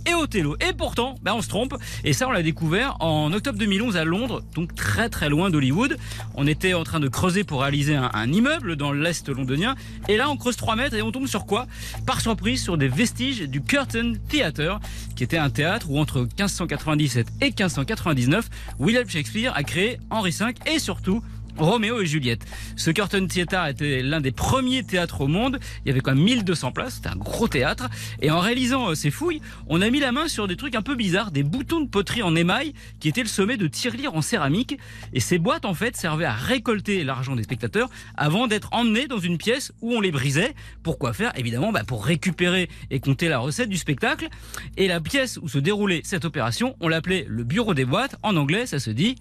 Et 0.06 0.14
Othello. 0.14 0.56
Et 0.60 0.72
pourtant, 0.72 1.16
ben 1.22 1.34
on 1.34 1.42
se 1.42 1.48
trompe. 1.48 1.74
Et 2.04 2.12
ça, 2.12 2.28
on 2.28 2.30
l'a 2.30 2.42
découvert 2.42 2.96
en 3.00 3.32
octobre 3.32 3.58
2011 3.58 3.96
à 3.96 4.04
Londres, 4.04 4.42
donc 4.54 4.74
très 4.74 5.08
très 5.08 5.28
loin 5.28 5.50
d'Hollywood. 5.50 5.96
On 6.34 6.46
était 6.46 6.74
en 6.74 6.84
train 6.84 7.00
de 7.00 7.08
creuser 7.08 7.44
pour 7.44 7.62
réaliser 7.62 7.96
un, 7.96 8.10
un 8.12 8.32
immeuble 8.32 8.76
dans 8.76 8.92
l'est 8.92 9.28
londonien. 9.28 9.74
Et 10.08 10.16
là, 10.16 10.30
on 10.30 10.36
creuse 10.36 10.56
3 10.56 10.76
mètres 10.76 10.96
et 10.96 11.02
on 11.02 11.12
tombe 11.12 11.26
sur 11.26 11.46
quoi? 11.46 11.66
Par 12.06 12.20
surprise, 12.20 12.62
sur 12.62 12.78
des 12.78 12.88
vestiges 12.88 13.42
du 13.42 13.62
Curtain 13.62 14.14
Theatre, 14.28 14.80
qui 15.16 15.24
était 15.24 15.38
un 15.38 15.50
théâtre 15.50 15.90
où 15.90 15.98
entre 15.98 16.20
1597 16.20 17.26
et 17.40 17.46
1599, 17.46 18.48
William 18.78 19.08
Shakespeare 19.08 19.52
a 19.54 19.62
créé 19.62 19.98
Henri 20.10 20.30
V 20.30 20.54
et 20.66 20.78
surtout 20.78 21.22
Roméo 21.60 22.00
et 22.00 22.06
Juliette. 22.06 22.46
Ce 22.76 22.90
Curtain 22.90 23.26
Theatre 23.26 23.66
était 23.66 24.02
l'un 24.02 24.20
des 24.20 24.32
premiers 24.32 24.82
théâtres 24.82 25.20
au 25.20 25.26
monde. 25.26 25.58
Il 25.84 25.88
y 25.88 25.90
avait 25.90 26.00
quand 26.00 26.14
même 26.14 26.24
1200 26.24 26.72
places. 26.72 26.94
C'était 26.94 27.08
un 27.08 27.16
gros 27.16 27.48
théâtre. 27.48 27.88
Et 28.22 28.30
en 28.30 28.40
réalisant 28.40 28.90
euh, 28.90 28.94
ces 28.94 29.10
fouilles, 29.10 29.40
on 29.68 29.82
a 29.82 29.90
mis 29.90 30.00
la 30.00 30.12
main 30.12 30.28
sur 30.28 30.48
des 30.48 30.56
trucs 30.56 30.74
un 30.74 30.82
peu 30.82 30.94
bizarres, 30.94 31.30
des 31.30 31.42
boutons 31.42 31.80
de 31.80 31.88
poterie 31.88 32.22
en 32.22 32.34
émail 32.34 32.74
qui 32.98 33.08
étaient 33.08 33.22
le 33.22 33.28
sommet 33.28 33.56
de 33.56 33.66
tirelires 33.66 34.14
en 34.14 34.22
céramique. 34.22 34.78
Et 35.12 35.20
ces 35.20 35.38
boîtes, 35.38 35.64
en 35.64 35.74
fait, 35.74 35.96
servaient 35.96 36.24
à 36.24 36.32
récolter 36.32 37.04
l'argent 37.04 37.36
des 37.36 37.42
spectateurs 37.42 37.90
avant 38.16 38.46
d'être 38.46 38.68
emmenés 38.72 39.06
dans 39.06 39.18
une 39.18 39.38
pièce 39.38 39.72
où 39.82 39.94
on 39.94 40.00
les 40.00 40.10
brisait. 40.10 40.54
Pourquoi 40.82 41.12
faire? 41.12 41.32
Évidemment, 41.36 41.72
bah, 41.72 41.84
pour 41.86 42.04
récupérer 42.04 42.68
et 42.90 43.00
compter 43.00 43.28
la 43.28 43.38
recette 43.38 43.68
du 43.68 43.76
spectacle. 43.76 44.28
Et 44.76 44.88
la 44.88 45.00
pièce 45.00 45.38
où 45.42 45.48
se 45.48 45.58
déroulait 45.58 46.00
cette 46.04 46.24
opération, 46.24 46.76
on 46.80 46.88
l'appelait 46.88 47.26
le 47.28 47.44
bureau 47.44 47.74
des 47.74 47.84
boîtes. 47.84 48.16
En 48.22 48.36
anglais, 48.36 48.66
ça 48.66 48.78
se 48.78 48.90
dit 48.90 49.16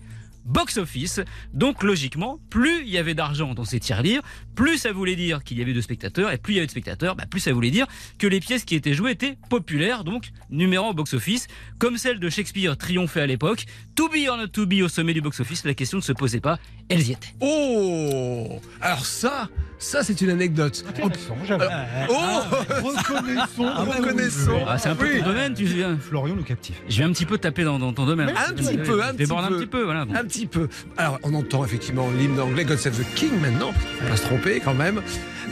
box-office. 0.50 1.22
Donc 1.54 1.84
logiquement, 1.84 2.40
plus 2.50 2.82
il 2.82 2.90
y 2.90 2.98
avait 2.98 3.14
d'argent 3.14 3.54
dans 3.54 3.64
ces 3.64 3.80
tirelires, 3.80 4.22
plus 4.56 4.78
ça 4.78 4.92
voulait 4.92 5.16
dire 5.16 5.44
qu'il 5.44 5.58
y 5.58 5.62
avait 5.62 5.74
de 5.74 5.82
spectateurs, 5.82 6.32
et 6.32 6.38
plus 6.38 6.54
il 6.54 6.56
y 6.58 6.60
avait 6.60 6.68
de 6.68 6.72
spectateurs, 6.72 7.16
bah, 7.16 7.26
plus 7.30 7.40
ça 7.40 7.54
voulait 7.54 7.72
dire 7.72 7.88
que 8.18 8.28
les 8.28 8.40
pièces 8.40 8.66
qui 8.66 8.76
étaient 8.76 8.94
jouées 8.94 9.12
étaient 9.12 9.38
populaires, 9.50 10.04
donc 10.04 10.30
numéro 10.50 10.90
au 10.90 10.94
box-office, 10.94 11.48
comme 11.78 11.98
celle 11.98 12.20
de 12.20 12.30
Shakespeare 12.30 12.78
triomphait 12.78 13.22
à 13.22 13.28
l'époque. 13.28 13.66
To 13.96 14.10
be 14.10 14.28
or 14.28 14.38
not 14.38 14.48
to 14.48 14.66
be 14.66 14.82
au 14.84 14.90
sommet 14.90 15.14
du 15.14 15.22
box-office, 15.22 15.66
la 15.66 15.74
question 15.74 15.98
ne 16.00 16.04
se 16.04 16.14
posait 16.14 16.40
pas, 16.40 16.60
elles 16.89 17.08
y 17.08 17.12
étaient. 17.13 17.34
Oh 17.39 18.60
Alors 18.82 19.06
ça, 19.06 19.47
ça 19.78 20.04
c'est 20.04 20.19
une 20.21 20.30
anecdote. 20.32 20.84
Intéressant, 20.89 21.38
j'avoue. 21.47 21.63
Oh 22.10 22.41
Reconnaissons, 22.84 23.73
Reconnaissons. 23.91 24.65
Ah, 24.67 24.78
c'est 24.78 24.89
un 24.89 24.95
peu 24.95 25.06
Oui. 25.06 25.19
ton 25.19 25.25
domaine, 25.28 25.54
tu 25.54 25.65
viens. 25.65 25.97
Florian 25.99 26.36
nous 26.36 26.43
captive. 26.43 26.75
Je 26.89 26.97
vais 26.99 27.04
un 27.04 27.12
petit 27.12 27.25
peu 27.25 27.38
taper 27.38 27.63
dans, 27.63 27.80
dans 27.80 27.93
ton 27.93 28.06
domaine. 28.06 28.30
Un 28.30 28.54
petit 28.54 28.78
peu, 28.78 29.02
un 29.02 29.08
Je 29.08 29.12
petit 29.12 29.17
déborde 29.17 29.47
peu. 29.47 29.54
un 29.56 29.58
petit 29.60 29.67
peu, 29.67 29.84
voilà. 29.84 30.02
Un 30.02 30.23
petit 30.25 30.47
peu. 30.47 30.67
Alors, 30.97 31.19
on 31.23 31.34
entend 31.34 31.63
effectivement 31.63 32.10
l'hymne 32.17 32.39
anglais 32.39 32.65
God 32.65 32.78
Save 32.78 32.97
the 32.99 33.13
King 33.15 33.39
maintenant. 33.41 33.71
On 34.02 34.04
va 34.06 34.10
pas 34.12 34.17
se 34.17 34.23
tromper 34.23 34.60
quand 34.60 34.73
même. 34.73 35.02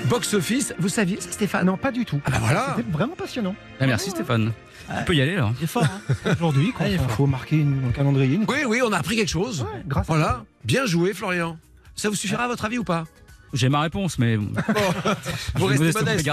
Box 0.06 0.34
office, 0.36 0.74
vous 0.80 0.90
saviez 0.90 1.20
ça, 1.20 1.32
Stéphane? 1.32 1.66
Non, 1.66 1.78
pas 1.78 1.92
du 1.92 2.06
tout. 2.06 2.20
Ah 2.26 2.30
bah 2.32 2.38
voilà. 2.40 2.74
C'était 2.78 2.90
vraiment 2.92 3.16
passionnant. 3.16 3.56
Ah, 3.80 3.88
merci 3.88 4.10
Stéphane. 4.12 4.52
On 4.90 5.04
peut 5.04 5.16
y 5.16 5.22
aller 5.22 5.36
là. 5.36 5.52
Il 5.60 5.64
est 5.64 5.68
fort. 5.68 5.84
Hein 5.84 6.32
Aujourd'hui, 6.36 6.74
Ah, 6.80 6.88
il 6.88 7.00
faut 7.00 7.26
marquer 7.28 7.58
une, 7.58 7.86
un 7.90 7.92
calendrier, 7.92 8.36
une... 8.36 8.46
Oui, 8.48 8.60
oui, 8.68 8.82
on 8.86 8.92
a 8.92 8.98
appris 8.98 9.16
quelque 9.16 9.30
chose. 9.30 9.62
Ouais, 9.62 9.82
grâce 9.88 10.10
à 10.10 10.14
Voilà. 10.14 10.44
Bien 10.64 10.86
joué, 10.86 11.14
Florian. 11.14 11.58
Ça 11.96 12.10
vous 12.10 12.16
suffira 12.16 12.44
à 12.46 12.48
votre 12.48 12.66
avis 12.66 12.78
ou 12.78 12.84
pas? 12.84 13.04
J'ai 13.54 13.70
ma 13.70 13.80
réponse, 13.82 14.20
mais 14.20 14.36
bon, 14.38 14.52
Vous 15.56 15.66
restez 15.68 15.92
modeste. 15.94 16.30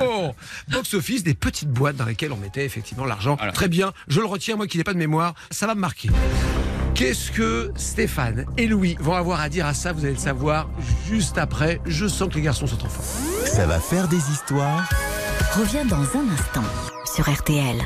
Oh, 0.00 0.30
box 0.68 0.94
office, 0.94 1.24
des 1.24 1.34
petites 1.34 1.70
boîtes 1.70 1.96
dans 1.96 2.04
lesquelles 2.04 2.32
on 2.32 2.36
mettait 2.36 2.64
effectivement 2.64 3.04
l'argent. 3.04 3.34
Voilà. 3.36 3.52
Très 3.52 3.68
bien, 3.68 3.92
je 4.08 4.20
le 4.20 4.26
retiens, 4.26 4.54
moi 4.56 4.66
qui 4.68 4.78
n'ai 4.78 4.84
pas 4.84 4.92
de 4.92 4.98
mémoire, 4.98 5.34
ça 5.50 5.66
va 5.66 5.74
me 5.74 5.80
marquer. 5.80 6.08
Qu'est-ce 6.94 7.30
que 7.32 7.72
Stéphane 7.76 8.46
et 8.58 8.66
Louis 8.68 8.96
vont 9.00 9.14
avoir 9.14 9.40
à 9.40 9.48
dire 9.48 9.66
à 9.66 9.74
ça 9.74 9.92
Vous 9.92 10.04
allez 10.04 10.14
le 10.14 10.18
savoir 10.20 10.68
juste 11.08 11.36
après. 11.38 11.80
Je 11.86 12.06
sens 12.06 12.28
que 12.28 12.34
les 12.34 12.42
garçons 12.42 12.66
sont 12.66 12.84
en 12.84 12.88
forme. 12.88 13.46
Ça 13.46 13.66
va 13.66 13.80
faire 13.80 14.06
des 14.06 14.18
histoires. 14.30 14.88
Revient 15.58 15.88
dans 15.88 15.96
un 16.02 16.28
instant 16.32 16.64
sur 17.20 17.32
RTL. 17.32 17.80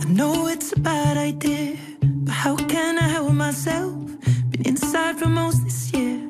I 0.00 0.06
know 0.08 0.48
it's 0.48 0.72
a 0.72 0.80
bad 0.80 1.16
idea, 1.16 1.76
but 2.02 2.32
how 2.32 2.56
can 2.56 2.98
I 2.98 3.08
help 3.08 3.32
myself? 3.32 3.94
Been 4.50 4.66
inside 4.66 5.18
for 5.18 5.28
most 5.28 5.64
this 5.64 5.92
year, 5.92 6.23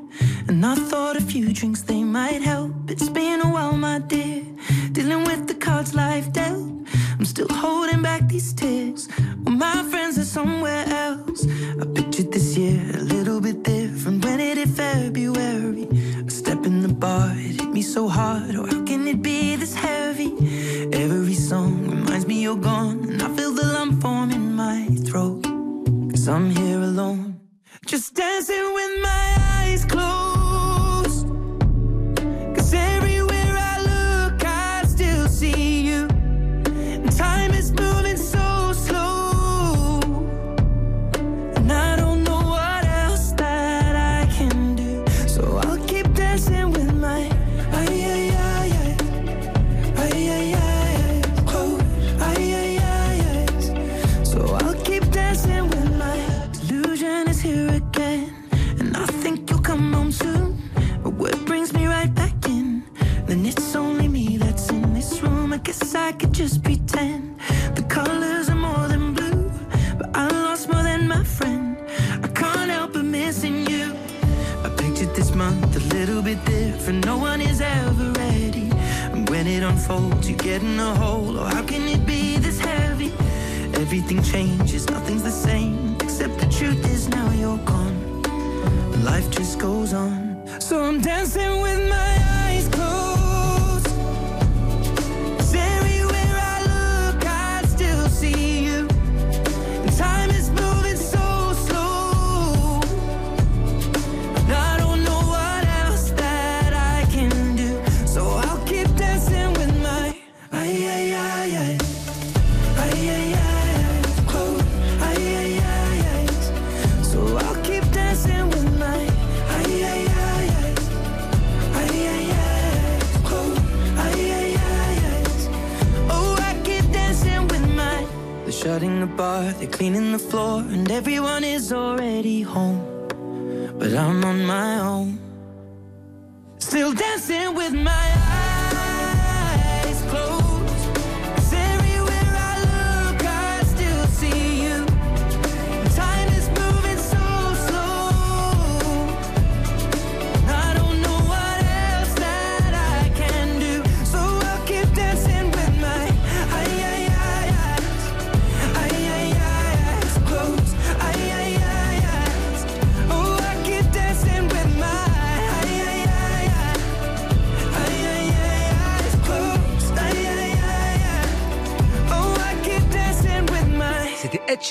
and 0.55 0.65
I 0.65 0.77
thought 0.77 1.17
a 1.17 1.21
few 1.21 1.53
drinks 1.53 1.83
they 1.83 2.05
might 2.05 2.41
help. 2.41 2.89
It's 2.89 3.09
been 3.09 3.41
a 3.41 3.49
while, 3.55 3.77
my 3.77 3.99
dear, 3.99 4.45
dealing 4.93 5.25
with 5.25 5.49
the 5.49 5.55
cards 5.55 5.97
life 5.97 6.33
dealt. 6.33 6.71
I'm 7.19 7.25
still 7.25 7.49
holding 7.51 8.03
back 8.03 8.29
these 8.29 8.53
tears. 8.53 9.09
Well, 9.43 9.57
my 9.57 9.83
friends 9.91 10.17
are 10.17 10.31
somewhere 10.39 10.85
else. 10.87 11.45
I 11.83 11.85
pictured 11.99 12.31
this 12.31 12.57
year 12.57 12.81
a 12.95 13.03
little 13.15 13.41
bit 13.41 13.65
different 13.65 14.25
when 14.25 14.39
it 14.39 14.57
hit 14.59 14.69
February. 14.69 15.89
A 16.25 16.31
step 16.31 16.65
in 16.67 16.83
the 16.83 16.95
bar, 17.03 17.33
it 17.35 17.61
hit 17.61 17.71
me 17.71 17.83
so 17.83 18.07
hard. 18.07 18.55
Oh, 18.55 18.74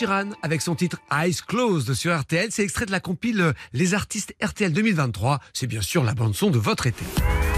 Sheeran 0.03 0.31
avec 0.41 0.61
son 0.61 0.75
titre 0.75 0.97
Eyes 1.11 1.37
Closed 1.47 1.93
sur 1.93 2.17
RTL. 2.17 2.49
C'est 2.51 2.63
extrait 2.63 2.85
de 2.85 2.91
la 2.91 2.99
compile 2.99 3.41
euh, 3.41 3.53
Les 3.71 3.93
artistes 3.93 4.35
RTL 4.43 4.73
2023. 4.73 5.39
C'est 5.53 5.67
bien 5.67 5.81
sûr 5.81 6.03
la 6.03 6.13
bande 6.13 6.35
son 6.35 6.49
de 6.49 6.57
votre 6.57 6.87
été. 6.87 7.05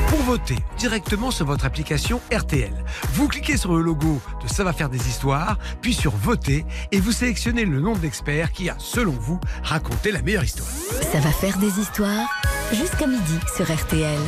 Pour 0.09 0.19
voter 0.19 0.57
directement 0.77 1.31
sur 1.31 1.47
votre 1.47 1.65
application 1.65 2.21
RTL, 2.31 2.73
vous 3.13 3.27
cliquez 3.27 3.57
sur 3.57 3.75
le 3.75 3.81
logo 3.81 4.21
de 4.43 4.47
Ça 4.47 4.63
va 4.63 4.73
faire 4.73 4.89
des 4.89 5.07
histoires, 5.07 5.57
puis 5.81 5.93
sur 5.93 6.11
Voter 6.11 6.65
et 6.91 6.99
vous 6.99 7.11
sélectionnez 7.11 7.65
le 7.65 7.79
nom 7.79 7.95
de 7.95 8.01
l'expert 8.01 8.51
qui 8.51 8.69
a, 8.69 8.75
selon 8.77 9.13
vous, 9.13 9.39
raconté 9.63 10.11
la 10.11 10.21
meilleure 10.21 10.43
histoire. 10.43 10.69
Ça 11.11 11.19
va 11.19 11.31
faire 11.31 11.57
des 11.57 11.79
histoires 11.79 12.29
jusqu'à 12.71 13.07
midi 13.07 13.39
sur 13.55 13.65
RTL. 13.73 14.19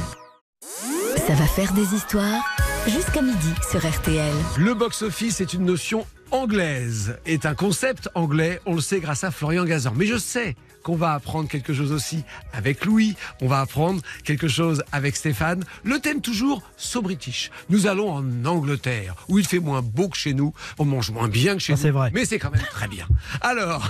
Ça 1.27 1.33
va 1.35 1.45
faire 1.45 1.71
des 1.73 1.93
histoires 1.93 2.43
jusqu'à 2.87 3.21
midi 3.21 3.53
sur 3.69 3.87
RTL. 3.87 4.33
Le 4.57 4.73
box-office 4.73 5.41
est 5.41 5.53
une 5.53 5.65
notion 5.65 6.05
anglaise, 6.31 7.17
est 7.25 7.45
un 7.45 7.55
concept 7.55 8.09
anglais, 8.15 8.59
on 8.65 8.75
le 8.75 8.81
sait 8.81 8.99
grâce 8.99 9.23
à 9.23 9.31
Florian 9.31 9.65
Gazan. 9.65 9.93
Mais 9.95 10.05
je 10.05 10.17
sais 10.17 10.55
qu'on 10.87 10.95
va 10.95 11.15
apprendre 11.15 11.49
quelque 11.49 11.73
chose 11.73 11.91
aussi 11.91 12.23
avec 12.53 12.85
Louis, 12.85 13.17
on 13.41 13.49
va 13.49 13.59
apprendre 13.59 14.01
quelque 14.23 14.47
chose 14.47 14.83
avec 14.93 15.17
Stéphane. 15.17 15.65
Le 15.83 15.99
thème 15.99 16.21
toujours 16.21 16.61
So 16.77 17.01
British. 17.01 17.51
Nous 17.69 17.87
allons 17.87 18.09
en 18.09 18.45
Angleterre, 18.45 19.13
où 19.27 19.37
il 19.37 19.45
fait 19.45 19.59
moins 19.59 19.81
beau 19.81 20.07
que 20.07 20.15
chez 20.15 20.33
nous, 20.33 20.53
on 20.79 20.85
mange 20.85 21.11
moins 21.11 21.27
bien 21.27 21.55
que 21.55 21.59
chez 21.59 21.73
Ça, 21.73 21.77
nous. 21.77 21.81
c'est 21.81 21.91
vrai. 21.91 22.11
Mais 22.13 22.23
c'est 22.23 22.39
quand 22.39 22.51
même 22.51 22.65
très 22.71 22.87
bien. 22.87 23.05
Alors, 23.41 23.89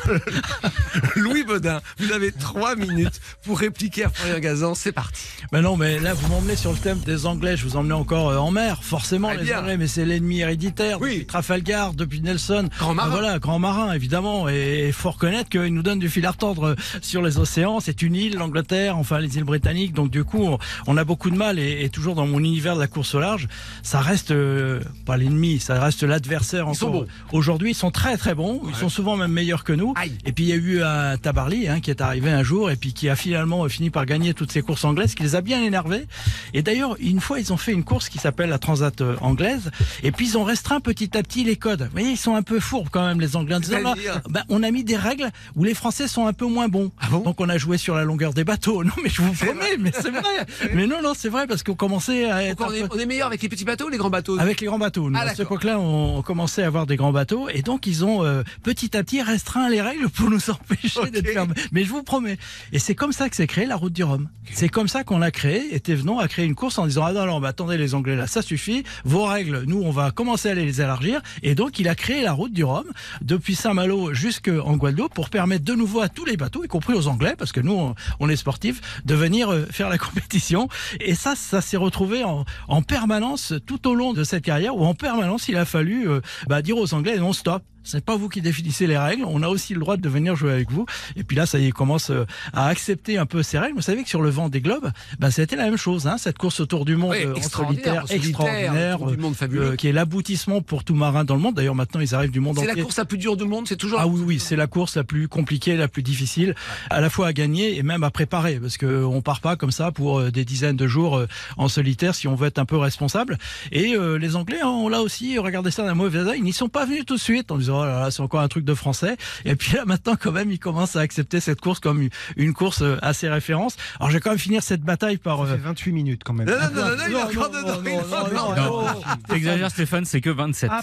Louis 1.16 1.44
Baudin, 1.44 1.82
vous 2.00 2.12
avez 2.14 2.32
trois 2.32 2.76
minutes 2.76 3.22
pour 3.44 3.60
répliquer 3.60 4.06
à 4.06 4.10
Florian 4.10 4.40
Gazan, 4.40 4.74
c'est 4.74 4.92
parti. 4.92 5.22
Mais 5.52 5.62
non, 5.62 5.78
mais 5.78 6.00
là, 6.00 6.16
vous 6.16 6.28
m'emmenez 6.30 6.56
sur 6.56 6.72
le 6.72 6.80
thème 6.80 6.98
des 7.06 7.28
Anglais. 7.28 7.58
Je 7.58 7.64
vous 7.64 7.76
emmenez 7.78 7.94
encore 7.94 8.30
euh, 8.30 8.38
en 8.38 8.50
mer, 8.50 8.84
forcément, 8.84 9.30
les 9.34 9.44
bien. 9.44 9.60
Anglais. 9.60 9.78
Mais 9.78 9.88
c'est 9.88 10.04
l'ennemi 10.06 10.40
héréditaire. 10.40 11.00
Oui. 11.00 11.12
Depuis 11.12 11.26
Trafalgar, 11.28 11.94
depuis 11.94 12.22
Nelson. 12.22 12.70
Grand 12.80 12.96
marin. 12.96 13.08
Euh, 13.10 13.12
Voilà, 13.12 13.38
grand 13.40 13.60
marin, 13.60 13.94
évidemment. 13.94 14.50
Et 14.50 14.88
il 14.88 14.94
faut 14.94 15.12
reconnaître 15.12 15.50
qu'il 15.50 15.72
nous 15.76 15.84
donne 15.84 16.00
du 16.00 16.10
fil 16.10 16.26
à 16.26 16.32
retordre 16.32 16.64
euh, 16.70 16.76
sur 17.02 17.22
les 17.22 17.38
océans. 17.38 17.80
C'est 17.80 18.02
une 18.02 18.16
île, 18.16 18.36
l'Angleterre, 18.36 18.98
enfin 18.98 19.20
les 19.20 19.38
îles 19.38 19.44
britanniques. 19.44 19.94
Donc 19.94 20.10
du 20.10 20.24
coup, 20.24 20.44
on, 20.44 20.58
on 20.88 20.98
a 20.98 21.04
beaucoup 21.04 21.30
de 21.30 21.38
mal. 21.38 21.60
Et, 21.60 21.84
et 21.84 21.90
toujours 21.90 22.16
dans 22.16 22.28
mon 22.28 22.40
univers 22.40 22.76
de 22.76 22.80
la 22.80 22.88
course 22.88 23.16
au 23.16 23.20
large, 23.20 23.48
ça 23.84 24.00
reste 24.00 24.32
euh, 24.32 24.82
pas 25.06 25.18
l'ennemi, 25.18 25.60
ça 25.60 25.80
reste 25.80 26.04
l'adversaire. 26.04 26.68
Encore. 26.68 27.06
Aujourd'hui, 27.32 27.72
ils 27.72 27.76
sont 27.76 27.92
très 27.92 28.18
très 28.18 28.36
bons. 28.36 28.62
Ils 28.68 28.76
sont 28.76 28.90
souvent 28.90 29.16
même 29.16 29.32
meilleurs 29.32 29.64
que 29.64 29.74
nous. 29.74 29.94
Aïe. 29.96 30.18
Et 30.26 30.32
puis 30.32 30.46
il 30.46 30.50
y 30.50 30.54
a 30.54 30.56
eu 30.56 30.82
un 30.84 31.18
Tabarly 31.18 31.68
hein, 31.68 31.80
qui 31.80 31.90
est 31.90 32.02
arrivé 32.02 32.32
un 32.32 32.44
jour 32.44 32.72
et 32.72 32.76
puis 32.76 32.94
qui 32.94 33.10
a 33.10 33.16
finalement 33.16 33.64
euh, 33.64 33.70
fini 33.70 33.90
par 33.90 34.06
gagner 34.06 34.34
toutes 34.34 34.52
ces 34.52 34.62
courses 34.62 34.86
anglaises, 34.86 35.16
qui 35.16 35.24
les 35.24 35.36
a 35.36 35.42
bien 35.42 35.64
énervés. 35.64 36.06
Et 36.54 36.62
d'ailleurs, 36.62 36.96
une 37.00 37.20
fois, 37.20 37.40
ils 37.40 37.52
ont 37.54 37.58
fait 37.58 37.72
une 37.72 37.84
course 37.84 38.10
qui 38.10 38.18
s'appelle 38.18 38.50
la 38.50 38.60
Transat 38.60 39.02
euh, 39.02 39.16
anglaise. 39.22 39.72
Et 40.04 40.12
puis 40.12 40.28
ils 40.28 40.38
ont 40.38 40.44
restreint 40.44 40.80
petit 40.80 41.18
à 41.18 41.24
petit 41.24 41.44
les 41.44 41.56
codes. 41.56 41.84
Vous 41.84 41.92
voyez, 41.92 42.12
ils 42.12 42.18
sont 42.18 42.36
un 42.36 42.44
peu 42.44 42.60
fourbes 42.60 42.90
quand 42.92 43.06
même 43.06 43.20
les 43.20 43.36
Anglais. 43.36 43.56
En 43.56 43.60
disant, 43.60 43.78
C'est-à-dire 43.84 44.14
là, 44.16 44.22
ben, 44.30 44.44
on 44.50 44.64
a 44.64 44.72
mis 44.72 44.84
des 44.84 44.98
règles 44.98 45.30
où 45.56 45.64
les 45.64 45.74
Français 45.74 46.08
sont 46.08 46.28
un 46.28 46.34
peu 46.34 46.46
moins 46.46 46.68
bons. 46.68 46.77
Ah 47.00 47.08
bon 47.10 47.20
Donc 47.20 47.40
on 47.42 47.50
a 47.50 47.58
joué 47.58 47.78
sur 47.78 47.96
la 47.96 48.04
longueur 48.04 48.34
des 48.34 48.44
bateaux. 48.44 48.84
Non, 48.88 48.94
mais 49.04 49.10
je 49.10 49.22
vous 49.22 49.34
promets, 49.34 49.76
mais 49.78 49.92
c'est 49.94 50.10
vrai. 50.12 50.46
mais 50.74 50.88
non, 50.88 51.02
non, 51.02 51.14
c'est 51.16 51.28
vrai 51.30 51.46
parce 51.48 51.62
qu'on 51.64 51.76
commençait 51.76 52.30
à 52.30 52.44
être 52.44 52.64
on, 52.66 52.72
est, 52.72 52.84
on 52.94 52.98
est 52.98 53.06
meilleur 53.06 53.28
avec 53.28 53.42
les 53.42 53.50
petits 53.50 53.66
bateaux 53.66 53.86
ou 53.88 53.90
les 53.90 53.98
grands 53.98 54.10
bateaux? 54.10 54.40
Avec 54.40 54.62
les 54.62 54.68
grands 54.68 54.80
bateaux. 54.80 55.10
Nous, 55.10 55.18
Ah, 55.20 55.24
à 55.24 55.30
cette 55.30 55.42
époque-là, 55.42 55.80
on, 55.80 56.22
commençait 56.22 56.64
à 56.64 56.68
avoir 56.68 56.86
des 56.86 56.96
grands 56.96 57.12
bateaux 57.12 57.50
et 57.50 57.62
donc 57.62 57.86
ils 57.88 58.06
ont 58.06 58.24
euh, 58.24 58.44
petit 58.64 58.96
à 58.96 59.04
petit 59.04 59.22
restreint 59.22 59.70
les 59.70 59.82
règles 59.82 60.10
pour 60.10 60.30
nous 60.30 60.50
empêcher 60.50 61.00
Ok. 61.02 61.12
d'être 61.12 61.28
fermés. 61.32 61.54
Mais 61.72 61.84
je 61.84 61.90
vous 61.90 62.04
promets. 62.04 62.38
Et 62.72 62.80
c'est 62.80 62.96
comme 62.96 63.12
ça 63.12 63.30
que 63.30 63.36
s'est 63.36 63.48
créée 63.48 63.66
la 63.66 63.76
route 63.76 63.94
du 63.94 64.04
Rhum. 64.04 64.30
C'est 64.52 64.70
comme 64.70 64.88
ça 64.88 65.04
qu'on 65.04 65.18
l'a 65.20 65.32
créé. 65.32 65.76
Et 65.76 65.80
Thévenon 65.80 66.20
a 66.20 66.28
créé 66.28 66.46
une 66.46 66.56
course 66.56 66.78
en 66.80 66.86
disant 66.88 67.04
ah 67.06 67.12
non, 67.14 67.26
non, 67.26 67.40
bah, 67.40 67.50
attendez 67.50 67.78
les 67.78 67.94
Anglais 67.96 68.16
là, 68.16 68.28
ça 68.28 68.42
suffit. 68.42 68.84
Vos 69.06 69.26
règles, 69.26 69.64
nous, 69.68 69.82
on 69.82 69.92
va 69.92 70.12
commencer 70.12 70.50
à 70.50 70.54
les 70.54 70.82
élargir. 70.82 71.22
Et 71.44 71.56
donc 71.56 71.80
il 71.80 71.88
a 71.90 71.96
créé 71.96 72.22
la 72.24 72.34
route 72.34 72.54
du 72.54 72.64
Rhum 72.64 72.86
depuis 73.22 73.56
Saint-Malo 73.56 74.14
jusqu'en 74.14 74.78
Guadeloupe 74.78 75.14
pour 75.14 75.30
permettre 75.30 75.66
de 75.66 75.74
nouveau 75.74 76.02
à 76.02 76.10
tous 76.10 76.26
les 76.26 76.38
bateaux, 76.38 76.57
y 76.64 76.68
compris 76.68 76.94
aux 76.94 77.08
Anglais, 77.08 77.36
parce 77.38 77.52
que 77.52 77.60
nous, 77.60 77.94
on, 78.20 78.30
est 78.30 78.36
sportifs, 78.36 79.02
de 79.06 79.16
venir 79.16 79.52
euh, 79.52 79.66
faire 79.70 79.90
la 79.90 79.98
compétition. 79.98 80.68
Et 81.00 81.16
ça, 81.16 81.36
ça 81.36 81.62
s'est 81.62 81.78
retrouvé 81.78 82.24
en, 82.24 82.46
en 82.68 82.82
permanence 82.82 83.54
tout 83.66 83.88
au 83.88 83.96
long 83.96 84.14
de 84.14 84.24
cette 84.24 84.44
carrière 84.44 84.76
où 84.76 84.86
en 84.86 84.94
permanence 84.94 85.48
il 85.48 85.58
a 85.58 85.66
fallu 85.66 86.10
euh, 86.10 86.22
bah, 86.48 86.62
dire 86.62 86.78
aux 86.78 86.94
Anglais 86.94 87.18
non 87.18 87.34
stop. 87.34 87.64
C'est 87.88 88.04
pas 88.04 88.16
vous 88.18 88.30
qui 88.30 88.42
définissez 88.42 88.86
les 88.88 88.98
règles. 88.98 89.24
On 89.26 89.42
a 89.44 89.48
aussi 89.48 89.74
le 89.74 89.80
droit 89.80 89.98
de 89.98 90.10
venir 90.10 90.36
jouer 90.36 90.52
avec 90.52 90.72
vous. 90.72 90.86
Et 91.16 91.24
puis 91.24 91.38
là, 91.38 91.46
ça 91.46 91.58
y 91.60 91.68
est, 91.68 91.72
commence 91.72 92.10
euh, 92.10 92.26
à 92.54 92.68
accepter 92.68 93.18
un 93.18 93.26
peu 93.26 93.44
ces 93.44 93.58
règles. 93.60 93.76
Vous 93.76 93.82
savez 93.82 94.04
que 94.04 94.10
sur 94.10 94.22
le 94.22 94.30
vent 94.30 94.50
des 94.50 94.62
globes, 94.62 94.92
bah, 95.20 95.32
c'était 95.32 95.56
la 95.56 95.64
même 95.66 95.78
chose. 95.78 96.08
Hein, 96.08 96.18
cette 96.18 96.38
course 96.38 96.60
autour 96.60 96.86
du 96.86 96.96
monde 96.96 97.12
Oui, 97.12 97.24
euh, 97.26 97.34
en 97.34 97.36
extraordinaire, 97.36 98.08
solitaire, 98.08 98.30
extraordinaire, 98.30 99.02
autour 99.02 99.12
du 99.12 99.18
monde 99.18 99.36
fabuleux. 99.36 99.72
euh, 99.72 99.76
qui 99.76 99.88
est 99.88 99.92
l'aboutissement 99.94 100.62
pour 100.62 100.84
tout 100.84 100.96
marin 100.96 101.24
dans 101.24 101.36
le 101.36 101.42
monde. 101.42 101.56
D'ailleurs, 101.56 101.76
maintenant, 101.76 102.02
ils 102.02 102.14
arrivent 102.14 102.32
du 102.32 102.40
monde 102.40 102.56
C'est 102.58 102.64
entier. 102.64 102.76
la 102.76 102.84
course 102.84 102.98
la 102.98 103.06
plus 103.06 103.18
dure 103.18 103.38
du 103.38 103.46
monde, 103.46 103.68
c'est 103.68 103.78
toujours. 103.78 104.00
Ah 104.02 104.08
oui, 104.08 104.22
oui, 104.26 104.40
c'est 104.40 104.56
la 104.56 104.68
course 104.68 104.98
la 104.98 105.04
plus 105.04 105.28
compliquée, 105.28 105.76
la 105.78 105.88
plus 105.88 106.04
difficile, 106.04 106.56
à 106.90 107.00
la 107.02 107.10
fois 107.10 107.28
à 107.28 107.34
gagner 107.34 107.78
et 107.78 107.84
même 107.84 108.04
à 108.04 108.12
préparer, 108.12 108.60
parce 108.60 108.78
que 108.78 109.04
on 109.04 109.22
part 109.22 109.40
pas 109.42 109.56
comme 109.56 109.72
ça 109.72 109.92
pour 109.92 110.22
des 110.32 110.46
dizaines 110.46 110.76
de 110.76 110.88
jours 110.88 111.22
en 111.58 111.68
solitaire 111.68 112.16
si 112.16 112.28
on 112.28 112.36
veut 112.36 112.48
être 112.48 112.60
un 112.60 112.66
peu 112.66 112.78
responsable. 112.78 113.38
Et 113.72 113.96
euh, 113.96 114.18
les 114.18 114.36
Anglais, 114.36 114.60
hein, 114.62 114.68
on 114.68 114.90
l'a 114.90 115.02
aussi 115.02 115.38
regardé 115.38 115.72
ça 115.72 115.84
d'un 115.84 115.94
mauvais 115.94 116.20
œil. 116.20 116.40
Ils 116.40 116.44
n'y 116.44 116.54
sont 116.54 116.70
pas 116.70 116.86
venus 116.86 117.06
tout 117.06 117.16
de 117.16 117.20
suite 117.20 117.52
en 117.52 117.58
disant 117.58 117.77
oh 117.82 117.86
là 117.86 118.00
là, 118.02 118.12
c'est 118.12 118.22
encore 118.22 118.42
un 118.42 118.48
truc 118.48 118.66
de 118.66 118.74
français. 118.74 119.18
Et 119.46 119.56
puis 119.56 119.76
là 119.76 119.86
maintenant, 119.86 120.16
quand 120.20 120.32
même, 120.32 120.52
ils 120.52 120.60
commencent 120.60 120.96
à 120.96 121.02
accepter 121.02 121.40
cette 121.40 121.62
course 121.62 121.80
comme 121.80 122.08
une- 122.36 122.54
course 122.54 122.82
euh, 122.82 122.98
assez 123.02 123.30
référence. 123.30 123.76
Alors 124.00 124.10
je 124.10 124.16
vais 124.16 124.22
quand 124.22 124.32
même 124.32 124.40
finir 124.40 124.64
cette 124.64 124.82
bataille 124.82 125.18
par. 125.18 125.40
Ça 125.40 125.44
euh, 125.54 125.58
fait 125.58 125.64
28 125.64 125.92
minutes 125.92 126.22
quand 126.24 126.34
même. 126.34 126.48
Non, 126.48 126.56
non, 126.56 126.70
non, 126.74 126.96
non, 126.98 127.04
il 127.08 127.14
est 127.14 127.38
encore 127.38 127.50
dedans. 127.50 127.82
il. 127.86 129.28
T'exagères 129.28 129.72
Stéphane, 129.72 130.06
c'est 130.06 130.22
que 130.22 130.30
27. 130.30 130.72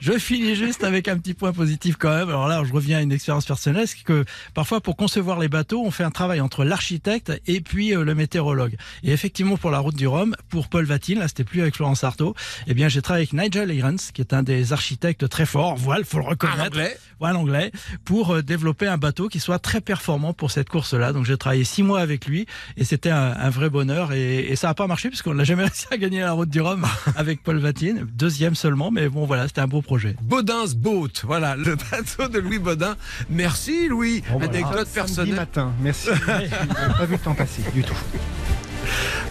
Je 0.00 0.18
finis 0.18 0.54
juste 0.54 0.84
avec 0.84 1.08
un 1.08 1.18
petit 1.18 1.34
point 1.34 1.52
positif 1.52 1.96
quand 1.98 2.14
même. 2.14 2.28
Alors 2.28 2.48
là, 2.48 2.62
je 2.64 2.72
reviens 2.72 2.98
à 2.98 3.00
une 3.00 3.12
expérience 3.12 3.46
personnelle, 3.46 3.88
c'est 3.88 4.02
que 4.02 4.24
parfois 4.54 4.80
pour 4.80 4.96
concevoir 4.96 5.38
les 5.38 5.48
bateaux, 5.48 5.82
on 5.84 5.90
fait 5.90 6.04
un 6.04 6.10
travail 6.10 6.40
entre 6.40 6.64
l'architecte 6.64 7.32
et 7.46 7.60
puis 7.60 7.94
euh, 7.94 8.04
le 8.04 8.14
météorologue. 8.14 8.76
Et 9.02 9.12
effectivement, 9.12 9.56
pour 9.56 9.70
la 9.70 9.78
route 9.78 9.96
du 9.96 10.06
Rhum, 10.06 10.34
pour 10.48 10.68
Paul 10.68 10.84
Vatine, 10.84 11.18
là, 11.18 11.28
c'était 11.28 11.44
plus 11.44 11.62
avec 11.62 11.76
Florence 11.76 12.04
Artaud, 12.04 12.34
eh 12.66 12.74
bien, 12.74 12.88
j'ai 12.88 13.02
travaillé 13.02 13.28
avec 13.30 13.32
Nigel 13.32 13.72
Irons, 13.74 13.96
qui 14.12 14.20
est 14.20 14.32
un 14.32 14.42
des 14.42 14.65
architectes 14.72 15.28
très 15.28 15.46
forts, 15.46 15.76
voilà, 15.76 16.04
faut 16.04 16.18
le 16.18 16.24
reconnaître. 16.24 16.64
anglais. 16.66 16.96
Voilà 17.18 17.34
l'anglais, 17.34 17.72
pour 18.04 18.34
euh, 18.34 18.42
développer 18.42 18.86
un 18.86 18.98
bateau 18.98 19.28
qui 19.28 19.40
soit 19.40 19.58
très 19.58 19.80
performant 19.80 20.34
pour 20.34 20.50
cette 20.50 20.68
course-là. 20.68 21.12
Donc 21.12 21.24
j'ai 21.24 21.36
travaillé 21.38 21.64
six 21.64 21.82
mois 21.82 22.00
avec 22.00 22.26
lui 22.26 22.46
et 22.76 22.84
c'était 22.84 23.10
un, 23.10 23.32
un 23.38 23.48
vrai 23.50 23.70
bonheur 23.70 24.12
et, 24.12 24.40
et 24.50 24.56
ça 24.56 24.68
n'a 24.68 24.74
pas 24.74 24.86
marché 24.86 25.08
puisqu'on 25.08 25.34
n'a 25.34 25.44
jamais 25.44 25.62
réussi 25.66 25.86
à 25.90 25.96
gagner 25.96 26.20
la 26.20 26.32
route 26.32 26.50
du 26.50 26.60
Rhum 26.60 26.84
avec 27.16 27.42
Paul 27.42 27.58
Vatine, 27.58 28.06
deuxième 28.12 28.54
seulement, 28.54 28.90
mais 28.90 29.08
bon 29.08 29.24
voilà, 29.24 29.48
c'était 29.48 29.62
un 29.62 29.66
beau 29.66 29.80
projet. 29.82 30.14
Baudin's 30.22 30.74
Boat, 30.74 31.08
voilà, 31.24 31.56
le 31.56 31.76
bateau 31.90 32.28
de 32.28 32.38
Louis 32.38 32.58
Baudin. 32.58 32.96
Merci 33.30 33.88
Louis. 33.88 34.22
Bon, 34.30 34.38
voilà. 34.38 34.52
Anecdote 34.52 34.86
Samedi 34.86 34.92
personnelle. 34.94 35.34
matin, 35.36 35.72
merci. 35.80 36.08
Pas 36.98 37.06
vu 37.06 37.12
le 37.14 37.18
temps 37.18 37.34
passer 37.34 37.62
du 37.74 37.82
tout. 37.82 37.96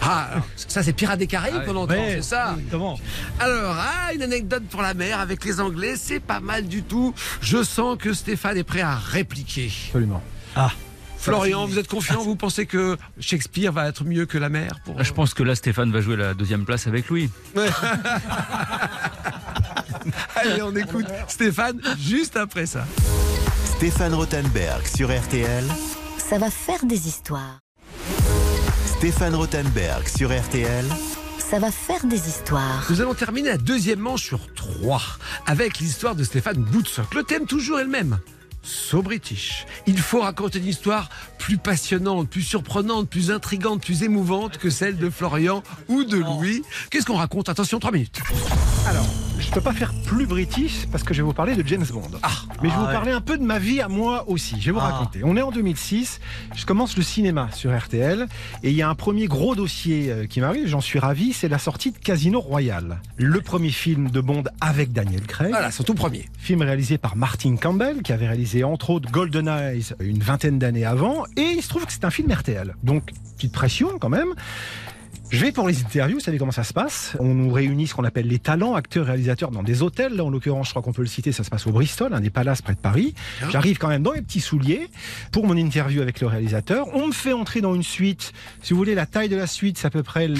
Ah, 0.02 0.30
ça 0.56 0.82
c'est 0.82 0.92
Pirates 0.92 1.18
des 1.18 1.26
Caraïbes 1.26 1.64
qu'on 1.64 1.76
entend, 1.76 1.94
Ouais, 1.94 2.16
c'est 2.16 2.22
ça 2.22 2.54
Exactement. 2.56 2.98
Alors, 3.40 3.76
ah, 3.78 4.14
une 4.14 4.22
anecdote 4.22 4.64
pour 4.70 4.82
la 4.82 4.94
mer 4.94 5.20
avec 5.20 5.44
les 5.44 5.60
Anglais, 5.60 5.94
c'est 5.96 6.20
pas 6.20 6.40
mal 6.40 6.66
du 6.66 6.82
tout. 6.82 7.14
Je 7.40 7.62
sens 7.62 7.96
que 7.98 8.12
Stéphane 8.12 8.56
est 8.56 8.64
prêt 8.64 8.82
à 8.82 8.94
répliquer. 8.94 9.70
Absolument. 9.88 10.22
Ah, 10.54 10.70
Florian, 11.18 11.66
vous 11.66 11.78
êtes 11.78 11.88
confiant? 11.88 12.22
Vous 12.22 12.36
pensez 12.36 12.66
que 12.66 12.96
Shakespeare 13.18 13.72
va 13.72 13.88
être 13.88 14.04
mieux 14.04 14.26
que 14.26 14.38
la 14.38 14.48
mer 14.48 14.78
pour... 14.84 15.02
Je 15.02 15.12
pense 15.12 15.34
que 15.34 15.42
là, 15.42 15.56
Stéphane 15.56 15.90
va 15.90 16.00
jouer 16.00 16.16
la 16.16 16.34
deuxième 16.34 16.64
place 16.64 16.86
avec 16.86 17.08
Louis. 17.08 17.30
Allez, 20.36 20.62
on 20.62 20.74
écoute 20.76 21.06
Stéphane 21.26 21.80
juste 21.98 22.36
après 22.36 22.66
ça. 22.66 22.86
Stéphane 23.64 24.14
Rothenberg 24.14 24.86
sur 24.86 25.08
RTL. 25.08 25.64
Ça 26.18 26.38
va 26.38 26.50
faire 26.50 26.84
des 26.84 27.08
histoires. 27.08 27.58
Stéphane 28.98 29.34
Rothenberg 29.34 30.08
sur 30.08 30.30
RTL. 30.30 30.84
ça 31.38 31.58
va 31.58 31.70
faire 31.70 32.04
des 32.06 32.28
histoires. 32.28 32.86
Nous 32.88 33.00
allons 33.00 33.14
terminer 33.14 33.50
la 33.50 33.58
deuxième 33.58 33.98
manche 33.98 34.24
sur 34.24 34.40
trois 34.54 35.02
avec 35.46 35.78
l'histoire 35.80 36.14
de 36.14 36.24
Stéphane 36.24 36.62
Boutsock. 36.62 37.14
Le 37.14 37.22
thème 37.22 37.46
toujours 37.46 37.78
est 37.78 37.84
le 37.84 37.90
même. 37.90 38.18
So 38.62 39.02
British. 39.02 39.66
Il 39.86 39.98
faut 39.98 40.20
raconter 40.20 40.58
une 40.58 40.66
histoire 40.66 41.08
plus 41.38 41.58
passionnante, 41.58 42.28
plus 42.28 42.42
surprenante, 42.42 43.08
plus 43.08 43.30
intrigante, 43.30 43.82
plus 43.82 44.02
émouvante 44.02 44.58
que 44.58 44.70
celle 44.70 44.96
de 44.96 45.10
Florian 45.10 45.62
ou 45.88 46.04
de 46.04 46.16
Louis. 46.16 46.62
Qu'est-ce 46.90 47.06
qu'on 47.06 47.16
raconte? 47.16 47.48
Attention, 47.48 47.78
trois 47.78 47.92
minutes. 47.92 48.20
Alors, 48.88 49.06
je 49.38 49.50
peux 49.50 49.60
pas 49.60 49.72
faire 49.72 49.92
plus 50.04 50.26
british 50.26 50.86
parce 50.90 51.02
que 51.04 51.12
je 51.14 51.20
vais 51.22 51.26
vous 51.26 51.32
parler 51.32 51.54
de 51.56 51.66
James 51.66 51.84
Bond. 51.90 52.02
Ah, 52.22 52.30
Mais 52.62 52.68
je 52.68 52.74
vais 52.74 52.76
Ah 52.76 52.80
vous 52.80 52.86
ouais. 52.86 52.92
parler 52.92 53.12
un 53.12 53.20
peu 53.20 53.36
de 53.38 53.42
ma 53.42 53.58
vie 53.58 53.80
à 53.80 53.88
moi 53.88 54.24
aussi. 54.28 54.56
Je 54.60 54.66
vais 54.66 54.72
vous 54.72 54.78
Ah. 54.80 54.90
raconter. 54.90 55.20
On 55.24 55.36
est 55.36 55.42
en 55.42 55.50
2006. 55.50 56.20
Je 56.54 56.64
commence 56.66 56.96
le 56.96 57.02
cinéma 57.02 57.48
sur 57.52 57.76
RTL 57.76 58.26
et 58.62 58.70
il 58.70 58.76
y 58.76 58.82
a 58.82 58.88
un 58.88 58.94
premier 58.94 59.26
gros 59.26 59.54
dossier 59.54 60.10
euh, 60.10 60.26
qui 60.26 60.40
m'arrive. 60.40 60.66
J'en 60.68 60.80
suis 60.80 60.98
ravi. 60.98 61.32
C'est 61.32 61.48
la 61.48 61.58
sortie 61.58 61.92
de 61.92 61.98
Casino 61.98 62.40
Royale, 62.40 63.00
le 63.16 63.40
premier 63.40 63.70
film 63.70 64.10
de 64.10 64.20
Bond 64.20 64.44
avec 64.60 64.92
Daniel 64.92 65.22
Craig. 65.26 65.50
Voilà, 65.50 65.70
son 65.70 65.82
tout 65.84 65.94
premier. 65.94 66.26
Film 66.38 66.62
réalisé 66.62 66.98
par 66.98 67.16
Martin 67.16 67.56
Campbell, 67.56 68.02
qui 68.02 68.12
avait 68.12 68.26
réalisé 68.28 68.64
entre 68.64 68.90
autres 68.90 69.10
Golden 69.10 69.48
Eyes 69.48 69.92
une 70.00 70.18
vingtaine 70.22 70.58
d'années 70.58 70.84
avant. 70.84 71.24
Et 71.36 71.42
il 71.56 71.62
se 71.62 71.68
trouve 71.68 71.86
que 71.86 71.92
c'est 71.92 72.04
un 72.04 72.10
film 72.10 72.30
RTL. 72.32 72.74
Donc, 72.82 73.10
petite 73.36 73.52
pression 73.52 73.98
quand 73.98 74.08
même. 74.08 74.28
Je 75.28 75.44
vais 75.44 75.50
pour 75.52 75.66
les 75.68 75.80
interviews, 75.80 76.18
vous 76.18 76.24
savez 76.24 76.38
comment 76.38 76.52
ça 76.52 76.62
se 76.64 76.72
passe. 76.72 77.16
On 77.18 77.34
nous 77.34 77.50
réunit 77.52 77.88
ce 77.88 77.94
qu'on 77.94 78.04
appelle 78.04 78.28
les 78.28 78.38
talents, 78.38 78.74
acteurs, 78.74 79.06
réalisateurs 79.06 79.50
dans 79.50 79.62
des 79.64 79.82
hôtels. 79.82 80.14
Là, 80.14 80.24
en 80.24 80.30
l'occurrence, 80.30 80.68
je 80.68 80.70
crois 80.72 80.82
qu'on 80.82 80.92
peut 80.92 81.02
le 81.02 81.08
citer, 81.08 81.32
ça 81.32 81.42
se 81.44 81.50
passe 81.50 81.66
au 81.66 81.72
Bristol, 81.72 82.14
un 82.14 82.20
des 82.20 82.30
palaces 82.30 82.62
près 82.62 82.74
de 82.74 82.78
Paris. 82.78 83.12
J'arrive 83.50 83.76
quand 83.78 83.88
même 83.88 84.02
dans 84.04 84.12
les 84.12 84.22
petits 84.22 84.40
souliers 84.40 84.88
pour 85.32 85.46
mon 85.46 85.56
interview 85.56 86.00
avec 86.00 86.20
le 86.20 86.28
réalisateur. 86.28 86.86
On 86.94 87.08
me 87.08 87.12
fait 87.12 87.32
entrer 87.32 87.60
dans 87.60 87.74
une 87.74 87.82
suite. 87.82 88.32
Si 88.62 88.72
vous 88.72 88.78
voulez, 88.78 88.94
la 88.94 89.04
taille 89.06 89.28
de 89.28 89.36
la 89.36 89.46
suite, 89.48 89.78
c'est 89.78 89.86
à 89.88 89.90
peu 89.90 90.02
près 90.04 90.28
le- 90.28 90.36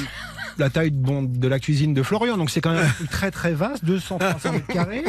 la 0.59 0.71
taille 0.71 0.91
de, 0.91 0.97
bon, 0.97 1.23
de 1.23 1.49
la 1.49 1.59
cuisine 1.59 1.95
de 1.95 2.03
Florian. 2.03 2.37
Donc 2.37 2.51
c'est 2.51 2.61
quand 2.61 2.73
même 2.73 2.91
très 3.11 3.31
très 3.31 3.53
vaste, 3.53 3.85
200 3.85 4.19
300 4.19 4.53
mètres 4.53 4.67
carrés. 4.67 5.05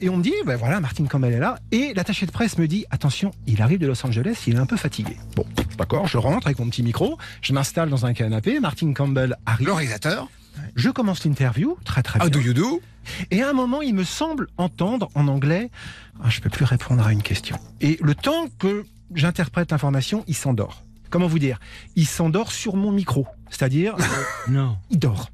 Et 0.00 0.08
on 0.08 0.16
me 0.16 0.22
dit, 0.22 0.34
ben 0.44 0.56
voilà, 0.56 0.80
Martine 0.80 1.08
Campbell 1.08 1.32
est 1.32 1.38
là. 1.38 1.58
Et 1.72 1.92
l'attaché 1.94 2.26
de 2.26 2.30
presse 2.30 2.58
me 2.58 2.66
dit, 2.66 2.84
attention, 2.90 3.32
il 3.46 3.62
arrive 3.62 3.78
de 3.78 3.86
Los 3.86 4.04
Angeles, 4.06 4.44
il 4.46 4.56
est 4.56 4.58
un 4.58 4.66
peu 4.66 4.76
fatigué. 4.76 5.16
Bon, 5.34 5.46
d'accord, 5.78 6.06
je 6.06 6.18
rentre 6.18 6.46
avec 6.46 6.58
mon 6.58 6.68
petit 6.68 6.82
micro, 6.82 7.18
je 7.42 7.52
m'installe 7.52 7.90
dans 7.90 8.06
un 8.06 8.12
canapé, 8.12 8.60
Martine 8.60 8.94
Campbell 8.94 9.36
arrive. 9.46 9.66
Le 9.66 9.72
réalisateur. 9.72 10.28
Je 10.74 10.90
commence 10.90 11.24
l'interview, 11.24 11.76
très 11.84 12.02
très 12.02 12.18
bien. 12.18 12.28
do 12.28 12.40
you 12.40 12.54
do? 12.54 12.80
Et 13.30 13.42
à 13.42 13.50
un 13.50 13.52
moment, 13.52 13.82
il 13.82 13.94
me 13.94 14.04
semble 14.04 14.48
entendre 14.56 15.10
en 15.14 15.28
anglais 15.28 15.70
ah, 16.22 16.30
Je 16.30 16.40
peux 16.40 16.50
plus 16.50 16.64
répondre 16.64 17.06
à 17.06 17.12
une 17.12 17.22
question. 17.22 17.58
Et 17.80 17.98
le 18.02 18.14
temps 18.14 18.46
que 18.58 18.84
j'interprète 19.14 19.70
l'information, 19.70 20.24
il 20.26 20.34
s'endort. 20.34 20.82
Comment 21.10 21.26
vous 21.26 21.38
dire? 21.38 21.60
Il 21.94 22.06
s'endort 22.06 22.52
sur 22.52 22.76
mon 22.76 22.90
micro. 22.90 23.26
C'est-à-dire, 23.50 23.94
euh, 23.98 24.50
Non. 24.52 24.76
il 24.90 24.98
dort. 24.98 25.30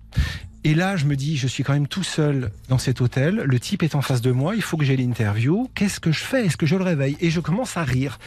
Et 0.65 0.75
là, 0.75 0.97
je 0.97 1.07
me 1.07 1.17
dis, 1.17 1.37
je 1.37 1.49
suis 1.49 1.65
quand 1.65 1.73
même 1.73 1.89
tout 1.89 2.05
seul 2.05 2.53
dans 2.69 2.79
cet 2.79 3.01
hôtel. 3.01 3.43
Le 3.45 3.59
type 3.59 3.83
est 3.83 3.95
en 3.97 4.03
face 4.03 4.21
de 4.21 4.31
moi. 4.31 4.55
Il 4.55 4.63
faut 4.63 4.77
que 4.77 4.85
j'ai 4.85 4.97
l'interview. 4.97 5.69
Qu'est-ce 5.75 5.99
que 5.99 6.13
je 6.13 6.23
fais? 6.23 6.47
Est-ce 6.47 6.57
que 6.57 6.67
je 6.67 6.77
le 6.77 6.85
réveille? 6.85 7.17
Et 7.21 7.31
je 7.31 7.41
commence 7.41 7.77
à 7.77 7.83
rire. 7.83 8.19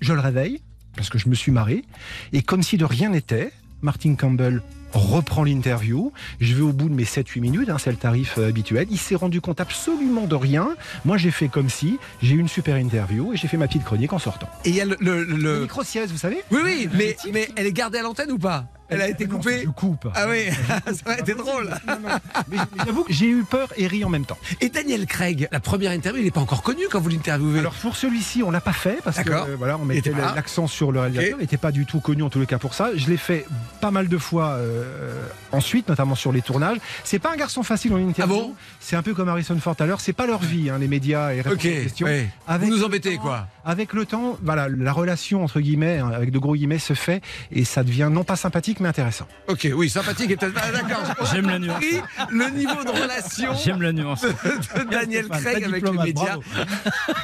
Je 0.00 0.12
le 0.12 0.20
réveille 0.20 0.60
parce 0.96 1.08
que 1.08 1.18
je 1.18 1.28
me 1.28 1.34
suis 1.34 1.50
marré. 1.52 1.84
Et 2.32 2.42
comme 2.42 2.62
si 2.62 2.76
de 2.76 2.84
rien 2.84 3.08
n'était, 3.10 3.52
Martin 3.80 4.16
Campbell 4.16 4.60
reprend 4.92 5.44
l'interview. 5.44 6.12
Je 6.40 6.54
vais 6.54 6.60
au 6.62 6.72
bout 6.72 6.88
de 6.90 6.94
mes 6.94 7.04
7-8 7.04 7.40
minutes, 7.40 7.70
hein, 7.70 7.76
c'est 7.78 7.90
le 7.90 7.96
tarif 7.96 8.34
euh, 8.38 8.48
habituel. 8.48 8.86
Il 8.90 8.98
s'est 8.98 9.14
rendu 9.14 9.40
compte 9.40 9.60
absolument 9.60 10.26
de 10.26 10.34
rien. 10.34 10.68
Moi, 11.06 11.16
j'ai 11.16 11.30
fait 11.30 11.48
comme 11.48 11.70
si 11.70 11.98
j'ai 12.22 12.34
eu 12.34 12.38
une 12.38 12.48
super 12.48 12.76
interview 12.76 13.32
et 13.32 13.36
j'ai 13.38 13.48
fait 13.48 13.56
ma 13.56 13.66
petite 13.66 13.84
chronique 13.84 14.12
en 14.12 14.18
sortant. 14.18 14.48
Et 14.66 14.70
il 14.70 14.74
y 14.74 14.80
a 14.80 14.84
le. 14.84 14.96
le- 15.00 15.24
le- 15.24 15.36
Le 15.36 15.60
micro 15.62 15.82
siège, 15.84 16.10
vous 16.10 16.18
savez? 16.18 16.42
Oui, 16.50 16.60
oui, 16.64 16.88
mais, 16.92 17.16
mais 17.32 17.48
elle 17.56 17.66
est 17.66 17.72
gardée 17.72 17.98
à 17.98 18.02
l'antenne 18.02 18.30
ou 18.32 18.38
pas? 18.38 18.66
Elle 18.88 19.02
a 19.02 19.08
été 19.08 19.26
Non, 19.26 19.36
coupée 19.36 19.62
Je 19.64 19.70
coupe. 19.70 20.08
Ah 20.14 20.26
oui, 20.28 20.46
ça 20.86 20.92
aurait 21.06 21.20
été 21.20 21.34
drôle. 21.34 21.70
Non, 21.86 21.98
non. 22.02 22.08
Mais, 22.48 22.56
j'avoue 22.84 23.04
que 23.04 23.12
j'ai 23.12 23.26
eu 23.28 23.44
peur 23.44 23.68
et 23.76 23.86
ri 23.86 24.04
en 24.04 24.08
même 24.08 24.24
temps. 24.24 24.38
Et 24.60 24.68
Daniel 24.68 25.06
Craig, 25.06 25.48
la 25.52 25.60
première 25.60 25.92
interview, 25.92 26.22
il 26.22 26.24
n'est 26.24 26.30
pas 26.30 26.40
encore 26.40 26.62
connu 26.62 26.84
quand 26.90 27.00
vous 27.00 27.08
l'interviewez. 27.08 27.58
Alors 27.60 27.74
pour 27.74 27.96
celui-ci, 27.96 28.42
on 28.42 28.50
l'a 28.50 28.60
pas 28.60 28.72
fait 28.72 28.98
parce 29.04 29.18
que 29.18 29.30
euh, 29.30 29.56
voilà, 29.58 29.76
on 29.78 29.84
mettait 29.84 30.12
l'accent 30.12 30.66
sur 30.66 30.92
le 30.92 31.00
réalisateur. 31.00 31.36
Il 31.38 31.42
n'était 31.42 31.56
pas 31.56 31.72
du 31.72 31.86
tout 31.86 32.00
connu 32.00 32.22
en 32.22 32.30
tous 32.30 32.40
les 32.40 32.46
cas 32.46 32.58
pour 32.58 32.74
ça. 32.74 32.90
Je 32.94 33.08
l'ai 33.08 33.16
fait 33.16 33.44
pas 33.80 33.90
mal 33.90 34.08
de 34.08 34.18
fois 34.18 34.52
euh, 34.52 35.22
ensuite, 35.52 35.88
notamment 35.88 36.14
sur 36.14 36.32
les 36.32 36.42
tournages. 36.42 36.78
C'est 37.04 37.18
pas 37.18 37.32
un 37.32 37.36
garçon 37.36 37.62
facile 37.62 37.92
en 37.92 37.98
interview. 37.98 38.36
Ah 38.38 38.42
bon? 38.42 38.54
C'est 38.80 38.96
un 38.96 39.02
peu 39.02 39.14
comme 39.14 39.28
Harrison 39.28 39.58
Ford 39.60 39.76
à 39.78 39.86
l'heure. 39.86 40.00
C'est 40.00 40.12
pas 40.12 40.26
leur 40.26 40.40
vie, 40.40 40.70
hein, 40.70 40.78
les 40.78 40.88
médias 40.88 41.32
et 41.32 41.42
répondre 41.42 41.56
ok, 41.56 41.66
aux 41.66 41.82
questions. 41.82 42.06
ouais. 42.06 42.28
Avec 42.46 42.68
vous 42.68 42.76
nous 42.76 42.84
embêtez 42.84 43.16
quoi 43.16 43.46
Avec 43.70 43.92
le 43.92 44.06
temps, 44.06 44.38
voilà, 44.42 44.66
la 44.70 44.92
relation 44.92 45.44
entre 45.44 45.60
guillemets, 45.60 45.98
hein, 45.98 46.10
avec 46.14 46.30
de 46.30 46.38
gros 46.38 46.54
guillemets, 46.54 46.78
se 46.78 46.94
fait 46.94 47.20
et 47.52 47.64
ça 47.66 47.84
devient 47.84 48.08
non 48.10 48.24
pas 48.24 48.34
sympathique 48.34 48.80
mais 48.80 48.88
intéressant. 48.88 49.26
Ok, 49.46 49.68
oui, 49.74 49.90
sympathique 49.90 50.30
et. 50.30 50.36
Ah, 50.40 50.46
D'accord. 50.72 51.26
J'aime 51.30 51.46
la 51.50 51.58
nuance. 51.58 51.84
Le 52.30 52.48
niveau 52.48 52.82
de 52.82 52.88
relation 53.02 53.52
J'aime 53.62 53.82
la 53.82 53.92
nuance. 53.92 54.22
de 54.22 54.90
Daniel 54.90 55.28
Craig 55.28 55.62
avec 55.64 55.84
les 55.84 55.92
médias. 55.98 56.24
bravo. 56.24 56.42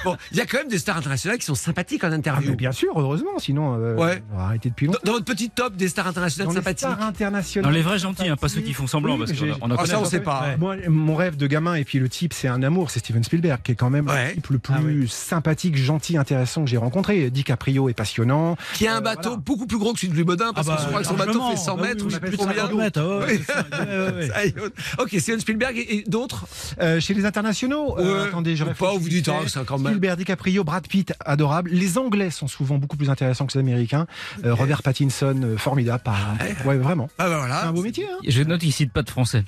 Bon, 0.05 0.17
il 0.33 0.37
y 0.37 0.41
a 0.43 0.47
quand 0.47 0.59
même 0.59 0.69
des 0.69 0.79
stars 0.79 0.99
internationales 0.99 1.39
qui 1.39 1.47
sont 1.47 1.55
sympathiques 1.55 2.05
en 2.05 2.09
Ah, 2.09 2.11
mais 2.11 2.17
interview. 2.17 2.55
bien 2.57 2.73
sûr, 2.73 2.93
heureusement, 2.95 3.39
sinon 3.39 3.79
euh, 3.81 3.95
Ouais. 3.97 4.23
on 4.35 4.37
va 4.37 4.45
arrêter 4.45 4.69
depuis 4.69 4.85
longtemps. 4.87 4.99
dans 5.05 5.13
votre 5.13 5.25
petit 5.25 5.49
top 5.49 5.77
des 5.77 5.89
stars 5.89 6.09
internationales 6.09 6.49
Dans 6.49 6.53
les 6.53 6.59
sympathiques. 6.59 6.79
stars 6.91 7.01
internationales. 7.03 7.71
Dans 7.71 7.75
les 7.75 7.83
vrais 7.83 7.99
gentils, 7.99 8.29
hein, 8.29 8.37
pas 8.37 8.49
ceux 8.51 8.61
qui 8.61 8.75
font 8.75 8.87
semblant, 8.87 9.15
Oui, 9.15 9.21
parce 9.27 9.33
qu'on 9.33 9.47
a- 9.51 9.57
on 9.63 9.71
en 9.71 9.75
Ah, 9.75 9.77
connaît. 9.77 9.89
ça, 9.89 10.01
on 10.01 10.05
sait 10.05 10.21
pas. 10.21 10.43
Ouais. 10.43 10.57
Moi, 10.59 10.77
mon 10.91 11.15
rêve 11.17 11.37
de 11.39 11.47
gamin, 11.47 11.75
et 11.77 11.85
puis 11.85 11.99
le 11.99 12.11
type, 12.11 12.35
c'est 12.35 12.49
un 12.49 12.63
amour, 12.63 12.91
c'est 12.91 12.99
Steven 13.01 13.25
Spielberg, 13.25 13.61
qui 13.63 13.73
est 13.73 13.77
quand 13.77 13.89
même 13.91 14.09
Ouais. 14.09 14.29
le 14.29 14.35
type 14.35 14.49
le 14.51 14.59
plus 14.59 14.75
Ah 14.77 14.81
oui. 14.85 15.09
sympathique, 15.09 15.77
gentil, 15.79 16.19
intéressant 16.19 16.34
que 16.65 16.71
j'ai 16.71 16.77
rencontré. 16.77 17.31
DiCaprio 17.31 17.89
est 17.89 17.95
passionnant. 17.95 18.57
Qui 18.75 18.87
a 18.87 18.95
un 18.95 18.99
Euh, 18.99 19.01
bateau 19.01 19.23
voilà. 19.31 19.37
beaucoup 19.45 19.67
plus 19.67 19.79
gros 19.79 19.93
que 19.93 19.99
celui 20.01 20.13
de 20.13 20.17
Louis 20.17 20.25
Baudin, 20.25 20.53
parce 20.55 20.69
Ah 20.71 20.77
que 20.77 20.83
je 20.83 20.87
crois 20.89 21.01
que 21.01 21.07
son 21.07 21.15
bateau 21.15 21.43
fait 21.51 21.57
100 21.57 21.77
mètres, 21.79 22.05
ou 22.05 22.09
je 22.11 22.15
sais 22.15 22.21
plus 22.21 22.31
de 22.31 22.37
combien. 22.37 22.55
50 22.67 22.75
mètres. 22.75 23.01
ah 23.73 23.79
Oui. 24.17 24.31
est. 24.35 24.55
Ok, 24.99 25.15
Steven 25.19 25.41
Spielberg 25.41 25.77
et, 25.77 25.97
et 25.99 26.05
d'autres? 26.07 26.47
Euh, 26.81 27.01
chez 27.01 27.15
les 27.15 27.25
internationaux, 27.25 27.99
euh, 27.99 28.27
attendez, 28.29 28.57
je 28.57 28.65
pas, 28.65 28.93
vous 28.93 29.09
dites, 29.09 29.29
ah, 29.29 29.41
c'est 29.47 29.65
quand 29.65 29.79
même. 29.79 29.89
Spielberg, 29.93 30.19
DiCaprio, 30.19 30.65
Brad 30.65 30.87
Pitt, 30.87 31.13
adorable. 31.25 31.71
Les 31.73 31.99
Anglais 31.99 32.31
sont 32.31 32.49
souvent 32.49 32.77
beaucoup 32.79 32.97
plus 32.97 33.11
intéressants 33.11 33.47
que 33.47 33.53
les 33.55 33.61
Américains. 33.61 34.07
Euh, 34.45 34.55
Robert 34.55 34.83
Pattinson, 34.83 35.55
formidable. 35.57 36.03
Par... 36.05 36.35
Ouais, 36.65 36.77
vraiment. 36.77 37.09
Ah 37.19 37.25
bah 37.29 37.31
C'est 37.33 37.39
voilà. 37.39 37.67
un 37.69 37.73
beau 37.73 37.83
métier. 37.83 38.05
Hein 38.11 38.19
Je 38.27 38.43
note 38.43 38.61
qu'ils 38.61 38.73
citent 38.73 38.93
pas 38.93 39.03
de 39.03 39.11
français. 39.11 39.45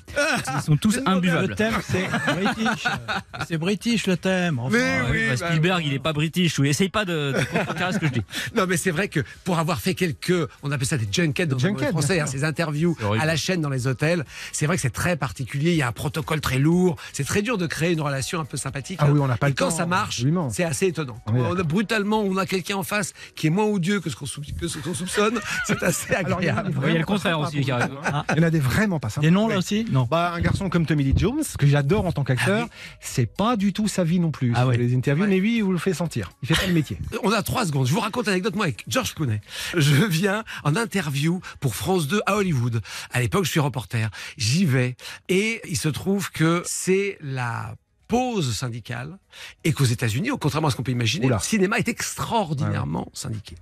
Ils 0.55 0.61
sont 0.61 0.77
tous 0.77 0.95
Le 0.97 1.07
imbuvables. 1.09 1.55
thème, 1.55 1.73
c'est 1.81 2.07
British. 2.33 2.83
C'est 3.47 3.57
British 3.57 4.07
le 4.07 4.17
thème. 4.17 4.59
enfin. 4.59 4.77
Mais 4.77 4.99
oui, 5.11 5.17
bah, 5.29 5.35
bah, 5.39 5.47
Spielberg, 5.47 5.83
il 5.85 5.93
est 5.93 5.99
pas 5.99 6.13
british. 6.13 6.57
Oui, 6.59 6.73
essaye 6.77 6.89
pas 6.89 7.05
de, 7.05 7.33
de 7.33 7.91
ce 7.91 7.97
que 7.97 8.07
je 8.07 8.11
dis. 8.13 8.21
Non, 8.55 8.65
mais 8.67 8.77
c'est 8.77 8.91
vrai 8.91 9.07
que 9.07 9.19
pour 9.43 9.59
avoir 9.59 9.79
fait 9.79 9.93
quelques, 9.95 10.47
on 10.63 10.71
appelle 10.71 10.87
ça 10.87 10.97
des 10.97 11.07
junkets 11.11 11.45
dans 11.47 11.57
le 11.57 11.77
français, 11.91 12.19
hein, 12.19 12.25
ces 12.27 12.43
interviews 12.43 12.95
à 13.19 13.25
la 13.25 13.35
chaîne 13.35 13.61
dans 13.61 13.69
les 13.69 13.87
hôtels, 13.87 14.25
c'est 14.51 14.65
vrai 14.65 14.75
que 14.75 14.81
c'est 14.81 14.89
très 14.89 15.15
particulier. 15.15 15.71
Il 15.71 15.77
y 15.77 15.81
a 15.81 15.87
un 15.87 15.91
protocole 15.91 16.41
très 16.41 16.59
lourd. 16.59 16.95
C'est 17.13 17.23
très 17.23 17.41
dur 17.41 17.57
de 17.57 17.67
créer 17.67 17.93
une 17.93 18.01
relation 18.01 18.39
un 18.39 18.45
peu 18.45 18.57
sympathique. 18.57 18.99
Ah 19.01 19.05
hein. 19.05 19.11
oui, 19.11 19.19
on 19.19 19.27
n'a 19.27 19.37
pas 19.37 19.47
Et 19.47 19.51
le 19.51 19.55
quand 19.55 19.69
temps, 19.69 19.75
ça 19.75 19.85
marche, 19.85 20.15
absolument. 20.17 20.49
c'est 20.49 20.63
assez 20.63 20.87
étonnant. 20.87 21.17
On 21.25 21.33
On 21.33 21.57
a, 21.57 21.63
brutalement, 21.63 22.21
on 22.21 22.37
a 22.37 22.45
quelqu'un 22.45 22.77
en 22.77 22.83
face 22.83 23.13
qui 23.35 23.47
est 23.47 23.49
moins 23.49 23.65
odieux 23.65 23.99
que 23.99 24.09
ce 24.09 24.15
qu'on 24.15 24.25
sou- 24.25 24.41
que 24.59 24.67
ce 24.67 24.77
qu'on 24.77 24.93
soupçonne. 24.93 25.39
C'est 25.65 25.81
assez 25.83 26.13
agréable. 26.13 26.71
Il 26.85 26.91
y 26.93 26.95
a 26.95 26.99
le 26.99 27.05
contraire 27.05 27.39
aussi. 27.39 27.65
Ah. 27.71 28.25
Il 28.31 28.37
y 28.37 28.39
en 28.39 28.47
a 28.47 28.49
des 28.49 28.59
vraiment 28.59 28.99
pas 28.99 29.09
sympas. 29.09 29.25
Des 29.25 29.31
noms 29.31 29.47
là 29.47 29.57
aussi 29.57 29.85
Non. 29.91 30.07
Bah, 30.09 30.33
un 30.35 30.41
garçon 30.41 30.69
comme 30.69 30.85
Tommy 30.85 31.03
Lee 31.03 31.13
Jones, 31.15 31.43
que 31.57 31.67
j'adore 31.67 32.05
en 32.05 32.11
tant 32.11 32.23
qu'acteur, 32.23 32.67
c'est 32.99 33.25
pas 33.25 33.55
du 33.55 33.73
tout 33.73 33.87
sa 33.87 34.03
vie 34.03 34.19
non 34.19 34.31
plus. 34.31 34.53
Ah 34.55 34.67
ouais. 34.67 34.77
Les 34.77 34.95
interviews, 34.95 35.25
mais 35.27 35.39
lui, 35.39 35.57
il 35.57 35.63
vous 35.63 35.71
le 35.71 35.77
fait 35.77 35.93
sentir. 35.93 36.31
Il 36.43 36.47
fait 36.47 36.53
le 36.65 36.73
métier. 36.73 36.97
On 37.23 37.31
a 37.31 37.43
trois 37.43 37.65
secondes. 37.65 37.85
Je 37.87 37.93
vous 37.93 37.99
raconte 37.99 38.27
l'anecdote, 38.27 38.55
moi, 38.55 38.65
avec 38.65 38.83
George 38.87 39.13
Clooney. 39.13 39.41
Je 39.75 40.05
viens 40.05 40.43
en 40.63 40.75
interview 40.75 41.41
pour 41.59 41.75
France 41.75 42.07
2 42.07 42.21
à 42.25 42.35
Hollywood. 42.37 42.81
À 43.11 43.19
l'époque, 43.19 43.45
je 43.45 43.51
suis 43.51 43.59
reporter. 43.59 44.09
J'y 44.37 44.65
vais. 44.65 44.95
Et 45.29 45.61
il 45.69 45.77
se 45.77 45.89
trouve 45.89 46.31
que 46.31 46.63
c'est 46.65 47.17
la 47.21 47.75
pause 48.07 48.55
syndicale 48.55 49.17
et 49.63 49.73
qu'aux 49.73 49.83
États-Unis, 49.85 50.31
au 50.31 50.37
contrairement 50.37 50.69
à 50.69 50.71
ce 50.71 50.77
qu'on 50.77 50.83
peut 50.83 50.91
imaginer, 50.91 51.25
Oula. 51.25 51.35
le 51.37 51.41
cinéma 51.41 51.77
est 51.77 51.89
extraordinairement 51.89 53.09
syndiqué 53.13 53.55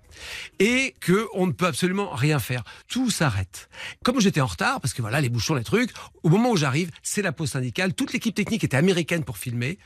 et 0.60 0.96
que 1.00 1.28
on 1.34 1.48
ne 1.48 1.52
peut 1.52 1.66
absolument 1.66 2.12
rien 2.12 2.40
faire. 2.40 2.64
Tout 2.88 3.10
s'arrête. 3.10 3.70
Comme 4.04 4.20
j'étais 4.20 4.42
en 4.42 4.46
retard, 4.46 4.82
parce 4.82 4.94
que 4.94 5.02
voilà 5.02 5.20
les 5.20 5.30
bouchons, 5.30 5.56
les 5.56 5.64
trucs, 5.64 5.92
au 6.24 6.30
moment 6.30 6.52
où 6.52 6.58
j'arrive, 6.58 6.92
c'est 7.02 7.22
la 7.22 7.32
pause 7.32 7.52
syndicale. 7.52 7.94
Toute 7.94 8.14
l'équipe 8.14 8.36
technique 8.36 8.64
était 8.64 8.78
américaine 8.78 9.24
pour 9.24 9.38
filmer 9.38 9.80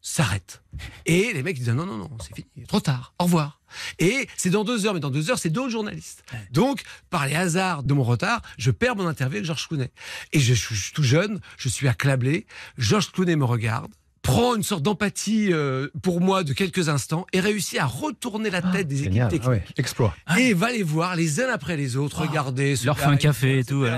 s'arrête. 0.00 0.62
Et 1.06 1.32
les 1.32 1.42
mecs 1.42 1.58
disent 1.58 1.68
non, 1.68 1.86
non, 1.86 1.96
non, 1.96 2.10
c'est 2.20 2.34
fini, 2.34 2.66
trop 2.66 2.80
tard, 2.80 3.14
au 3.18 3.24
revoir. 3.24 3.60
Et 3.98 4.28
c'est 4.36 4.50
dans 4.50 4.64
deux 4.64 4.86
heures, 4.86 4.94
mais 4.94 5.00
dans 5.00 5.10
deux 5.10 5.30
heures, 5.30 5.38
c'est 5.38 5.50
d'autres 5.50 5.70
journalistes. 5.70 6.24
Donc, 6.50 6.82
par 7.10 7.26
les 7.26 7.34
hasards 7.34 7.82
de 7.82 7.94
mon 7.94 8.02
retard, 8.02 8.42
je 8.58 8.70
perds 8.70 8.96
mon 8.96 9.06
interview 9.06 9.36
avec 9.36 9.46
Georges 9.46 9.68
Clooney. 9.68 9.90
Et 10.32 10.40
je 10.40 10.54
suis 10.54 10.92
tout 10.92 11.02
jeune, 11.02 11.40
je 11.56 11.68
suis 11.68 11.86
acclablé, 11.86 12.46
Georges 12.78 13.12
Clooney 13.12 13.36
me 13.36 13.44
regarde, 13.44 13.92
prend 14.30 14.54
une 14.54 14.62
sorte 14.62 14.82
d'empathie 14.82 15.52
euh, 15.52 15.88
pour 16.02 16.20
moi 16.20 16.44
de 16.44 16.52
quelques 16.52 16.88
instants 16.88 17.26
et 17.32 17.40
réussit 17.40 17.78
à 17.78 17.86
retourner 17.86 18.50
la 18.50 18.62
tête 18.62 18.86
des 18.86 19.00
équipes 19.00 19.12
Génial. 19.12 19.28
techniques. 19.28 19.42
Ah 19.46 19.50
ouais, 19.50 19.64
exploit. 19.76 20.14
Et 20.38 20.54
va 20.54 20.70
les 20.70 20.82
voir 20.82 21.16
les 21.16 21.40
uns 21.40 21.48
après 21.52 21.76
les 21.76 21.96
autres, 21.96 22.20
regarder. 22.20 22.74
Leur 22.84 22.98
fait 22.98 23.06
un 23.06 23.16
café 23.16 23.58
et 23.60 23.64
tout, 23.64 23.82
ouais. 23.82 23.90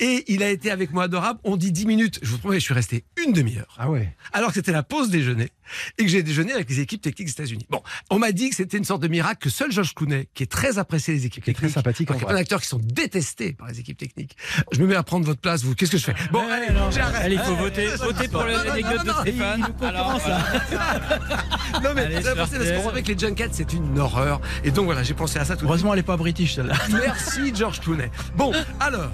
Et 0.00 0.24
il 0.28 0.42
a 0.42 0.50
été 0.50 0.70
avec 0.70 0.92
moi 0.92 1.04
adorable. 1.04 1.40
On 1.44 1.56
dit 1.56 1.72
10 1.72 1.86
minutes. 1.86 2.18
Je 2.22 2.30
vous 2.30 2.38
promets, 2.38 2.60
je 2.60 2.64
suis 2.64 2.74
resté 2.74 3.04
une 3.24 3.32
demi-heure. 3.32 3.74
Ah 3.78 3.90
ouais. 3.90 4.14
Alors 4.32 4.50
que 4.50 4.54
c'était 4.54 4.72
la 4.72 4.82
pause 4.82 5.08
déjeuner 5.10 5.50
et 5.98 6.04
que 6.04 6.10
j'ai 6.10 6.22
déjeuné 6.22 6.52
avec 6.52 6.68
les 6.68 6.80
équipes 6.80 7.00
techniques 7.02 7.26
des 7.28 7.32
États-Unis. 7.32 7.66
Bon, 7.70 7.82
on 8.10 8.18
m'a 8.18 8.32
dit 8.32 8.50
que 8.50 8.56
c'était 8.56 8.76
une 8.76 8.84
sorte 8.84 9.02
de 9.02 9.08
miracle 9.08 9.38
que 9.40 9.50
seul 9.50 9.72
George 9.72 9.94
Clooney, 9.94 10.28
qui 10.34 10.42
est 10.42 10.50
très 10.50 10.78
apprécié 10.78 11.14
des 11.14 11.26
équipes 11.26 11.44
Qui 11.44 11.50
est 11.50 11.54
très 11.54 11.62
techniques, 11.62 11.74
sympathique, 11.74 12.08
qu'il 12.08 12.16
y 12.16 12.22
a 12.22 12.26
plein 12.26 12.34
d'acteurs 12.34 12.60
qui 12.60 12.68
sont 12.68 12.80
détestés 12.82 13.52
par 13.52 13.68
les 13.68 13.80
équipes 13.80 13.98
techniques. 13.98 14.36
Je 14.72 14.80
me 14.80 14.86
mets 14.86 14.94
à 14.94 15.02
prendre 15.02 15.26
votre 15.26 15.40
place, 15.40 15.62
vous. 15.64 15.74
Qu'est-ce 15.74 15.90
que 15.90 15.98
je 15.98 16.04
fais? 16.04 16.14
Bon, 16.30 16.46
allez, 16.48 16.68
j'arrête. 16.90 17.22
Allez, 17.22 17.34
il 17.36 17.40
faut 17.40 17.56
voter, 17.56 17.86
voter 17.96 18.28
pour 18.28 18.44
l'anecdote 18.44 19.04
de 19.04 19.10
Stéphane. 19.10 19.45
Alors, 19.82 20.20
Non 21.82 21.90
mais 21.94 22.02
Allez, 22.02 22.22
parce 22.36 22.50
qu'on 22.50 22.88
savait 22.88 23.02
que 23.02 23.12
les 23.12 23.18
junkets 23.18 23.50
c'est 23.52 23.72
une 23.72 23.98
horreur 23.98 24.40
et 24.64 24.70
donc 24.70 24.86
voilà 24.86 25.02
j'ai 25.02 25.14
pensé 25.14 25.38
à 25.38 25.44
ça 25.44 25.56
tout. 25.56 25.66
Heureusement, 25.66 25.92
elle 25.92 26.00
est 26.00 26.04
pas 26.04 26.16
british, 26.16 26.56
celle-là. 26.56 26.74
Merci 26.90 27.54
George 27.54 27.80
Clooney. 27.80 28.10
Bon, 28.36 28.52
alors. 28.80 29.10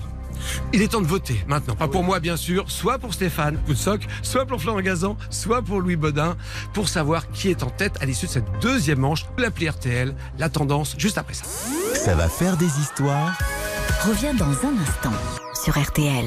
Il 0.73 0.83
est 0.83 0.89
temps 0.89 1.01
de 1.01 1.07
voter 1.07 1.45
maintenant, 1.47 1.77
pas 1.77 1.87
pour 1.87 2.03
moi 2.03 2.19
bien 2.19 2.37
sûr, 2.37 2.69
soit 2.69 2.99
pour 2.99 3.15
Stéphane 3.15 3.57
Poutsock, 3.59 4.01
soit 4.23 4.45
pour 4.45 4.61
Florent 4.61 4.81
Gazan, 4.81 5.17
soit 5.31 5.63
pour 5.63 5.81
Louis 5.81 5.95
Bodin, 5.95 6.37
pour 6.73 6.89
savoir 6.89 7.31
qui 7.31 7.49
est 7.49 7.63
en 7.63 7.71
tête 7.71 7.95
à 8.01 8.07
l'issue 8.07 8.27
de 8.27 8.33
cette 8.33 8.61
deuxième 8.61 8.99
manche, 8.99 9.25
l'appli 9.39 9.69
RTL, 9.69 10.13
la 10.39 10.49
tendance, 10.49 10.97
juste 10.99 11.17
après 11.17 11.35
ça. 11.35 11.45
Ça 11.95 12.17
va 12.17 12.29
faire 12.29 12.57
des 12.57 12.81
histoires. 12.81 13.39
Revient 14.05 14.37
dans 14.37 14.47
un 14.47 14.77
instant 14.83 15.13
sur 15.55 15.81
RTL. 15.81 16.27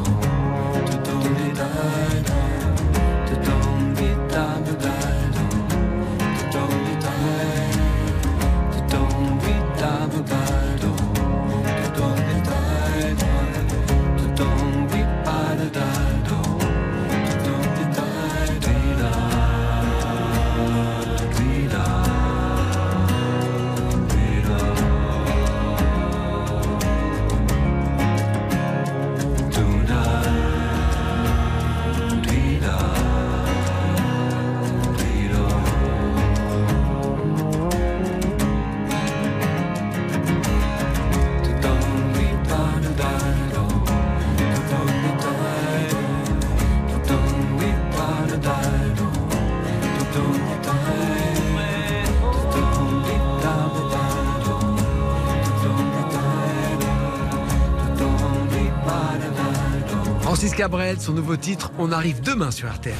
Francis 60.41 60.57
Cabrel, 60.57 60.99
son 60.99 61.13
nouveau 61.13 61.37
titre, 61.37 61.71
on 61.77 61.91
arrive 61.91 62.19
demain 62.21 62.49
sur 62.49 62.67
RTL. 62.67 62.95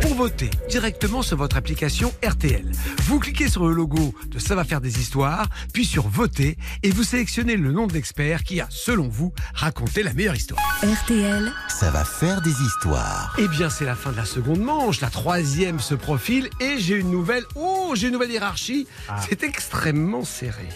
Pour 0.00 0.14
voter 0.14 0.48
directement 0.70 1.20
sur 1.20 1.36
votre 1.36 1.58
application 1.58 2.10
RTL, 2.26 2.64
vous 3.02 3.18
cliquez 3.18 3.48
sur 3.48 3.68
le 3.68 3.74
logo 3.74 4.14
de 4.28 4.38
Ça 4.38 4.54
va 4.54 4.64
faire 4.64 4.80
des 4.80 4.98
histoires, 4.98 5.46
puis 5.74 5.84
sur 5.84 6.08
Voter, 6.08 6.56
et 6.82 6.90
vous 6.90 7.04
sélectionnez 7.04 7.58
le 7.58 7.70
nom 7.70 7.86
de 7.86 7.92
l'expert 7.92 8.44
qui 8.44 8.62
a, 8.62 8.66
selon 8.70 9.08
vous, 9.08 9.34
raconté 9.52 10.02
la 10.02 10.14
meilleure 10.14 10.36
histoire. 10.36 10.58
RTL, 10.82 11.52
Ça 11.68 11.90
va 11.90 12.02
faire 12.02 12.40
des 12.40 12.62
histoires. 12.62 13.36
Eh 13.36 13.46
bien, 13.48 13.68
c'est 13.68 13.84
la 13.84 13.94
fin 13.94 14.12
de 14.12 14.16
la 14.16 14.24
seconde 14.24 14.60
manche, 14.60 15.02
la 15.02 15.10
troisième 15.10 15.80
se 15.80 15.94
profile, 15.94 16.48
et 16.62 16.78
j'ai 16.78 16.96
une 16.96 17.10
nouvelle. 17.10 17.44
Oh, 17.56 17.92
j'ai 17.94 18.06
une 18.06 18.14
nouvelle 18.14 18.30
hiérarchie. 18.30 18.86
C'est 19.28 19.42
extrêmement 19.42 20.24
serré. 20.24 20.66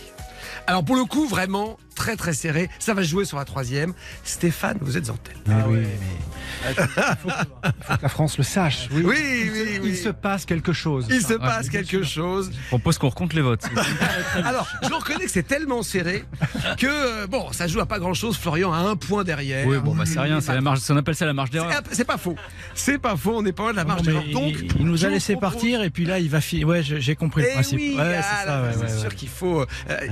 Alors 0.67 0.83
pour 0.83 0.97
le 0.97 1.05
coup, 1.05 1.27
vraiment 1.27 1.79
très 1.95 2.17
très 2.17 2.33
serré. 2.33 2.69
Ça 2.79 2.95
va 2.95 3.03
jouer 3.03 3.25
sur 3.25 3.39
la 3.39 3.45
troisième. 3.45 3.95
Stéphane, 4.25 4.79
vous 4.81 4.97
êtes 4.97 5.11
en 5.11 5.17
tête. 5.17 5.37
Oui, 5.47 5.53
mais 5.81 5.87
il 6.71 6.75
faut 6.75 7.97
que 7.97 8.03
la 8.03 8.09
France 8.09 8.39
le 8.39 8.45
sache. 8.45 8.89
Oui, 8.93 9.03
Oui, 9.05 9.17
Il 9.19 9.51
se- 9.51 9.81
oui, 9.81 9.89
Il 9.91 9.97
se 9.97 10.09
passe 10.09 10.45
quelque 10.45 10.73
chose. 10.73 11.07
Il 11.11 11.21
se 11.23 11.35
passe 11.35 11.69
quelque 11.69 12.03
chose. 12.03 12.51
Je 12.53 12.69
propose 12.69 12.99
qu'on 12.99 13.09
recompte 13.09 13.33
les 13.35 13.43
votes. 13.43 13.65
Alors, 14.45 14.67
je 14.83 14.93
reconnais 14.93 15.25
que 15.25 15.31
c'est 15.31 15.43
tellement 15.47 15.83
serré 15.83 16.25
que, 16.79 16.87
euh, 16.87 17.27
bon, 17.27 17.53
ça 17.53 17.67
joue 17.67 17.81
à 17.81 17.87
pas 17.87 17.99
grand 17.99 18.15
chose. 18.15 18.37
Florian 18.37 18.73
a 18.73 18.79
un 18.79 18.97
point 18.97 19.25
derrière. 19.25 19.67
oui, 19.67 19.79
bon, 19.79 19.95
bah 19.95 20.05
c'est 20.07 20.21
rien, 20.21 20.41
c'est 20.41 20.55
la 20.55 20.61
marge, 20.61 20.81
on 20.89 20.97
appelle 20.97 21.15
ça 21.15 21.27
la 21.27 21.33
marge 21.35 21.51
d'erreur. 21.51 21.71
C'est- 21.93 22.05
pas 22.05 22.19
faux. 22.19 22.37
C'est 22.75 22.99
pas 22.99 23.17
faux, 23.17 23.39
on 23.39 23.43
n'est 23.43 23.53
pas 23.53 23.63
loin 23.65 23.73
de 23.73 23.77
la 23.77 23.85
marge 23.85 24.03
d'erreur. 24.03 24.25
Donc, 24.33 24.53
il, 24.79 24.85
nous 24.85 25.05
a 25.05 25.09
laissé 25.09 25.35
propose- 25.37 25.53
partir 25.55 25.83
et 25.83 25.91
puis 25.91 26.05
là 26.05 26.19
il 26.19 26.29
va 26.29 26.41
filer. 26.41 26.65
Ouais, 26.65 26.83
j'ai 26.83 27.17
compris 27.17 27.43
le 27.43 27.49
principe. 27.53 27.79
oui, 27.79 27.95
ouais, 27.99 28.21
ah, 28.23 28.63
c'est 28.87 28.99
sûr 28.99 29.09
ouais. 29.09 29.15
qu'il 29.15 29.29
faut. 29.29 29.61
euh, 29.63 29.67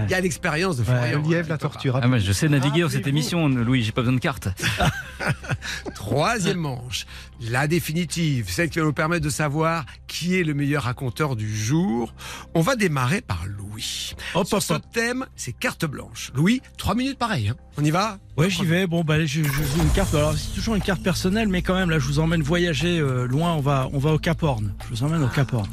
Il 0.05 0.11
y 0.11 0.15
a 0.15 0.21
l'expérience 0.21 0.77
de 0.79 0.85
Florian. 0.85 1.23
Lièvre, 1.23 1.49
la 1.51 1.59
torture. 1.73 2.01
Ah, 2.03 2.19
je 2.19 2.33
sais 2.33 2.49
naviguer 2.49 2.83
dans 2.83 2.89
cette 2.89 3.07
émission, 3.07 3.49
Louis, 3.49 3.83
j'ai 3.83 3.93
pas 3.93 4.03
besoin 4.03 4.15
de 4.15 4.21
carte. 4.21 4.49
Troisième 5.95 6.59
manche, 6.59 7.07
la 7.41 7.67
définitive, 7.67 8.49
celle 8.51 8.71
qui 8.71 8.79
va 8.79 8.85
nous 8.85 8.93
permettre 8.93 9.25
de 9.25 9.31
savoir 9.31 9.85
qui 10.07 10.37
est 10.39 10.45
le 10.45 10.55
meilleur 10.55 10.85
raconteur 10.85 11.37
du 11.37 11.55
jour. 11.55 12.15
On 12.55 12.61
va 12.61 12.77
démarrer 12.77 13.21
par 13.21 13.45
Louis. 13.47 14.15
Hop, 14.35 14.47
Sur 14.47 14.59
hop, 14.59 14.63
ce 14.63 14.73
hop. 14.75 14.83
thème, 14.93 15.27
c'est 15.37 15.53
carte 15.53 15.85
blanche. 15.87 16.31
Louis, 16.35 16.61
trois 16.77 16.95
minutes 16.95 17.19
pareil. 17.19 17.49
hein. 17.49 17.57
On 17.79 17.85
y 17.85 17.91
va 17.91 18.19
Ouais, 18.37 18.51
j'y 18.51 18.65
vais. 18.65 18.87
Bon, 18.87 19.03
bah, 19.05 19.25
je, 19.25 19.43
je 19.43 19.49
joue 19.49 19.83
une 19.83 19.91
carte. 19.91 20.15
Alors, 20.15 20.35
c'est 20.37 20.55
toujours 20.55 20.75
une 20.75 20.83
carte 20.83 21.03
personnelle, 21.03 21.49
mais 21.49 21.63
quand 21.63 21.75
même, 21.75 21.91
là, 21.91 21.99
je 21.99 22.07
vous 22.07 22.19
emmène 22.19 22.43
voyager 22.43 22.99
euh, 22.99 23.27
loin. 23.27 23.53
On 23.55 23.61
va, 23.61 23.89
on 23.93 23.99
va 23.99 24.13
au 24.13 24.19
Cap 24.19 24.43
Horn. 24.43 24.75
Je 24.85 24.89
vous 24.91 25.03
emmène 25.05 25.23
au 25.23 25.29
Cap 25.29 25.53
Horn. 25.53 25.69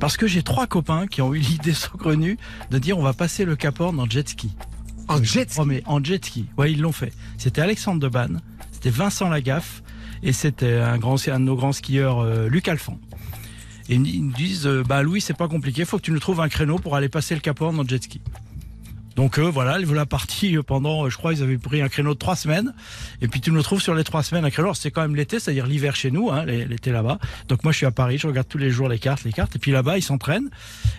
Parce 0.00 0.16
que 0.16 0.26
j'ai 0.26 0.42
trois 0.42 0.66
copains 0.66 1.06
qui 1.06 1.22
ont 1.22 1.32
eu 1.34 1.38
l'idée 1.38 1.74
saugrenue 1.74 2.36
de 2.70 2.78
dire 2.78 2.98
on 2.98 3.02
va 3.02 3.12
passer 3.12 3.44
le 3.44 3.54
Cap 3.56 3.78
Horn 3.80 3.98
en 4.00 4.08
jet 4.08 4.28
ski. 4.28 4.54
En 5.14 5.22
jet 5.22 5.50
ski. 5.50 5.60
Oh, 5.60 5.64
mais 5.64 5.82
en 5.86 6.02
jet 6.02 6.24
ski. 6.24 6.46
Ouais, 6.56 6.72
ils 6.72 6.80
l'ont 6.80 6.92
fait. 6.92 7.12
C'était 7.38 7.60
Alexandre 7.60 8.00
Debanne, 8.00 8.40
c'était 8.70 8.90
Vincent 8.90 9.28
Lagaffe 9.28 9.82
et 10.22 10.32
c'était 10.32 10.74
un, 10.74 10.98
grand, 10.98 11.16
un 11.28 11.40
de 11.40 11.44
nos 11.44 11.56
grands 11.56 11.72
skieurs, 11.72 12.20
euh, 12.20 12.48
Luc 12.48 12.68
Alphand. 12.68 12.98
Et 13.88 13.94
ils 13.96 14.22
me- 14.24 14.32
disent, 14.34 14.66
euh, 14.66 14.84
bah 14.86 15.02
Louis, 15.02 15.20
c'est 15.20 15.36
pas 15.36 15.48
compliqué, 15.48 15.84
faut 15.84 15.96
que 15.98 16.02
tu 16.02 16.12
nous 16.12 16.20
trouves 16.20 16.40
un 16.40 16.48
créneau 16.48 16.78
pour 16.78 16.94
aller 16.96 17.08
passer 17.08 17.34
le 17.34 17.40
Cap 17.40 17.60
Horn 17.60 17.78
en 17.78 17.86
jet 17.86 18.02
ski. 18.02 18.20
Donc 19.16 19.38
euh, 19.38 19.42
voilà, 19.42 19.78
ils 19.78 19.86
la 19.92 20.06
partie 20.06 20.56
pendant, 20.66 21.04
euh, 21.04 21.10
je 21.10 21.18
crois, 21.18 21.34
ils 21.34 21.42
avaient 21.42 21.58
pris 21.58 21.82
un 21.82 21.88
créneau 21.90 22.14
de 22.14 22.18
trois 22.18 22.34
semaines. 22.36 22.72
Et 23.20 23.28
puis 23.28 23.42
tu 23.42 23.50
nous 23.52 23.62
trouves 23.62 23.82
sur 23.82 23.94
les 23.94 24.04
trois 24.04 24.22
semaines 24.22 24.46
un 24.46 24.50
créneau. 24.50 24.72
C'est 24.72 24.90
quand 24.90 25.02
même 25.02 25.14
l'été, 25.16 25.38
c'est-à-dire 25.38 25.66
l'hiver 25.66 25.94
chez 25.96 26.10
nous, 26.10 26.30
hein, 26.30 26.46
l'é- 26.46 26.64
l'été 26.64 26.92
là-bas. 26.92 27.18
Donc 27.48 27.62
moi 27.62 27.72
je 27.72 27.76
suis 27.78 27.86
à 27.86 27.90
Paris, 27.90 28.16
je 28.16 28.26
regarde 28.26 28.48
tous 28.48 28.56
les 28.56 28.70
jours 28.70 28.88
les 28.88 28.98
cartes, 28.98 29.24
les 29.24 29.32
cartes. 29.32 29.54
Et 29.54 29.58
puis 29.58 29.70
là-bas 29.70 29.98
ils 29.98 30.02
s'entraînent. 30.02 30.48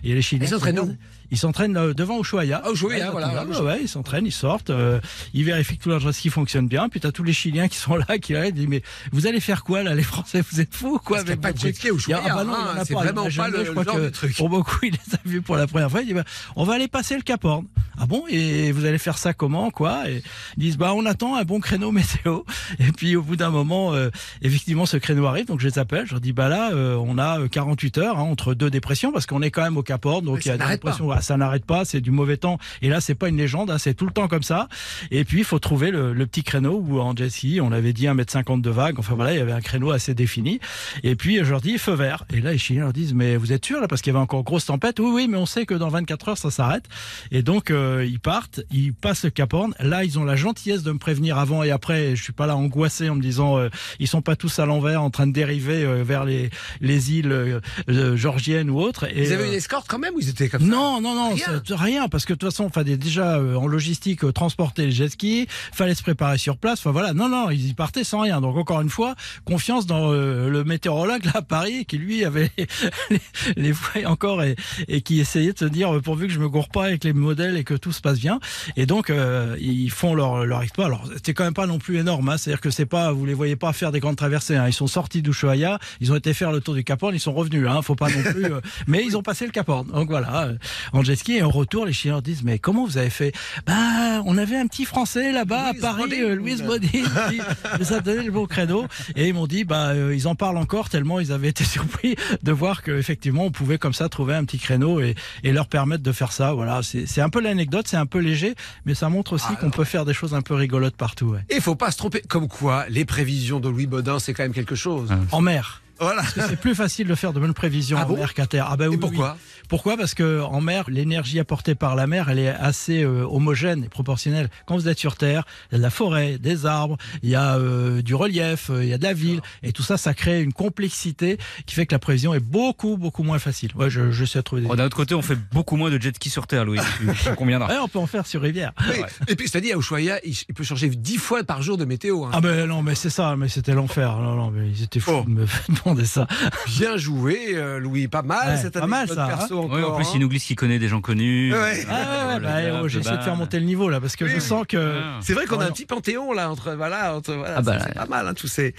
Et 0.04 0.14
les 0.14 0.22
Chiliens. 0.22 0.46
Ils 0.46 0.50
s'entraînent 0.50 0.98
Ils 1.34 1.38
s'entraînent 1.38 1.76
euh, 1.76 1.94
devant 1.96 2.20
Ushuaia. 2.22 2.62
Ah, 2.64 2.70
Ushuaia, 2.72 3.06
Ouais, 3.08 3.12
voilà, 3.12 3.28
ils 3.28 3.34
voilà. 3.48 3.62
ouais, 3.62 3.66
ouais, 3.74 3.80
ils 3.82 3.90
s'entraînent, 3.90 4.28
ils 4.28 4.32
sortent, 4.32 4.70
euh, 4.70 5.02
ils 5.34 5.44
vérifient 5.44 5.78
que 5.80 5.84
tout 5.84 5.90
leur 5.90 6.00
jet 6.00 6.12
ski 6.14 6.30
fonctionne 6.30 6.68
bien. 6.68 6.90
Puis 6.90 7.00
t'as 7.00 7.12
tous 7.12 7.24
les 7.24 7.34
Chiliens 7.34 7.68
qui 7.68 7.78
sont 7.78 7.96
là, 8.08 8.20
qui 8.20 8.36
arrivent, 8.36 8.54
ils 8.56 8.60
disent 8.60 8.68
mais 8.70 8.84
vous 9.12 9.26
allez 9.26 9.40
faire 9.40 9.64
quoi 9.64 9.82
là, 9.82 9.96
les 9.96 10.04
Français 10.04 10.44
Vous 10.52 10.62
êtes 10.62 10.74
fous 10.76 10.94
ou 10.96 11.00
quoi 11.00 11.18
Parce 11.18 11.30
avec 11.30 11.42
pas 11.42 11.52
de 11.52 11.58
jet 11.58 11.74
ski 11.74 11.90
au 11.90 11.98
Il 11.98 12.10
y 12.12 12.14
a- 12.14 12.20
Ushuaia, 12.20 12.32
ah 12.32 12.36
bah 12.36 12.44
non, 12.44 12.54
hein, 12.54 12.84
c'est 12.86 12.94
vraiment 12.94 13.24
pas 13.36 13.48
le 13.50 13.66
je 13.66 13.72
crois 13.72 13.84
genre 13.84 13.96
que 13.96 14.00
de 14.02 14.10
truc. 14.10 14.36
Pour 14.38 14.50
beaucoup, 14.50 14.78
il 14.84 14.92
les 14.92 15.16
a 15.16 15.20
vus 15.26 15.42
pour 15.42 15.56
la 15.58 15.66
première 15.66 15.90
fois. 15.90 16.02
Il 16.02 16.08
dit 16.08 16.14
bah, 16.14 16.24
on 16.56 16.66
va 16.66 16.74
aller 16.76 16.88
passer 16.88 17.16
le 17.16 17.24
Cap 17.24 17.44
Horn. 17.44 17.66
Ah 17.98 18.06
bon 18.06 18.24
Et 18.30 18.72
vous 18.72 18.86
allez 18.86 18.98
faire 19.00 19.18
ça 19.18 19.34
comment 19.34 19.70
quoi? 19.72 20.10
Et 20.10 20.22
ils 20.58 20.62
disent 20.64 20.78
bah 20.78 20.94
on 20.96 21.06
attend 21.08 21.36
un 21.36 21.44
bon 21.44 21.60
créneau 21.60 21.92
météo. 21.92 22.42
Et 22.80 22.92
puis 22.92 23.16
au 23.16 23.24
bout 23.24 23.38
d'un 23.38 23.50
moment, 23.50 23.94
euh, 23.94 24.10
effectivement, 24.44 24.86
ce 24.86 24.98
créneau 24.98 25.26
arrive. 25.26 25.48
Donc 25.48 25.62
je 25.62 25.68
les 25.68 25.80
appelle. 25.80 26.06
Je 26.06 26.12
leur 26.12 26.22
dis 26.22 26.32
bah 26.32 26.48
là, 26.48 26.72
euh, 26.74 26.96
on 26.96 27.18
a 27.18 27.40
euh, 27.40 27.48
48 27.48 27.98
heures 27.98 28.20
hein, 28.20 28.24
entre 28.24 28.54
deux 28.54 28.70
dépressions 28.70 29.12
parce 29.12 29.26
qu'on 29.26 29.42
est 29.42 29.50
quand 29.52 29.64
même 29.64 29.78
au 29.78 29.84
Cap 29.84 30.06
Horn. 30.06 30.24
Donc 30.24 30.46
il 30.46 30.50
y 30.50 30.52
a 30.52 30.58
des 30.58 30.78
pas. 30.78 30.92
Ça 31.24 31.38
n'arrête 31.38 31.66
pas. 31.66 31.86
C'est 31.86 32.02
du 32.02 32.12
mauvais 32.12 32.38
temps. 32.38 32.60
Et 32.82 32.90
là, 32.90 33.02
c'est 33.02 33.16
pas 33.16 33.30
une 33.30 33.38
légende. 33.38 33.72
hein, 33.72 33.78
c'est 33.80 33.94
tout 33.96 34.06
le 34.06 34.12
temps 34.12 34.28
comme 34.28 34.44
ça. 34.44 34.68
Et 35.12 35.24
puis 35.26 35.40
il 35.40 35.44
faut 35.46 35.60
trouver 35.60 35.90
le, 35.92 36.14
le 36.14 36.26
petit 36.28 36.44
créneau 36.44 36.84
où 36.86 37.00
en 37.00 37.16
jet 37.16 37.30
ski, 37.30 37.60
on 37.62 37.72
avait 37.72 37.94
dit 37.94 38.06
1m50 38.06 38.62
de 38.62 38.70
vague. 38.70 39.00
Enfin 39.00 39.16
voilà, 39.16 39.34
il 39.34 39.38
y 39.38 39.42
avait 39.42 39.52
un 39.52 39.62
créneau 39.62 39.92
assez 39.92 40.14
défini. 40.14 40.60
Et 41.04 41.16
puis 41.16 41.38
je 41.44 41.50
leur 41.50 41.62
dis 41.62 41.78
feu 41.78 41.94
vert. 41.94 42.26
Et 42.34 42.42
là, 42.42 42.52
les 42.52 42.58
Chiliens 42.58 42.84
leur 42.84 42.94
disent 42.94 43.14
mais 43.14 43.36
vous 43.38 43.52
êtes 43.54 43.66
sûr 43.66 43.82
là? 43.82 43.88
Parce 43.88 44.02
qu'il 44.02 44.12
y 44.14 44.16
avait 44.16 44.24
encore 44.24 44.44
grosse 44.44 44.66
tempête. 44.66 45.00
Oui 45.00 45.12
oui, 45.14 45.28
mais 45.30 45.38
on 45.38 45.46
sait 45.46 45.66
que 45.66 45.74
dans 45.74 45.90
24 45.90 46.30
heures 46.30 46.38
ça 46.38 46.52
s'arrête. 46.52 46.86
Et 47.32 47.42
donc 47.44 47.72
euh, 47.72 48.06
ils 48.08 48.20
partent, 48.20 48.62
ils 48.72 48.94
passent 48.94 49.24
le 49.24 49.30
Cap 49.30 49.54
Horn. 49.54 49.74
Là, 49.80 50.04
ils 50.04 50.20
ont 50.20 50.24
la 50.26 50.36
gentillesse 50.36 50.84
de 50.84 50.92
me 50.92 50.98
prévenir 51.00 51.38
avant 51.38 51.64
et 51.64 51.72
après. 51.72 52.16
Je 52.16 52.24
suis 52.24 52.34
pas 52.34 52.46
là 52.48 52.56
angoissé 52.56 53.10
en 53.10 53.16
me 53.16 53.22
disant 53.22 53.58
euh, 53.58 53.70
ils 54.00 54.08
sont 54.08 54.22
pas 54.22 54.36
tous 54.36 54.60
à 54.60 54.66
l'envers 54.66 55.02
en 55.02 55.10
train 55.10 55.28
de 55.28 55.32
dériver 55.34 55.84
euh, 55.84 56.04
vers 56.04 56.26
les 56.26 56.50
les 56.82 57.14
îles 57.14 57.32
euh, 57.32 57.60
euh, 57.90 58.16
georgiennes 58.18 58.70
ou 58.70 58.80
autres. 58.80 59.06
Et, 59.06 59.24
Ils 59.24 59.34
avaient 59.34 59.44
euh, 59.44 59.48
une 59.48 59.54
escorte 59.54 59.88
quand 59.88 60.00
même 60.00 60.14
ou 60.16 60.20
ils 60.20 60.30
étaient 60.30 60.50
comme 60.50 60.62
ça? 60.62 60.68
Non, 60.68 61.02
non, 61.02 61.13
non, 61.14 61.34
Rien. 61.34 61.62
c'est 61.66 61.76
rien, 61.76 62.08
parce 62.08 62.26
que 62.26 62.34
de 62.34 62.38
toute 62.38 62.52
façon, 62.52 62.70
fallait 62.70 62.98
déjà 62.98 63.38
euh, 63.38 63.56
en 63.56 63.68
logistique 63.68 64.24
euh, 64.24 64.32
transporter 64.32 64.86
les 64.86 64.92
jet 64.92 65.10
skis, 65.10 65.48
fallait 65.50 65.96
se 65.96 66.04
préparer 66.04 66.38
sur 66.38 66.58
place. 66.58 66.80
Enfin 66.80 66.92
voilà, 66.92 67.14
non, 67.14 67.30
non, 67.30 67.50
ils 67.50 67.70
y 67.70 67.74
partaient 67.74 68.04
sans 68.04 68.22
rien. 68.22 68.42
Donc 68.42 68.58
encore 68.58 68.82
une 68.82 68.90
fois, 68.90 69.16
confiance 69.46 69.86
dans 69.86 70.12
euh, 70.12 70.50
le 70.50 70.64
météorologue 70.64 71.26
là 71.26 71.32
à 71.36 71.42
Paris 71.42 71.86
qui 71.86 71.98
lui 71.98 72.26
avait 72.26 72.52
les, 73.10 73.22
les 73.56 73.74
fouets 73.74 74.06
encore 74.06 74.44
et, 74.44 74.56
et 74.88 75.02
qui 75.02 75.20
essayait 75.20 75.54
de 75.54 75.60
se 75.60 75.66
dire 75.66 75.96
euh, 75.96 76.02
pourvu 76.02 76.28
que 76.28 76.34
je 76.34 76.40
me 76.40 76.50
gourre 76.50 76.70
pas 76.70 76.86
avec 76.86 77.04
les 77.04 77.14
modèles 77.14 77.58
et 77.58 77.64
que 77.64 77.74
tout 77.74 77.92
se 77.92 78.02
passe 78.02 78.20
bien. 78.20 78.40
Et 78.76 78.86
donc 78.86 79.10
euh, 79.10 79.56
ils 79.60 79.92
font 79.92 80.14
leur 80.14 80.46
leur 80.46 80.62
exploit. 80.62 80.86
Alors 80.86 81.08
c'était 81.16 81.34
quand 81.34 81.44
même 81.44 81.54
pas 81.54 81.68
non 81.68 81.80
plus 81.80 81.98
énorme, 81.98 82.30
hein. 82.30 82.38
c'est-à-dire 82.38 82.62
que 82.62 82.70
c'est 82.70 82.86
pas, 82.86 83.12
vous 83.12 83.26
les 83.26 83.34
voyez 83.34 83.56
pas 83.56 83.74
faire 83.74 83.92
des 83.92 84.00
grandes 84.00 84.16
traversées. 84.16 84.56
Hein. 84.56 84.68
Ils 84.68 84.74
sont 84.74 84.88
sortis 84.88 85.22
d'Ushuaia, 85.22 85.80
ils 86.02 86.12
ont 86.12 86.16
été 86.16 86.34
faire 86.34 86.52
le 86.52 86.62
tour 86.62 86.74
du 86.74 86.84
Cap 86.84 87.02
Horn, 87.02 87.16
ils 87.16 87.20
sont 87.20 87.34
revenus. 87.34 87.68
Hein. 87.68 87.82
Faut 87.82 87.96
pas 87.96 88.10
non 88.10 88.24
plus, 88.24 88.46
euh, 88.46 88.62
mais 88.88 89.04
ils 89.06 89.18
ont 89.18 89.24
passé 89.24 89.46
le 89.46 89.52
Cap 89.52 89.70
Horn. 89.70 89.88
Donc 89.88 90.10
voilà, 90.10 90.50
en 90.94 91.04
jet 91.04 91.16
ski 91.16 91.34
et 91.34 91.42
en 91.44 91.50
retour, 91.50 91.86
les 91.86 91.94
Chiliens 91.94 92.14
leur 92.16 92.22
disent 92.22 92.44
mais 92.44 92.60
comment 92.60 92.86
vous 92.86 92.98
avez 92.98 93.10
fait? 93.10 93.34
Bah 93.66 94.22
on 94.26 94.38
avait 94.38 94.58
un 94.58 94.68
petit 94.68 94.86
Français 94.86 95.32
là-bas 95.32 95.60
à 95.68 95.72
Louise 95.72 95.82
Paris, 95.82 96.02
Bodin. 96.04 96.18
euh, 96.22 96.36
Louis 96.36 96.56
Bodin, 96.62 96.88
qui 97.30 97.42
nous 97.80 97.94
a 97.94 98.00
donné 98.00 98.24
le 98.24 98.32
bon 98.32 98.46
créneau 98.46 98.86
et 99.16 99.28
ils 99.28 99.34
m'ont 99.34 99.48
dit 99.48 99.64
bah 99.64 99.90
euh, 99.90 100.16
ils 100.16 100.28
en 100.28 100.36
parlent 100.36 100.58
encore 100.58 100.90
tellement 100.90 101.20
ils 101.20 101.32
avaient 101.32 101.50
été 101.50 101.64
surpris 101.66 102.16
de 102.42 102.52
voir 102.52 102.82
que 102.84 102.92
effectivement 102.98 103.46
on 103.46 103.52
pouvait 103.52 103.78
comme 103.78 103.94
ça 103.94 104.08
trouver 104.10 104.36
un 104.36 104.46
petit 104.46 104.60
créneau 104.60 105.00
et, 105.02 105.16
et 105.44 105.52
leur 105.52 105.68
permettre 105.68 106.04
de 106.04 106.12
faire 106.12 106.32
ça. 106.32 106.54
Voilà, 106.54 106.82
c'est 106.84 107.22
un 107.22 107.30
peu 107.30 107.42
l'anecdote, 107.42 107.88
c'est 107.88 107.98
un 107.98 108.06
peu 108.06 108.20
léger, 108.20 108.56
mais 108.86 108.94
ça 108.96 109.10
montre 109.10 109.34
aussi 109.34 109.48
Ah, 109.50 109.56
qu'on 109.56 109.70
peut 109.72 109.84
faire 109.84 110.06
des 110.06 110.14
choses 110.14 110.34
un 110.34 110.42
peu 110.42 110.54
rigolotes 110.54 110.96
partout. 110.96 111.28
Ouais. 111.28 111.40
Et 111.50 111.60
faut 111.60 111.76
pas 111.76 111.92
se 111.92 111.98
tromper. 111.98 112.22
Comme 112.28 112.48
quoi, 112.48 112.86
les 112.90 113.06
prévisions 113.06 113.60
de 113.60 113.70
Louis 113.70 113.86
Baudin, 113.88 114.20
c'est 114.20 114.34
quand 114.34 114.44
même 114.44 114.54
quelque 114.54 114.76
chose. 114.76 115.10
En 115.32 115.42
mer. 115.42 115.82
Voilà. 116.00 116.22
Parce 116.22 116.34
que 116.34 116.42
c'est 116.50 116.56
plus 116.60 116.76
facile 116.76 117.08
de 117.08 117.16
faire 117.16 117.34
de 117.34 117.40
bonnes 117.40 117.54
prévisions 117.54 117.98
Ah 118.00 118.06
en 118.06 118.10
bon 118.10 118.18
mer 118.18 118.34
qu'à 118.34 118.48
terre. 118.48 118.68
Ah 118.70 118.78
bah 118.78 118.86
oui, 118.90 118.96
Et 118.96 118.98
pourquoi 118.98 119.34
oui. 119.34 119.40
Pourquoi? 119.70 119.96
Parce 119.98 120.14
que 120.14 120.42
en 120.42 120.60
mer, 120.62 120.86
l'énergie 120.90 121.40
apportée 121.40 121.74
par 121.74 121.96
la 121.96 122.06
mer, 122.06 122.30
elle 122.30 122.40
est 122.40 122.50
assez 122.50 123.04
euh, 123.04 123.26
homogène 123.26 123.86
et 123.86 123.90
proportionnelle. 123.90 124.50
Quand 124.66 124.76
vous 124.76 124.88
êtes 124.90 125.00
sur 125.00 125.16
terre, 125.16 125.46
il 125.72 125.74
y 125.74 125.76
a 125.76 125.78
de 125.78 125.84
la 125.84 125.90
forêt, 125.90 126.38
des 126.38 126.66
arbres, 126.66 126.98
il 127.24 127.30
y 127.30 127.36
a 127.36 127.56
euh, 127.58 128.02
du 128.02 128.14
relief, 128.14 128.70
euh, 128.70 128.84
il 128.84 128.90
y 128.90 128.94
a 128.94 128.98
de 128.98 129.04
la 129.04 129.14
ville, 129.14 129.42
et 129.64 129.72
tout 129.72 129.82
ça, 129.82 129.98
ça 129.98 130.14
crée 130.14 130.42
une 130.44 130.52
complexité 130.54 131.38
qui 131.66 131.76
fait 131.76 131.86
que 131.86 131.96
la 131.96 132.00
prévision 132.00 132.34
est 132.34 132.40
beaucoup, 132.42 132.98
beaucoup 132.98 133.24
moins 133.24 133.40
facile. 133.40 133.72
Ouais, 133.76 133.90
je, 133.90 134.12
je 134.12 134.26
sais 134.26 134.44
trouver 134.44 134.64
des. 134.64 134.68
Bon, 134.68 134.76
D'un 134.76 134.86
autre 134.86 134.98
côté, 134.98 135.16
on 135.16 135.22
fait 135.22 135.38
beaucoup 135.54 135.78
moins 135.78 135.90
de 135.90 136.00
jet 136.00 136.14
ski 136.16 136.30
sur 136.30 136.46
Terre, 136.46 136.66
Louis. 136.66 136.80
Conviendras. 137.38 137.70
Ouais, 137.70 137.80
on 137.82 137.88
peut 137.88 138.00
en 138.00 138.08
faire 138.08 138.28
sur 138.28 138.42
rivière. 138.42 138.74
Oui. 138.90 139.02
Et 139.30 139.36
puis, 139.36 139.48
c'est-à-dire, 139.48 139.78
à 139.78 139.80
Ushuaia, 139.80 140.20
il, 140.26 140.36
il 140.50 140.54
peut 140.54 140.64
changer 140.66 140.90
dix 140.90 141.18
fois 141.18 141.44
par 141.44 141.62
jour 141.62 141.78
de 141.78 141.86
météo. 141.86 142.26
hein. 142.26 142.32
Ah 142.34 142.42
ben 142.42 142.68
non, 142.68 142.82
mais 142.84 142.96
c'est 142.96 143.10
ça, 143.10 143.36
mais 143.38 143.48
c'était 143.48 143.74
l'enfer. 143.74 144.18
Non, 144.18 144.36
non, 144.36 144.52
mais 144.52 144.68
ils 144.70 144.84
étaient 144.84 145.00
fous 145.00 145.12
Oh. 145.14 145.24
de 145.26 145.30
me 145.30 145.46
demander 145.94 146.08
ça. 146.08 146.28
Bien 146.68 146.98
joué, 146.98 147.52
euh, 147.56 147.80
Louis. 147.80 148.08
Pas 148.08 148.22
mal 148.22 148.50
Ouais, 148.56 148.58
cette 148.62 148.74
pas 148.80 148.88
mal, 148.88 149.08
ça, 149.08 149.26
hein. 149.26 149.28
perso 149.28 149.60
encore. 149.60 149.72
Ouais, 149.78 149.84
en 149.84 149.96
plus, 149.96 150.06
hein. 150.06 150.12
il 150.16 150.20
nous 150.20 150.30
glisse 150.30 150.44
qu'il 150.46 150.56
connaît 150.56 150.80
des 150.80 150.88
gens 150.88 151.02
connus. 151.02 151.54
Ouais. 151.54 151.86
Ah 151.90 151.94
ouais, 151.94 152.34
ouais, 152.34 152.40
Voilà, 152.40 152.72
bah, 152.72 152.82
le 152.82 152.88
j'essaie 152.88 153.18
de 153.18 153.22
faire 153.24 153.36
monter 153.36 153.60
le 153.60 153.66
niveau 153.66 153.90
là, 153.90 154.00
parce 154.02 154.16
que 154.16 154.26
Oui, 154.26 154.32
je 154.32 154.36
oui. 154.36 154.42
sens 154.42 154.66
que. 154.68 155.00
Ah. 155.04 155.20
C'est 155.22 155.34
vrai 155.34 155.46
qu'on 155.46 155.60
a 155.60 155.66
un 155.66 155.72
petit 155.72 155.86
panthéon 155.86 156.34
là 156.34 156.50
entre 156.52 156.74
voilà 156.74 157.16
entre 157.16 157.34
voilà 157.34 157.56
Ah 157.58 157.62
bah, 157.62 157.78
c'est- 157.80 157.94
pas 157.94 158.06
mal 158.06 158.28
hein, 158.28 158.34
tous 158.34 158.48
ces 158.48 158.74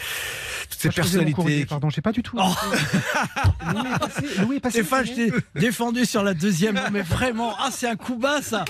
toutes 0.71 0.79
ces 0.81 0.89
mon 0.89 0.93
courrier, 0.95 1.33
personnalités. 1.35 1.67
Pardon, 1.67 1.91
j'ai 1.91 2.01
pas 2.03 2.13
du 2.13 2.23
tout. 2.23 2.37
Oh. 2.39 2.55
Louis 3.73 3.89
est 3.95 3.99
passé. 3.99 4.27
Louis 4.41 4.57
est 4.57 4.61
passé. 4.61 4.79
Stéphane, 4.81 5.07
je 5.07 5.13
t'ai 5.13 5.33
défendu 5.55 6.05
sur 6.05 6.23
la 6.23 6.35
deuxième, 6.35 6.79
mais 6.93 7.03
vraiment, 7.03 7.55
ah, 7.59 7.69
c'est 7.71 7.89
un 7.89 7.97
coup 7.97 8.17
bas 8.17 8.43
ça. 8.43 8.65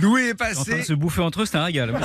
Louis 0.00 0.22
est 0.28 0.32
En 0.32 0.36
train 0.36 0.50
de 0.52 0.54
passé. 0.70 0.82
se 0.84 0.92
bouffer 0.92 1.20
entre 1.22 1.42
eux, 1.42 1.46
c'est 1.46 1.56
un 1.56 1.64
régal. 1.64 1.92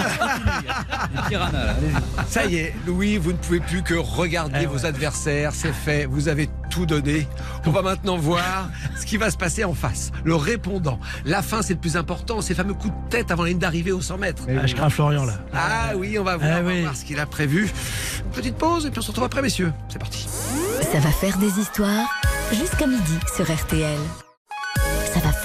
Ça 2.27 2.45
y 2.45 2.55
est, 2.57 2.73
Louis, 2.87 3.17
vous 3.17 3.31
ne 3.31 3.37
pouvez 3.37 3.59
plus 3.59 3.83
que 3.83 3.93
regarder 3.93 4.59
Eh 4.63 4.65
vos 4.65 4.79
ouais. 4.79 4.85
adversaires. 4.85 5.51
C'est 5.53 5.71
fait. 5.73 6.05
Vous 6.05 6.27
avez 6.27 6.49
tout 6.69 6.85
donné. 6.85 7.27
On 7.65 7.71
va 7.71 7.81
maintenant 7.81 8.17
voir 8.17 8.69
ce 8.99 9.05
qui 9.05 9.17
va 9.17 9.29
se 9.29 9.37
passer 9.37 9.63
en 9.63 9.73
face. 9.73 10.11
Le 10.23 10.35
répondant. 10.35 10.99
La 11.25 11.41
fin, 11.41 11.61
c'est 11.61 11.73
le 11.73 11.79
plus 11.79 11.95
important. 11.95 12.41
Ces 12.41 12.55
fameux 12.55 12.73
coups 12.73 12.93
de 12.93 13.09
tête 13.09 13.31
avant 13.31 13.43
la 13.43 13.49
ligne 13.49 13.59
d'arrivée 13.59 13.91
au 13.91 14.01
100 14.01 14.17
mètres. 14.17 14.43
Ah, 14.49 14.65
je 14.65 14.75
crains 14.75 14.89
Florian 14.89 15.25
là. 15.25 15.33
Ah 15.53 15.91
oui, 15.95 16.17
on 16.19 16.23
va 16.23 16.37
voir, 16.37 16.49
Eh 16.57 16.61
on 16.61 16.63
va 16.63 16.69
oui. 16.71 16.81
voir 16.81 16.95
ce 16.95 17.05
qu'il 17.05 17.19
a 17.19 17.25
prévu. 17.25 17.69
Petite 18.33 18.55
pause 18.57 18.85
et 18.85 18.89
puis 18.89 18.99
on 18.99 19.03
se 19.03 19.07
retrouve 19.07 19.25
après, 19.25 19.41
messieurs. 19.41 19.71
C'est 19.89 19.99
parti. 19.99 20.27
Ça 20.91 20.99
va 20.99 21.11
faire 21.11 21.37
des 21.37 21.59
histoires 21.59 22.09
jusqu'à 22.51 22.87
midi 22.87 23.13
sur 23.35 23.45
RTL. 23.45 23.99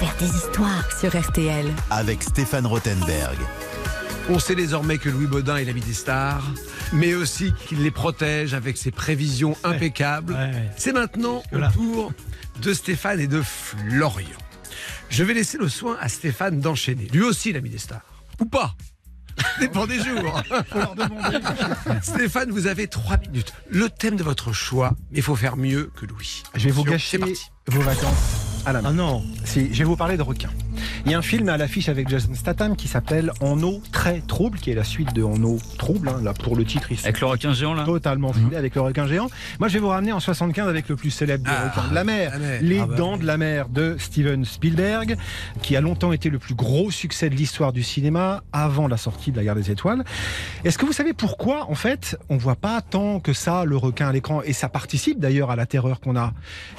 Faire 0.01 0.15
des 0.17 0.35
histoires 0.35 0.99
sur 0.99 1.15
RTL. 1.15 1.71
avec 1.91 2.23
Stéphane 2.23 2.65
Rothenberg. 2.65 3.37
On 4.31 4.39
sait 4.39 4.55
désormais 4.55 4.97
que 4.97 5.09
Louis 5.09 5.27
Baudin 5.27 5.57
est 5.57 5.65
l'ami 5.65 5.81
des 5.81 5.93
stars, 5.93 6.43
mais 6.91 7.13
aussi 7.13 7.53
qu'il 7.67 7.83
les 7.83 7.91
protège 7.91 8.55
avec 8.55 8.77
ses 8.77 8.89
prévisions 8.89 9.55
impeccables. 9.63 10.33
Ouais, 10.33 10.39
ouais. 10.39 10.71
C'est 10.75 10.91
maintenant 10.91 11.43
au 11.53 11.59
tour 11.71 12.13
de 12.63 12.73
Stéphane 12.73 13.19
et 13.19 13.27
de 13.27 13.43
Florian. 13.43 14.39
Je 15.09 15.23
vais 15.23 15.35
laisser 15.35 15.59
le 15.59 15.69
soin 15.69 15.97
à 16.01 16.09
Stéphane 16.09 16.59
d'enchaîner. 16.59 17.05
Lui 17.13 17.21
aussi, 17.21 17.53
mis 17.53 17.69
des 17.69 17.77
stars. 17.77 18.01
Ou 18.39 18.45
pas 18.45 18.73
Dépend 19.59 19.85
des 19.85 20.03
jours. 20.03 20.41
Stéphane, 22.01 22.49
vous 22.49 22.65
avez 22.65 22.87
trois 22.87 23.17
minutes. 23.17 23.53
Le 23.69 23.87
thème 23.87 24.15
de 24.15 24.23
votre 24.23 24.51
choix, 24.51 24.95
mais 25.11 25.19
il 25.19 25.23
faut 25.23 25.35
faire 25.35 25.57
mieux 25.57 25.91
que 25.95 26.07
Louis. 26.07 26.41
Je 26.55 26.65
vais 26.65 26.71
vous 26.71 26.85
gâcher 26.85 27.19
vos 27.67 27.81
vacances 27.81 28.50
à 28.65 28.73
la 28.73 28.81
main. 28.81 28.89
Ah 28.89 28.93
non. 28.93 29.23
Si, 29.43 29.73
je 29.73 29.79
vais 29.79 29.83
vous 29.85 29.95
parler 29.95 30.17
de 30.17 30.23
requins. 30.23 30.49
Il 31.05 31.11
y 31.11 31.15
a 31.15 31.17
un 31.17 31.21
film 31.21 31.49
à 31.49 31.57
l'affiche 31.57 31.89
avec 31.89 32.07
Jason 32.09 32.33
Statham 32.33 32.75
qui 32.75 32.87
s'appelle 32.87 33.31
En 33.41 33.61
eau 33.63 33.81
très 33.91 34.21
trouble, 34.21 34.59
qui 34.59 34.71
est 34.71 34.75
la 34.75 34.83
suite 34.83 35.13
de 35.13 35.23
En 35.23 35.41
eau 35.43 35.59
trouble. 35.77 36.09
hein. 36.09 36.19
Là, 36.23 36.33
pour 36.33 36.55
le 36.55 36.63
titre, 36.65 36.91
ils 36.91 36.97
sont 36.97 37.05
Avec 37.05 37.19
le 37.21 37.27
requin 37.27 37.53
géant 37.53 37.73
là 37.73 37.83
totalement 37.85 38.33
filés 38.33 38.55
avec 38.57 38.75
le 38.75 38.81
requin 38.81 39.07
géant. 39.07 39.29
Moi, 39.59 39.67
je 39.67 39.73
vais 39.73 39.79
vous 39.79 39.87
ramener 39.89 40.11
en 40.11 40.19
75 40.19 40.67
avec 40.67 40.89
le 40.89 40.95
plus 40.95 41.11
célèbre 41.11 41.43
des 41.43 41.51
Ah, 41.53 41.69
requins 41.69 41.89
de 41.89 41.95
la 41.95 42.03
mer, 42.03 42.31
la 42.31 42.39
mer. 42.39 42.59
Les 42.61 42.79
Ah 42.79 42.85
bah 42.85 42.95
Dents 42.95 43.17
de 43.17 43.25
la 43.25 43.37
mer 43.37 43.69
de 43.69 43.95
Steven 43.99 44.45
Spielberg, 44.45 45.17
qui 45.61 45.75
a 45.75 45.81
longtemps 45.81 46.11
été 46.13 46.29
le 46.29 46.39
plus 46.39 46.55
gros 46.55 46.91
succès 46.91 47.29
de 47.29 47.35
l'histoire 47.35 47.73
du 47.73 47.83
cinéma 47.83 48.43
avant 48.53 48.87
la 48.87 48.97
sortie 48.97 49.31
de 49.31 49.37
la 49.37 49.43
Guerre 49.43 49.55
des 49.55 49.71
Étoiles. 49.71 50.03
Est-ce 50.63 50.77
que 50.77 50.85
vous 50.85 50.93
savez 50.93 51.13
pourquoi, 51.13 51.69
en 51.69 51.75
fait, 51.75 52.17
on 52.29 52.37
voit 52.37 52.55
pas 52.55 52.81
tant 52.81 53.19
que 53.19 53.33
ça 53.33 53.65
le 53.65 53.77
requin 53.77 54.07
à 54.09 54.11
l'écran 54.11 54.41
et 54.43 54.53
ça 54.53 54.69
participe 54.69 55.19
d'ailleurs 55.19 55.51
à 55.51 55.55
la 55.55 55.65
terreur 55.65 55.99
qu'on 55.99 56.15
a? 56.15 56.33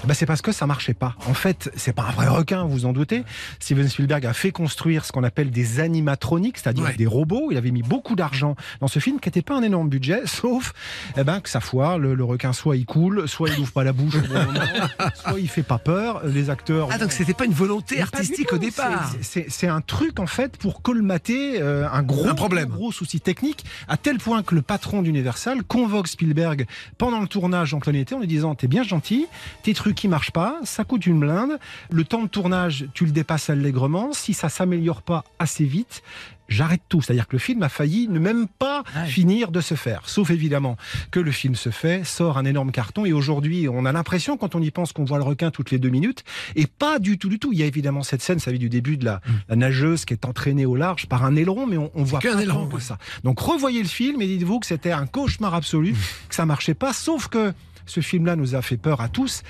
Eh 0.04 0.06
ben, 0.06 0.14
C'est 0.14 0.26
parce 0.26 0.42
que 0.42 0.52
ça 0.52 0.66
marchait 0.66 0.94
pas. 0.94 1.14
En 1.26 1.34
fait, 1.34 1.70
c'est 1.76 1.92
pas 1.92 2.04
un 2.04 2.12
vrai 2.12 2.28
requin, 2.28 2.64
vous 2.64 2.86
en 2.86 2.92
doutez. 2.92 3.24
Steven 3.60 3.88
Spielberg 3.92 4.26
a 4.26 4.32
fait 4.32 4.50
construire 4.52 5.04
ce 5.04 5.12
qu'on 5.12 5.22
appelle 5.24 5.50
des 5.50 5.80
animatroniques, 5.80 6.58
c'est-à-dire 6.58 6.84
Ouais. 6.84 6.94
des 6.96 7.06
robots. 7.06 7.48
Il 7.50 7.56
avait 7.56 7.70
mis 7.70 7.82
beaucoup 7.82 8.16
d'argent 8.16 8.56
dans 8.80 8.88
ce 8.88 8.98
film 8.98 9.20
qui 9.20 9.28
n'était 9.28 9.42
pas 9.42 9.54
un 9.56 9.62
énorme 9.62 9.88
budget, 9.88 10.22
sauf 10.26 10.72
eh 11.16 11.24
ben, 11.24 11.40
que 11.40 11.48
ça 11.48 11.60
foire. 11.60 11.98
Le, 11.98 12.14
le 12.14 12.24
requin, 12.24 12.52
soit 12.52 12.76
il 12.76 12.86
coule, 12.86 13.28
soit 13.28 13.50
il 13.50 13.60
ouvre 13.60 13.72
pas 13.72 13.84
la 13.84 13.92
bouche 13.92 14.14
au 14.16 14.20
bon 14.20 14.34
moment, 14.34 14.60
soit 15.14 15.38
il 15.40 15.48
fait 15.48 15.62
pas 15.62 15.78
peur. 15.78 16.22
Les 16.26 16.50
acteurs. 16.50 16.88
Ah, 16.90 16.98
donc 16.98 17.12
c'était 17.12 17.34
pas 17.34 17.44
une 17.44 17.52
volonté 17.52 18.00
artistique 18.00 18.48
tout. 18.48 18.54
au 18.56 18.58
départ. 18.58 19.12
C'est- 19.20 19.46
un 19.68 19.80
truc 19.80 20.18
en 20.18 20.26
fait 20.26 20.56
pour 20.56 20.82
colmater 20.82 21.60
euh, 21.62 21.88
un 21.90 22.02
gros, 22.02 22.26
Un 22.28 22.34
problème. 22.34 22.68
gros, 22.68 22.90
souci 22.90 23.20
technique, 23.20 23.64
à 23.88 23.96
tel 23.96 24.18
point 24.18 24.42
que 24.42 24.54
le 24.56 24.62
patron 24.62 25.02
d'Universal 25.02 25.62
convoque 25.62 26.08
Spielberg 26.08 26.66
pendant 26.98 27.20
le 27.20 27.28
tournage 27.28 27.72
en 27.74 27.78
plein 27.78 27.92
été 27.94 28.14
en 28.14 28.20
lui 28.20 28.26
disant 28.26 28.54
T'es 28.54 28.66
bien 28.66 28.82
gentil, 28.82 29.26
tes 29.62 29.72
trucs 29.74 29.94
qui 29.94 30.08
marchent 30.08 30.32
pas, 30.32 30.58
ça 30.64 30.82
coûte 30.84 31.06
une 31.06 31.20
blinde, 31.20 31.58
le 31.90 32.04
temps 32.04 32.22
de 32.22 32.28
tournage 32.28 32.86
tu 32.94 33.04
le 33.06 33.12
dépasses 33.12 33.50
allègrement, 33.72 34.12
si 34.12 34.34
ça 34.34 34.48
s'améliore 34.50 35.00
pas 35.02 35.24
assez 35.38 35.64
vite, 35.64 36.02
j'arrête 36.48 36.82
tout. 36.90 37.00
C'est-à-dire 37.00 37.26
que 37.26 37.32
le 37.36 37.38
film 37.38 37.62
a 37.62 37.70
failli 37.70 38.06
ne 38.08 38.18
même 38.18 38.46
pas 38.46 38.82
Ouais. 38.94 39.06
finir 39.06 39.50
de 39.50 39.60
se 39.62 39.74
faire. 39.74 40.02
Sauf 40.06 40.30
évidemment 40.30 40.76
que 41.10 41.20
le 41.20 41.30
film 41.30 41.54
se 41.54 41.70
fait, 41.70 42.04
sort 42.04 42.36
un 42.36 42.44
énorme 42.44 42.70
carton 42.72 43.06
et 43.06 43.12
aujourd'hui 43.14 43.68
on 43.68 43.86
a 43.86 43.92
l'impression 43.92 44.36
quand 44.36 44.54
on 44.54 44.60
y 44.60 44.70
pense 44.70 44.92
qu'on 44.92 45.04
voit 45.04 45.16
le 45.18 45.24
requin 45.24 45.50
toutes 45.50 45.70
les 45.70 45.78
deux 45.78 45.88
minutes 45.88 46.24
et 46.56 46.66
pas 46.66 46.98
du 46.98 47.16
tout 47.16 47.28
du 47.30 47.38
tout. 47.38 47.52
Il 47.52 47.58
y 47.60 47.62
a 47.62 47.66
évidemment 47.66 48.02
cette 48.02 48.20
scène, 48.22 48.38
ça 48.40 48.50
vient 48.50 48.60
du 48.60 48.68
début 48.68 48.98
de 48.98 49.04
la, 49.06 49.20
la 49.48 49.56
nageuse 49.56 50.04
qui 50.04 50.12
est 50.12 50.26
entraînée 50.26 50.66
au 50.66 50.76
large 50.76 51.06
par 51.06 51.24
un 51.24 51.34
aileron 51.36 51.66
mais 51.66 51.78
on, 51.78 51.90
on 51.94 52.02
voit 52.02 52.18
qu'un 52.20 52.34
pas 52.34 52.42
aileron, 52.42 52.66
que 52.66 52.80
ça. 52.80 52.98
Donc 53.24 53.38
revoyez 53.40 53.80
le 53.82 53.88
film 53.88 54.20
et 54.20 54.26
dites-vous 54.26 54.60
que 54.60 54.66
c'était 54.66 54.92
un 54.92 55.06
cauchemar 55.06 55.54
absolu, 55.54 55.94
que 56.28 56.34
ça 56.34 56.44
marchait 56.44 56.74
pas 56.74 56.92
sauf 56.92 57.28
que 57.28 57.54
ce 57.86 58.00
film-là 58.00 58.36
nous 58.36 58.54
a 58.54 58.62
fait 58.62 58.76
peur 58.76 59.00
à 59.00 59.08
tous. 59.08 59.42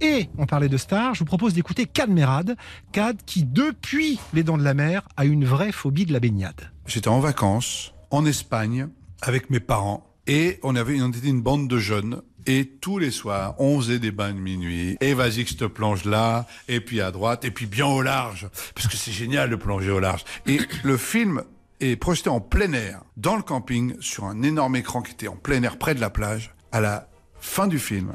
Et 0.00 0.28
on 0.36 0.46
parlait 0.46 0.68
de 0.68 0.76
stars, 0.76 1.14
je 1.14 1.20
vous 1.20 1.24
propose 1.24 1.54
d'écouter 1.54 1.86
Cad 1.86 2.10
Merad, 2.10 2.56
Cad 2.92 3.16
qui 3.24 3.44
depuis 3.44 4.18
Les 4.34 4.42
Dents 4.42 4.58
de 4.58 4.62
la 4.62 4.74
Mer 4.74 5.02
a 5.16 5.24
une 5.24 5.44
vraie 5.44 5.72
phobie 5.72 6.04
de 6.04 6.12
la 6.12 6.20
baignade. 6.20 6.70
J'étais 6.86 7.08
en 7.08 7.20
vacances 7.20 7.94
en 8.10 8.26
Espagne 8.26 8.88
avec 9.22 9.48
mes 9.48 9.60
parents 9.60 10.06
et 10.26 10.58
on 10.62 10.76
avait 10.76 11.00
on 11.00 11.08
était 11.08 11.28
une 11.28 11.40
bande 11.40 11.66
de 11.68 11.78
jeunes 11.78 12.22
et 12.44 12.66
tous 12.66 12.98
les 12.98 13.10
soirs 13.10 13.54
on 13.58 13.80
faisait 13.80 13.98
des 13.98 14.10
bains 14.10 14.34
de 14.34 14.38
minuit 14.38 14.96
et 15.00 15.14
vas-y 15.14 15.44
que 15.44 15.50
je 15.50 15.56
te 15.56 15.64
plonge 15.64 16.04
là 16.04 16.46
et 16.68 16.80
puis 16.80 17.00
à 17.00 17.10
droite 17.10 17.44
et 17.44 17.50
puis 17.50 17.66
bien 17.66 17.86
au 17.86 18.02
large 18.02 18.48
parce 18.74 18.88
que 18.88 18.96
c'est 18.96 19.12
génial 19.12 19.48
de 19.48 19.56
plonger 19.56 19.90
au 19.90 20.00
large. 20.00 20.24
Et 20.46 20.58
le 20.84 20.96
film 20.98 21.42
est 21.80 21.96
projeté 21.96 22.28
en 22.28 22.40
plein 22.40 22.72
air 22.72 23.00
dans 23.16 23.36
le 23.36 23.42
camping 23.42 23.94
sur 24.00 24.24
un 24.24 24.42
énorme 24.42 24.76
écran 24.76 25.00
qui 25.00 25.12
était 25.12 25.28
en 25.28 25.36
plein 25.36 25.62
air 25.62 25.78
près 25.78 25.94
de 25.94 26.00
la 26.00 26.10
plage 26.10 26.54
à 26.70 26.80
la 26.80 27.08
fin 27.40 27.66
du 27.66 27.78
film 27.78 28.12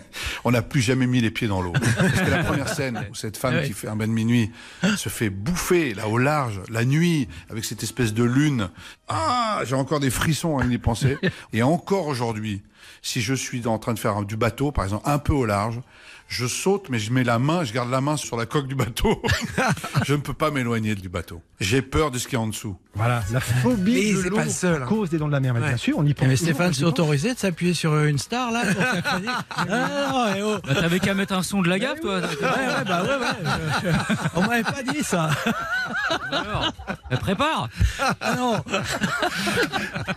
on 0.44 0.50
n'a 0.50 0.62
plus 0.62 0.80
jamais 0.80 1.06
mis 1.06 1.20
les 1.20 1.30
pieds 1.30 1.48
dans 1.48 1.62
l'eau. 1.62 1.72
Parce 1.72 2.20
que 2.20 2.30
la 2.30 2.44
première 2.44 2.68
scène 2.68 3.04
où 3.10 3.14
cette 3.14 3.36
femme 3.36 3.62
qui 3.64 3.72
fait 3.72 3.88
un 3.88 3.96
bain 3.96 4.06
de 4.06 4.12
minuit 4.12 4.50
se 4.96 5.08
fait 5.08 5.30
bouffer 5.30 5.94
là 5.94 6.08
au 6.08 6.18
large, 6.18 6.60
la 6.70 6.84
nuit, 6.84 7.28
avec 7.50 7.64
cette 7.64 7.82
espèce 7.82 8.14
de 8.14 8.24
lune. 8.24 8.70
Ah, 9.08 9.62
j'ai 9.64 9.74
encore 9.74 10.00
des 10.00 10.10
frissons 10.10 10.58
à 10.58 10.64
y 10.64 10.78
penser. 10.78 11.18
Et 11.52 11.62
encore 11.62 12.06
aujourd'hui, 12.06 12.62
si 13.02 13.20
je 13.20 13.34
suis 13.34 13.66
en 13.66 13.78
train 13.78 13.94
de 13.94 13.98
faire 13.98 14.24
du 14.24 14.36
bateau, 14.36 14.72
par 14.72 14.84
exemple, 14.84 15.08
un 15.08 15.18
peu 15.18 15.32
au 15.32 15.44
large, 15.44 15.80
je 16.32 16.46
saute, 16.46 16.88
mais 16.88 16.98
je 16.98 17.12
mets 17.12 17.24
la 17.24 17.38
main, 17.38 17.62
je 17.62 17.74
garde 17.74 17.90
la 17.90 18.00
main 18.00 18.16
sur 18.16 18.38
la 18.38 18.46
coque 18.46 18.66
du 18.66 18.74
bateau. 18.74 19.20
je 20.06 20.14
ne 20.14 20.20
peux 20.20 20.32
pas 20.32 20.50
m'éloigner 20.50 20.94
du 20.94 21.10
bateau. 21.10 21.42
J'ai 21.60 21.82
peur 21.82 22.10
de 22.10 22.16
ce 22.18 22.24
qu'il 22.26 22.38
y 22.38 22.40
a 22.40 22.40
en 22.40 22.46
dessous. 22.46 22.74
Voilà, 22.94 23.22
la 23.32 23.40
phobie 23.40 23.92
Mais 23.92 24.12
de 24.14 24.22
c'est 24.22 24.28
l'eau 24.30 24.36
pas 24.36 24.48
seul, 24.48 24.82
hein. 24.82 24.86
cause 24.86 25.10
des 25.10 25.18
Dents 25.18 25.26
de 25.26 25.32
la 25.32 25.40
Mer. 25.40 25.52
Mais 25.54 25.60
Ouais. 25.60 25.68
bien 25.68 25.76
sûr, 25.76 25.96
on 25.98 26.06
y 26.06 26.14
pense. 26.14 26.26
Mais 26.28 26.36
Stéphane, 26.36 26.68
pense. 26.68 26.82
autorisé 26.82 27.34
de 27.34 27.38
s'appuyer 27.38 27.74
sur 27.74 27.96
une 27.98 28.18
star 28.18 28.50
là 28.50 28.62
pour 28.64 28.82
faire 28.82 29.02
crédit 29.02 29.26
Ah 29.56 29.64
non, 29.66 30.34
eh 30.36 30.42
oh. 30.42 30.56
Bah, 30.66 30.74
T'avais 30.74 31.00
qu'à 31.00 31.12
mettre 31.14 31.34
un 31.34 31.42
son 31.42 31.60
de 31.62 31.68
la 31.68 31.78
gaffe, 31.78 32.00
toi. 32.00 32.18
Ouais, 32.20 32.22
ouais, 32.24 32.84
bah 32.86 33.02
ouais, 33.02 33.08
ouais. 33.18 33.92
On 34.34 34.40
m'avait 34.46 34.62
pas 34.62 34.82
dit 34.82 35.02
ça. 35.02 35.30
Alors, 36.30 36.72
bah, 37.10 37.16
prépare. 37.18 37.68
Ah 38.20 38.34
non. 38.36 38.56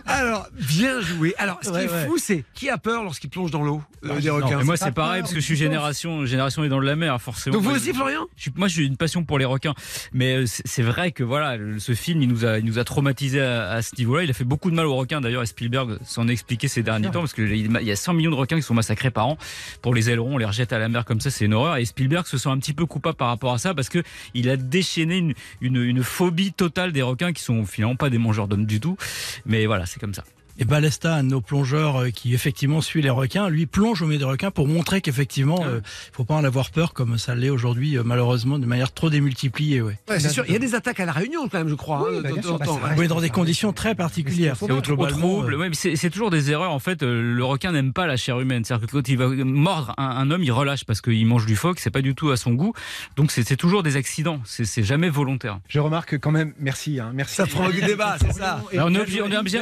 Alors, 0.06 0.46
bien 0.52 1.00
joué. 1.00 1.34
Alors, 1.38 1.58
ce 1.62 1.68
qui 1.68 1.74
Ouais, 1.74 1.84
est 1.84 1.90
ouais. 1.90 2.06
fou, 2.06 2.16
c'est 2.18 2.44
qui 2.54 2.70
a 2.70 2.78
peur 2.78 3.02
lorsqu'il 3.04 3.30
plonge 3.30 3.50
dans 3.50 3.62
l'eau 3.62 3.82
euh, 4.04 4.18
des 4.20 4.28
non, 4.28 4.36
requins 4.36 4.62
moi, 4.64 4.76
c'est 4.76 4.92
pareil 4.92 5.20
parce 5.22 5.32
que 5.34 5.40
je 5.40 5.44
suis 5.44 5.54
penses 5.56 5.64
génération, 6.06 6.26
génération 6.26 6.64
est 6.64 6.68
dans 6.68 6.80
de 6.80 6.86
la 6.86 6.96
mer, 6.96 7.20
forcément. 7.20 7.54
Donc 7.54 7.62
vous 7.62 7.70
Moi, 7.70 7.78
aussi, 7.78 7.92
Florian 7.92 8.26
je 8.36 8.50
moi, 8.56 8.68
j'ai 8.68 8.84
une 8.84 8.96
passion 8.96 9.24
pour 9.24 9.38
les 9.38 9.44
requins, 9.44 9.74
mais 10.12 10.36
euh, 10.36 10.44
c'est 10.46 10.82
vrai 10.82 11.12
que 11.12 11.22
voilà, 11.24 11.56
ce 11.78 11.94
film, 11.94 12.22
il 12.22 12.28
nous 12.28 12.44
a, 12.44 12.58
il 12.58 12.64
nous 12.64 12.78
a 12.78 12.84
traumatisé 12.84 13.40
à, 13.40 13.70
à 13.70 13.82
ce 13.82 13.96
niveau-là. 13.96 14.24
Il 14.24 14.30
a 14.30 14.34
fait 14.34 14.44
beaucoup 14.44 14.70
de 14.70 14.76
mal 14.76 14.86
aux 14.86 14.94
requins. 14.94 15.20
D'ailleurs, 15.20 15.42
et 15.42 15.46
Spielberg 15.46 15.98
s'en 16.04 16.28
est 16.28 16.32
expliqué 16.32 16.68
ces 16.68 16.82
derniers 16.82 17.10
temps 17.10 17.20
parce 17.20 17.32
que 17.32 17.42
il 17.42 17.66
il 17.80 17.86
y 17.86 17.92
a 17.92 17.96
100 17.96 18.14
millions 18.14 18.30
de 18.30 18.36
requins 18.36 18.56
qui 18.56 18.62
sont 18.62 18.74
massacrés 18.74 19.10
par 19.10 19.26
an 19.26 19.38
pour 19.82 19.94
les 19.94 20.10
ailerons. 20.10 20.34
On 20.34 20.38
les 20.38 20.44
rejette 20.44 20.72
à 20.72 20.78
la 20.78 20.88
mer 20.88 21.04
comme 21.04 21.20
ça, 21.20 21.30
c'est 21.30 21.44
une 21.44 21.54
horreur. 21.54 21.76
Et 21.76 21.84
Spielberg 21.84 22.26
se 22.26 22.38
sent 22.38 22.48
un 22.48 22.58
petit 22.58 22.72
peu 22.72 22.86
coupable 22.86 23.16
par 23.16 23.28
rapport 23.28 23.52
à 23.52 23.58
ça 23.58 23.74
parce 23.74 23.88
que 23.88 24.02
il 24.34 24.48
a 24.48 24.56
déchaîné 24.56 25.18
une, 25.18 25.34
une, 25.60 25.82
une 25.82 26.02
phobie 26.02 26.52
totale 26.52 26.92
des 26.92 27.02
requins 27.02 27.32
qui 27.32 27.42
sont 27.42 27.64
finalement 27.64 27.96
pas 27.96 28.10
des 28.10 28.18
mangeurs 28.18 28.48
d'hommes 28.48 28.66
du 28.66 28.80
tout. 28.80 28.96
Mais 29.44 29.66
voilà, 29.66 29.86
c'est 29.86 30.00
comme 30.00 30.14
ça. 30.14 30.24
Et 30.58 30.64
Balesta, 30.64 31.16
un 31.16 31.24
de 31.24 31.28
nos 31.30 31.40
plongeurs 31.40 31.96
euh, 32.02 32.10
qui 32.10 32.32
effectivement 32.34 32.80
suit 32.80 33.02
les 33.02 33.10
requins, 33.10 33.48
lui 33.50 33.66
plonge 33.66 34.00
au 34.02 34.06
milieu 34.06 34.18
des 34.18 34.24
requins 34.24 34.50
pour 34.50 34.66
montrer 34.66 35.00
qu'effectivement, 35.00 35.58
Ah. 35.62 35.66
euh, 35.68 35.80
il 35.84 36.14
faut 36.16 36.24
pas 36.24 36.34
en 36.34 36.44
avoir 36.44 36.70
peur 36.70 36.94
comme 36.94 37.18
ça 37.18 37.34
l'est 37.34 37.50
aujourd'hui, 37.50 37.98
euh, 37.98 38.02
malheureusement, 38.04 38.58
de 38.58 38.66
manière 38.66 38.92
trop 38.92 39.10
démultipliée. 39.10 39.82
Ouais. 39.82 39.98
Ouais, 40.08 40.18
c'est 40.20 40.30
sûr. 40.30 40.44
Il 40.46 40.52
y 40.52 40.56
a 40.56 40.58
des 40.58 40.74
attaques 40.74 41.00
à 41.00 41.04
la 41.04 41.12
Réunion 41.12 41.48
quand 41.48 41.58
même, 41.58 41.68
je 41.68 41.74
crois. 41.74 42.08
Oui, 42.08 42.16
hein, 42.18 42.20
bah, 42.22 42.30
de 42.32 42.40
sûr, 42.42 42.54
en 42.54 42.58
bah, 42.58 42.64
temps. 42.64 42.80
Ouais. 42.96 43.06
Dans 43.06 43.20
des 43.20 43.30
conditions 43.30 43.72
très 43.72 43.94
particulières. 43.94 44.56
C'est 44.58 44.70
euh, 44.70 45.94
c'est 45.96 46.10
toujours 46.10 46.30
des 46.30 46.50
erreurs. 46.50 46.72
En 46.72 46.78
fait, 46.78 47.02
euh, 47.02 47.34
le 47.34 47.44
requin 47.44 47.72
n'aime 47.72 47.92
pas 47.92 48.06
la 48.06 48.16
chair 48.16 48.40
humaine. 48.40 48.64
C'est-à-dire 48.64 48.86
que 48.86 48.92
quand 48.92 49.08
il 49.08 49.18
va 49.18 49.28
mordre 49.28 49.94
un, 49.98 50.04
un 50.08 50.30
homme, 50.30 50.42
il 50.42 50.52
relâche 50.52 50.84
parce 50.84 51.00
qu'il 51.00 51.26
mange 51.26 51.46
du 51.46 51.56
phoque. 51.56 51.80
C'est 51.80 51.90
pas 51.90 52.02
du 52.02 52.14
tout 52.14 52.30
à 52.30 52.36
son 52.36 52.52
goût. 52.54 52.72
Donc 53.16 53.30
c'est 53.30 53.56
toujours 53.56 53.82
des 53.82 53.96
accidents. 53.96 54.40
C'est 54.44 54.82
jamais 54.82 55.08
volontaire. 55.08 55.60
Je 55.68 55.80
remarque 55.80 56.18
quand 56.18 56.30
même, 56.30 56.52
merci, 56.58 56.98
hein, 57.00 57.10
merci. 57.14 57.34
Ça 57.36 57.46
provoque 57.46 57.74
du 57.74 57.82
débat, 57.82 58.16
c'est 58.20 58.32
ça. 58.32 58.62
Bah, 58.74 58.84
on 58.86 58.94
est 58.94 59.04
bien 59.04 59.40
obligé- 59.40 59.58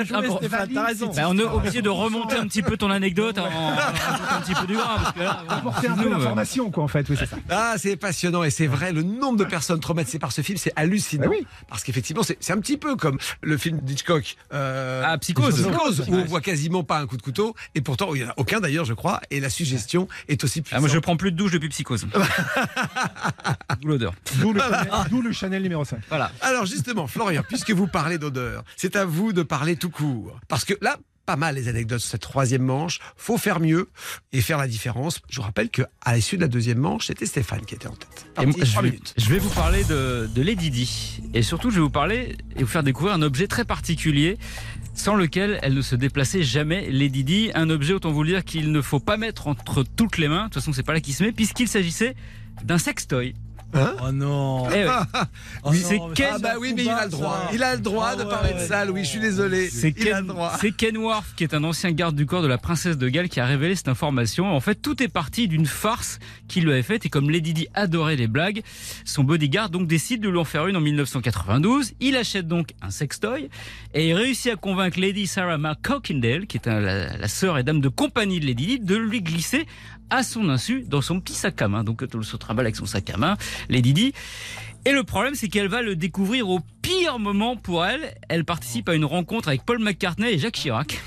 raison. 0.84 1.10
Bah, 1.14 1.22
on 1.28 1.38
est 1.38 1.42
obligé 1.42 1.82
de 1.82 1.88
remonter 1.88 2.36
un 2.36 2.46
petit 2.46 2.62
peu 2.62 2.76
ton 2.76 2.90
anecdote 2.90 3.38
en, 3.38 3.46
en 3.46 3.74
rajoutant 3.74 4.34
un 4.36 4.40
petit 4.40 4.54
peu 4.54 4.66
du 4.66 4.74
gras. 4.74 4.96
Parce 5.02 5.12
que 5.12 5.20
là, 5.20 5.42
Apporter 5.48 5.88
un 5.88 5.94
peu 5.96 6.06
euh, 6.06 6.10
d'information, 6.10 6.70
quoi, 6.70 6.84
en 6.84 6.88
fait. 6.88 7.06
Oui, 7.08 7.16
c'est 7.18 7.26
ça. 7.26 7.36
Ah, 7.50 7.74
c'est 7.78 7.96
passionnant 7.96 8.44
et 8.44 8.50
c'est 8.50 8.66
vrai, 8.66 8.92
le 8.92 9.02
nombre 9.02 9.38
de 9.38 9.44
personnes 9.44 9.80
traumatisées 9.80 10.18
par 10.18 10.32
ce 10.32 10.40
film, 10.42 10.58
c'est 10.58 10.72
hallucinant. 10.76 11.24
Bah 11.24 11.30
oui. 11.30 11.46
Parce 11.68 11.82
qu'effectivement, 11.84 12.22
c'est 12.22 12.36
c'est 12.40 12.52
un 12.52 12.58
petit 12.60 12.76
peu 12.76 12.96
comme 12.96 13.18
le 13.42 13.56
film 13.56 13.78
d'Hitchcock. 13.80 14.36
Euh, 14.52 15.02
Ah, 15.04 15.16
Psychose. 15.18 15.62
Psychose, 15.62 16.04
où 16.08 16.14
on 16.14 16.24
voit 16.24 16.40
quasiment 16.40 16.84
pas 16.84 16.98
un 16.98 17.06
coup 17.06 17.16
de 17.16 17.22
couteau, 17.22 17.54
et 17.74 17.80
pourtant, 17.80 18.14
il 18.14 18.22
n'y 18.22 18.26
en 18.26 18.30
a 18.30 18.34
aucun 18.36 18.60
d'ailleurs, 18.60 18.84
je 18.84 18.94
crois, 18.94 19.20
et 19.30 19.40
la 19.40 19.50
suggestion 19.50 20.08
est 20.28 20.42
aussi 20.44 20.60
Ah, 20.60 20.62
puissante. 20.62 20.80
moi, 20.80 20.88
je 20.90 20.98
prends 20.98 21.16
plus 21.16 21.32
de 21.32 21.36
douche 21.36 21.52
depuis 21.52 21.68
psychose. 21.68 22.06
D'où 23.80 23.88
l'odeur. 23.88 24.14
D'où 24.40 24.52
le, 24.52 24.60
Chanel- 24.60 24.88
d'où 25.10 25.22
le 25.22 25.32
Chanel 25.32 25.62
numéro 25.62 25.84
5. 25.84 25.98
Voilà. 26.08 26.30
Alors 26.40 26.66
justement, 26.66 27.06
Florian, 27.06 27.42
puisque 27.46 27.70
vous 27.70 27.86
parlez 27.86 28.18
d'odeur, 28.18 28.64
c'est 28.76 28.96
à 28.96 29.04
vous 29.04 29.32
de 29.32 29.42
parler 29.42 29.76
tout 29.76 29.90
court. 29.90 30.38
Parce 30.48 30.64
que 30.64 30.73
là, 30.80 30.98
pas 31.26 31.36
mal 31.36 31.54
les 31.54 31.68
anecdotes 31.68 32.00
sur 32.00 32.10
cette 32.10 32.20
troisième 32.20 32.62
manche. 32.62 33.00
Faut 33.16 33.38
faire 33.38 33.60
mieux 33.60 33.88
et 34.32 34.40
faire 34.40 34.58
la 34.58 34.68
différence. 34.68 35.20
Je 35.30 35.36
vous 35.36 35.42
rappelle 35.42 35.70
que 35.70 35.82
à 36.02 36.14
l'issue 36.14 36.36
de 36.36 36.42
la 36.42 36.48
deuxième 36.48 36.78
manche, 36.78 37.06
c'était 37.06 37.26
Stéphane 37.26 37.64
qui 37.64 37.74
était 37.74 37.86
en 37.86 37.94
tête. 37.94 38.26
Et 38.40 38.46
moi, 38.46 38.56
je, 38.60 38.80
vais, 38.80 38.98
je 39.16 39.28
vais 39.30 39.38
vous 39.38 39.50
parler 39.50 39.84
de, 39.84 40.28
de 40.34 40.42
Lady 40.42 40.70
Di. 40.70 41.22
Et 41.32 41.42
surtout, 41.42 41.70
je 41.70 41.76
vais 41.76 41.80
vous 41.80 41.90
parler 41.90 42.36
et 42.56 42.62
vous 42.62 42.68
faire 42.68 42.82
découvrir 42.82 43.14
un 43.14 43.22
objet 43.22 43.46
très 43.46 43.64
particulier 43.64 44.38
sans 44.94 45.16
lequel 45.16 45.58
elle 45.62 45.74
ne 45.74 45.82
se 45.82 45.96
déplaçait 45.96 46.42
jamais, 46.42 46.90
Lady 46.90 47.24
Di. 47.24 47.50
Un 47.54 47.70
objet, 47.70 47.94
autant 47.94 48.12
vous 48.12 48.22
le 48.22 48.30
dire, 48.30 48.44
qu'il 48.44 48.70
ne 48.70 48.80
faut 48.80 49.00
pas 49.00 49.16
mettre 49.16 49.48
entre 49.48 49.82
toutes 49.82 50.18
les 50.18 50.28
mains. 50.28 50.44
De 50.44 50.44
toute 50.44 50.54
façon, 50.54 50.72
c'est 50.72 50.82
pas 50.82 50.92
là 50.92 51.00
qu'il 51.00 51.14
se 51.14 51.24
met, 51.24 51.32
puisqu'il 51.32 51.68
s'agissait 51.68 52.14
d'un 52.62 52.78
sextoy. 52.78 53.34
Oh 54.02 54.12
non. 54.12 54.68
Eh 54.74 54.84
ouais. 54.84 54.90
Oh 55.64 55.70
Oui, 55.70 55.82
c'est 55.84 55.98
Ken- 56.14 56.32
Ah 56.34 56.38
bah 56.38 56.54
oui, 56.60 56.72
mais 56.76 56.84
il 56.84 56.88
a 56.90 57.04
le 57.04 57.10
droit. 57.10 57.46
ça. 57.48 57.50
Il 57.54 57.62
a 57.62 57.74
le 57.74 57.80
droit 57.80 58.10
Ah 58.12 58.16
de 58.16 58.22
ouais, 58.22 58.28
parler 58.28 58.54
de 58.54 58.58
ça, 58.60 58.84
Louis. 58.84 59.04
Je 59.04 59.08
suis 59.10 59.20
désolé. 59.20 59.68
C'est 59.70 59.92
Ken, 59.92 60.32
c'est 60.60 60.72
Ken 60.72 60.96
qui 61.36 61.44
est 61.44 61.54
un 61.54 61.64
ancien 61.64 61.90
garde 61.92 62.14
du 62.16 62.26
corps 62.26 62.42
de 62.42 62.46
la 62.46 62.58
princesse 62.58 62.96
de 62.98 63.08
Galles, 63.08 63.28
qui 63.28 63.40
a 63.40 63.46
révélé 63.46 63.74
cette 63.74 63.88
information. 63.88 64.54
En 64.54 64.60
fait, 64.60 64.76
tout 64.76 65.02
est 65.02 65.08
parti 65.08 65.48
d'une 65.48 65.66
farce 65.66 66.18
qu'il 66.48 66.64
lui 66.64 66.72
avait 66.72 66.82
faite. 66.82 67.04
Et 67.06 67.08
comme 67.08 67.30
Lady 67.30 67.52
Di 67.54 67.66
adorait 67.74 68.16
les 68.16 68.28
blagues, 68.28 68.62
son 69.04 69.24
bodyguard 69.24 69.70
donc 69.70 69.86
décide 69.86 70.20
de 70.20 70.28
lui 70.28 70.38
en 70.38 70.44
faire 70.44 70.66
une 70.66 70.76
en 70.76 70.80
1992. 70.80 71.92
Il 72.00 72.16
achète 72.16 72.46
donc 72.46 72.70
un 72.82 72.90
sextoy 72.90 73.48
et 73.94 74.08
il 74.08 74.14
réussit 74.14 74.52
à 74.52 74.56
convaincre 74.56 75.00
Lady 75.00 75.26
Sarah 75.26 75.58
McCockindale, 75.58 76.46
qui 76.46 76.56
est 76.58 76.68
un- 76.68 76.80
la, 76.80 77.16
la 77.16 77.28
sœur 77.28 77.58
et 77.58 77.62
dame 77.62 77.80
de 77.80 77.88
compagnie 77.88 78.40
de 78.40 78.46
Lady 78.46 78.66
Di, 78.66 78.78
de 78.80 78.96
lui 78.96 79.20
glisser 79.22 79.66
à 80.10 80.22
son 80.22 80.48
insu 80.48 80.84
dans 80.86 81.02
son 81.02 81.20
petit 81.20 81.34
sac 81.34 81.60
à 81.62 81.68
main. 81.68 81.84
Donc, 81.84 82.02
elle 82.02 82.24
se 82.24 82.36
trimballe 82.36 82.66
avec 82.66 82.76
son 82.76 82.86
sac 82.86 83.08
à 83.10 83.16
main, 83.16 83.36
Lady 83.68 83.92
Di. 83.92 84.12
Et 84.86 84.92
le 84.92 85.02
problème, 85.02 85.34
c'est 85.34 85.48
qu'elle 85.48 85.68
va 85.68 85.80
le 85.80 85.96
découvrir 85.96 86.50
au 86.50 86.60
pire 86.82 87.18
moment 87.18 87.56
pour 87.56 87.86
elle. 87.86 88.14
Elle 88.28 88.44
participe 88.44 88.90
à 88.90 88.94
une 88.94 89.06
rencontre 89.06 89.48
avec 89.48 89.64
Paul 89.64 89.78
McCartney 89.78 90.34
et 90.34 90.38
Jacques 90.38 90.56
Chirac. 90.56 91.00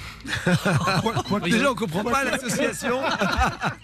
Déjà, 1.44 1.72
on 1.72 1.76
comprend 1.76 2.04
pas 2.04 2.24
l'association. 2.24 3.00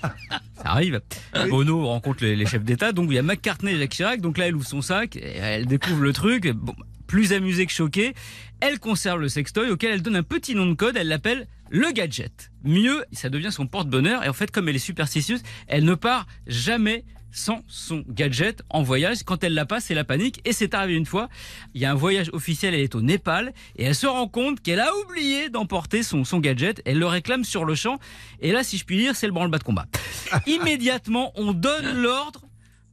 Ça 0.55 0.64
arrive. 0.64 0.99
Bono 1.47 1.86
rencontre 1.86 2.24
les, 2.24 2.36
les 2.36 2.45
chefs 2.47 2.64
d'État. 2.64 2.91
Donc 2.91 3.09
il 3.11 3.16
y 3.16 3.20
a 3.20 3.24
McCartney 3.24 3.74
et 3.74 3.78
Jacques 3.78 3.91
Chirac. 3.91 4.20
Donc 4.20 4.39
là, 4.39 4.47
elle 4.47 4.55
ouvre 4.55 4.66
son 4.66 4.82
sac, 4.82 5.16
et 5.16 5.38
elle 5.38 5.68
découvre 5.68 6.01
le 6.01 6.11
truc. 6.11 6.47
Bon, 6.47 6.74
plus 7.05 7.32
amusée 7.32 7.68
que 7.68 7.72
choquée, 7.72 8.16
elle 8.61 8.80
conserve 8.80 9.22
le 9.22 9.30
sextoy 9.30 9.70
auquel 9.70 9.91
elle 9.91 10.01
donne 10.01 10.16
un 10.16 10.24
petit 10.24 10.55
nom 10.55 10.66
de 10.66 10.74
code. 10.74 10.97
Elle 10.97 11.09
l'appelle 11.09 11.47
le 11.74 11.92
gadget. 11.92 12.52
Mieux, 12.64 13.04
ça 13.12 13.30
devient 13.30 13.52
son 13.52 13.66
porte-bonheur. 13.66 14.24
Et 14.24 14.30
en 14.30 14.34
fait, 14.34 14.52
comme 14.52 14.70
elle 14.70 14.76
est 14.76 14.80
superstitieuse, 14.80 15.42
elle 15.68 15.84
ne 15.84 15.96
part 15.96 16.28
jamais 16.46 17.04
sans 17.32 17.64
son 17.68 18.04
gadget 18.08 18.62
en 18.70 18.84
voyage. 18.84 19.24
Quand 19.24 19.44
elle 19.44 19.56
l'a 19.56 19.66
pas, 19.66 19.80
c'est 19.80 19.96
la 19.96 20.04
panique. 20.04 20.40
Et 20.46 20.54
c'est 20.54 20.76
arrivé 20.76 20.94
une 20.94 21.08
fois. 21.08 21.30
Il 21.74 21.82
y 21.82 21.86
a 21.86 21.92
un 21.92 21.96
voyage 21.96 22.30
officiel, 22.32 22.76
elle 22.76 22.82
est 22.82 22.94
au 22.94 23.02
Népal 23.02 23.54
et 23.76 23.86
elle 23.86 23.96
se 23.96 24.06
rend 24.06 24.28
compte 24.28 24.62
qu'elle 24.62 24.80
a 24.80 24.96
oublié 25.04 25.50
d'emporter 25.50 26.04
son, 26.04 26.24
son 26.24 26.40
gadget. 26.40 26.84
Elle 26.86 27.00
le 27.00 27.08
réclame 27.08 27.44
sur 27.44 27.66
le 27.66 27.74
champ. 27.74 27.98
Et 28.40 28.52
là, 28.52 28.64
si 28.64 28.78
je 28.78 28.86
puis 28.86 28.98
dire, 28.98 29.16
c'est 29.16 29.26
le 29.26 29.34
branle-bas 29.34 29.58
de 29.58 29.64
combat. 29.64 29.88
Immédiatement, 30.46 31.32
on 31.36 31.54
donne 31.54 32.02
l'ordre 32.04 32.43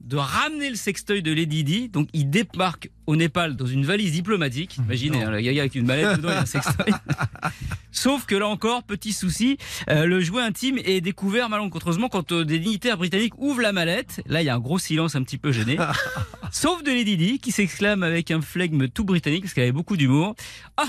de 0.00 0.16
ramener 0.16 0.70
le 0.70 0.76
sextoy 0.76 1.22
de 1.22 1.32
Lady 1.32 1.64
Di. 1.64 1.88
Donc, 1.88 2.08
il 2.12 2.30
débarque 2.30 2.90
au 3.06 3.16
Népal 3.16 3.56
dans 3.56 3.66
une 3.66 3.84
valise 3.84 4.12
diplomatique. 4.12 4.76
Imaginez, 4.78 5.22
hein, 5.22 5.30
le 5.30 5.40
gaga 5.40 5.60
avec 5.60 5.74
une 5.74 5.86
mallette 5.86 6.16
dedans, 6.16 6.30
il 6.30 6.34
y 6.34 6.36
a 6.36 6.40
un 6.42 6.46
sextoy. 6.46 6.92
Sauf 7.92 8.24
que 8.24 8.34
là 8.34 8.48
encore, 8.48 8.82
petit 8.82 9.12
souci, 9.12 9.58
euh, 9.88 10.06
le 10.06 10.20
jouet 10.20 10.42
intime 10.42 10.78
est 10.84 11.00
découvert 11.00 11.48
malencontreusement 11.48 12.08
quand 12.08 12.32
euh, 12.32 12.44
des 12.44 12.58
dignitaires 12.58 12.96
britanniques 12.96 13.34
ouvrent 13.38 13.62
la 13.62 13.72
mallette. 13.72 14.22
Là, 14.26 14.42
il 14.42 14.46
y 14.46 14.48
a 14.48 14.54
un 14.54 14.60
gros 14.60 14.78
silence 14.78 15.16
un 15.16 15.22
petit 15.22 15.38
peu 15.38 15.52
gêné. 15.52 15.76
Sauf 16.52 16.82
de 16.82 16.90
Lady 16.90 17.16
Di 17.16 17.38
qui 17.38 17.52
s'exclame 17.52 18.02
avec 18.02 18.30
un 18.30 18.40
flegme 18.40 18.88
tout 18.88 19.04
britannique 19.04 19.42
parce 19.42 19.54
qu'elle 19.54 19.64
avait 19.64 19.72
beaucoup 19.72 19.96
d'humour. 19.96 20.34
Ah 20.76 20.88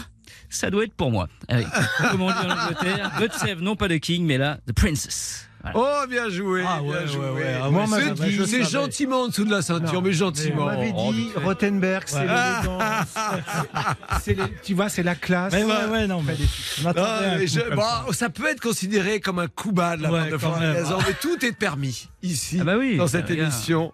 ça 0.49 0.69
doit 0.69 0.83
être 0.83 0.93
pour 0.93 1.11
moi. 1.11 1.27
Ah 1.47 1.57
oui. 1.57 1.65
Comme 2.11 2.21
on 2.21 2.27
dit 2.27 2.37
en 2.37 2.49
Angleterre, 2.49 3.11
God 3.17 3.31
save 3.33 3.61
non 3.61 3.75
pas 3.75 3.87
the 3.87 3.99
king, 3.99 4.25
mais 4.25 4.37
là, 4.37 4.59
the 4.67 4.73
princess. 4.73 5.47
Voilà. 5.63 5.77
Oh, 6.03 6.07
bien 6.07 6.29
joué, 6.29 6.63
Ah 6.67 6.81
ouais, 6.81 6.89
bien 6.89 7.01
ouais, 7.01 7.07
joué. 7.07 7.29
ouais. 7.29 7.55
Ah, 7.63 7.69
Moi, 7.69 7.85
moi, 7.87 7.99
c'est 8.45 8.59
bah, 8.59 8.67
gentiment 8.69 9.21
en 9.23 9.27
dessous 9.27 9.45
de 9.45 9.51
la 9.51 9.61
ceinture, 9.61 9.93
Non, 9.93 10.01
mais 10.01 10.09
On 10.09 10.13
gentiment. 10.13 10.65
m'avait 10.65 10.93
Oh, 10.95 11.11
dit. 11.13 11.29
Rothenberg, 11.35 12.03
c'est 12.07 12.15
Ouais. 12.17 12.25
l'élégance. 12.27 13.07
c'est 14.23 14.33
les- 14.33 14.53
tu 14.63 14.73
vois, 14.73 14.89
c'est 14.89 15.03
la 15.03 15.15
classe. 15.15 15.53
Mais 15.53 15.63
ouais, 15.63 15.85
ouais, 15.91 16.07
non, 16.07 16.21
mais 16.21 16.35
m'attendais 16.83 17.07
Ah, 17.07 17.35
mais 17.37 17.47
je- 17.47 17.75
bon, 17.75 17.81
ça. 17.81 18.05
ça 18.13 18.29
peut 18.29 18.47
être 18.49 18.59
considéré 18.61 19.19
comme 19.19 19.39
un 19.39 19.47
coup 19.47 19.71
bas 19.71 19.97
de 19.97 20.03
la 20.03 20.11
Ouais, 20.11 20.29
part 20.37 20.59
de 20.59 20.65
mais 21.07 21.13
tout 21.21 21.43
est 21.45 21.51
permis 21.51 22.09
ici, 22.23 22.57
Ah 22.61 22.63
bah 22.63 22.75
oui, 22.77 22.97
dans 22.97 23.07
cette 23.07 23.29
émission. 23.29 23.93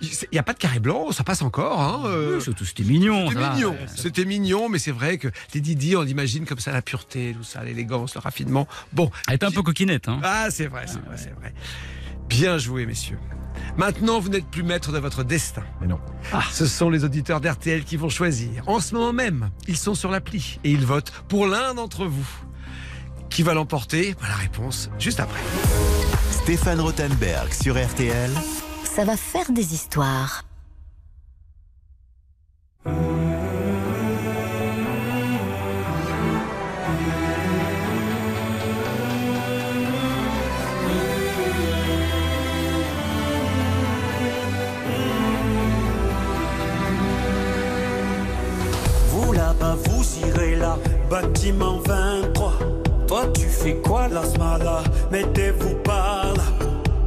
Il 0.00 0.08
n'y 0.32 0.38
a 0.38 0.42
pas 0.42 0.52
de 0.52 0.58
carré 0.58 0.80
blanc, 0.80 1.10
ça 1.12 1.24
passe 1.24 1.42
encore. 1.42 1.80
Hein, 1.80 2.02
euh, 2.06 2.36
Oui, 2.36 2.42
surtout, 2.42 2.64
c'était 2.64 2.82
mignon. 2.84 3.28
C'était 3.30 3.50
mignon, 3.50 3.76
c'était 3.96 4.24
mignon, 4.24 4.68
mais 4.68 4.78
c'est 4.78 4.90
vrai 4.92 5.18
que 5.18 5.28
les 5.54 5.60
Didi, 5.60 5.96
on 5.96 6.04
imagine 6.04 6.44
comme 6.46 6.58
ça 6.58 6.72
la 6.72 6.82
pureté, 6.82 7.34
tout 7.36 7.44
ça, 7.44 7.62
l'élégance, 7.64 8.14
le 8.14 8.20
raffinement. 8.20 8.66
Bon, 8.92 9.10
Elle 9.28 9.34
était 9.34 9.46
un 9.46 9.50
peu 9.50 9.62
coquinette. 9.62 10.08
Hein. 10.08 10.20
ah 10.22 10.46
c'est 10.50 10.66
vrai, 10.66 10.83
c'est 10.86 11.00
vrai, 11.04 11.16
c'est 11.16 11.34
vrai. 11.34 11.54
Bien 12.28 12.58
joué, 12.58 12.86
messieurs. 12.86 13.18
Maintenant, 13.76 14.20
vous 14.20 14.28
n'êtes 14.28 14.46
plus 14.46 14.62
maître 14.62 14.92
de 14.92 14.98
votre 14.98 15.24
destin. 15.24 15.62
Mais 15.80 15.86
non. 15.86 16.00
Ce 16.50 16.66
sont 16.66 16.90
les 16.90 17.04
auditeurs 17.04 17.40
d'RTL 17.40 17.84
qui 17.84 17.96
vont 17.96 18.08
choisir. 18.08 18.62
En 18.68 18.80
ce 18.80 18.94
moment 18.94 19.12
même, 19.12 19.50
ils 19.68 19.76
sont 19.76 19.94
sur 19.94 20.10
l'appli 20.10 20.58
et 20.64 20.70
ils 20.70 20.84
votent 20.84 21.12
pour 21.28 21.46
l'un 21.46 21.74
d'entre 21.74 22.06
vous. 22.06 22.28
Qui 23.30 23.42
va 23.42 23.54
l'emporter? 23.54 24.14
Voilà 24.18 24.34
La 24.34 24.40
réponse 24.40 24.90
juste 24.98 25.20
après. 25.20 25.40
Stéphane 26.30 26.80
Rothenberg 26.80 27.52
sur 27.52 27.74
RTL. 27.74 28.30
Ça 28.84 29.04
va 29.04 29.16
faire 29.16 29.50
des 29.50 29.74
histoires. 29.74 30.44
Bâtiment 51.10 51.78
23. 51.86 52.52
Toi, 53.06 53.26
tu 53.34 53.46
fais 53.46 53.74
quoi 53.76 54.08
ce 54.08 54.38
là 54.38 54.82
Mettez-vous 55.10 55.74
par 55.84 56.32
là. 56.36 56.42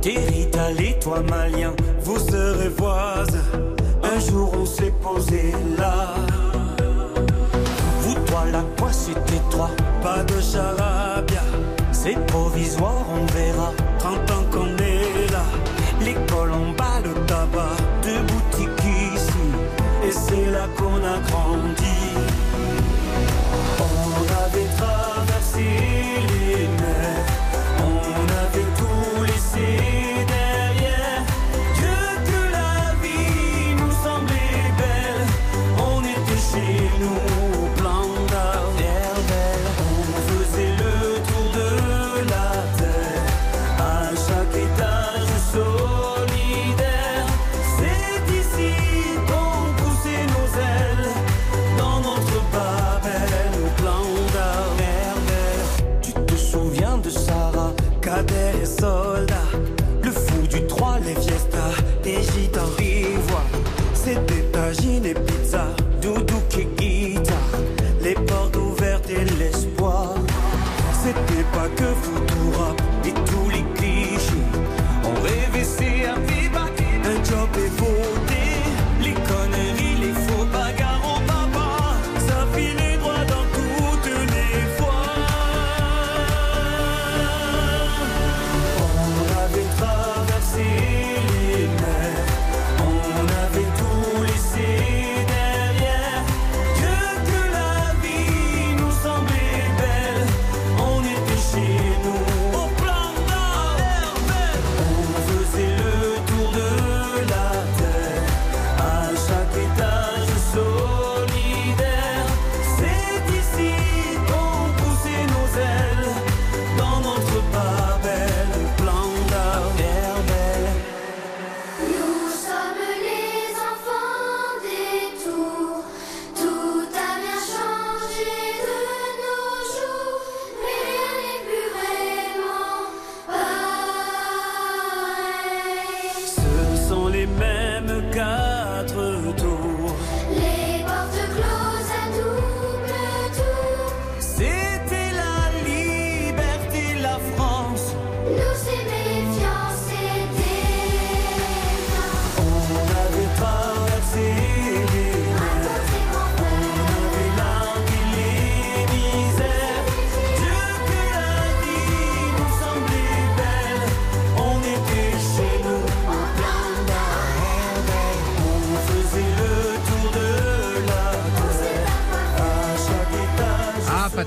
T'es 0.02 0.16
Rital 0.30 0.76
toi, 1.02 1.22
malien, 1.30 1.74
vous 2.04 2.20
serez 2.20 2.70
voisins. 2.70 3.50
Un 4.04 4.20
jour, 4.20 4.52
on 4.58 4.66
s'est 4.66 4.94
posé 5.02 5.54
là. 5.78 6.16
Vous, 8.02 8.14
toi, 8.28 8.46
là, 8.52 8.64
quoi, 8.78 8.90
c'est 8.92 9.36
étroit. 9.36 9.72
Pas 10.02 10.24
de 10.24 10.40
charabia, 10.40 11.42
c'est 11.92 12.18
provisoire, 12.28 13.06
on 13.12 13.26
verra. 13.34 13.72
30 14.00 14.32
ans 14.32 14.46
qu'on 14.52 14.78
est 14.78 15.32
là. 15.32 15.44
L'école 16.02 16.54
en 16.54 16.72
bas, 16.78 17.02
le 17.04 17.14
tabac, 17.26 17.76
deux 18.04 18.22
boutiques 18.22 18.84
ici. 19.14 20.08
Et 20.08 20.12
c'est 20.12 20.52
là 20.52 20.68
qu'on 20.78 20.96
a 20.96 21.20
grandi. 21.30 22.07
see. 25.58 25.97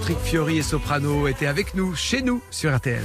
Patrick 0.01 0.18
Fiori 0.20 0.57
et 0.57 0.62
Soprano 0.62 1.28
étaient 1.28 1.46
avec 1.46 1.74
nous, 1.74 1.94
chez 1.94 2.22
nous, 2.22 2.40
sur 2.51 2.74
RTL. 2.74 3.03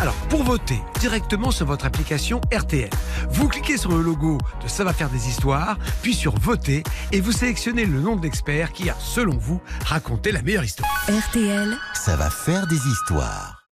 Alors, 0.00 0.14
pour 0.30 0.44
voter 0.44 0.80
directement 0.98 1.50
sur 1.50 1.66
votre 1.66 1.84
application 1.84 2.40
RTL, 2.50 2.88
vous 3.28 3.48
cliquez 3.48 3.76
sur 3.76 3.90
le 3.90 4.00
logo 4.00 4.38
de 4.64 4.66
Ça 4.68 4.82
va 4.82 4.94
faire 4.94 5.10
des 5.10 5.28
histoires, 5.28 5.76
puis 6.00 6.14
sur 6.14 6.34
Voter, 6.38 6.84
et 7.12 7.20
vous 7.20 7.32
sélectionnez 7.32 7.84
le 7.84 8.00
nom 8.00 8.16
de 8.16 8.22
l'expert 8.22 8.72
qui 8.72 8.88
a, 8.88 8.96
selon 8.98 9.36
vous, 9.36 9.60
raconté 9.84 10.32
la 10.32 10.40
meilleure 10.40 10.64
histoire. 10.64 10.90
RTL, 11.06 11.76
Ça 11.92 12.16
va 12.16 12.30
faire 12.30 12.66
des 12.66 12.80
histoires. 12.88 13.68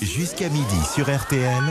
Jusqu'à 0.00 0.48
midi 0.48 0.80
sur 0.94 1.14
RTL. 1.14 1.62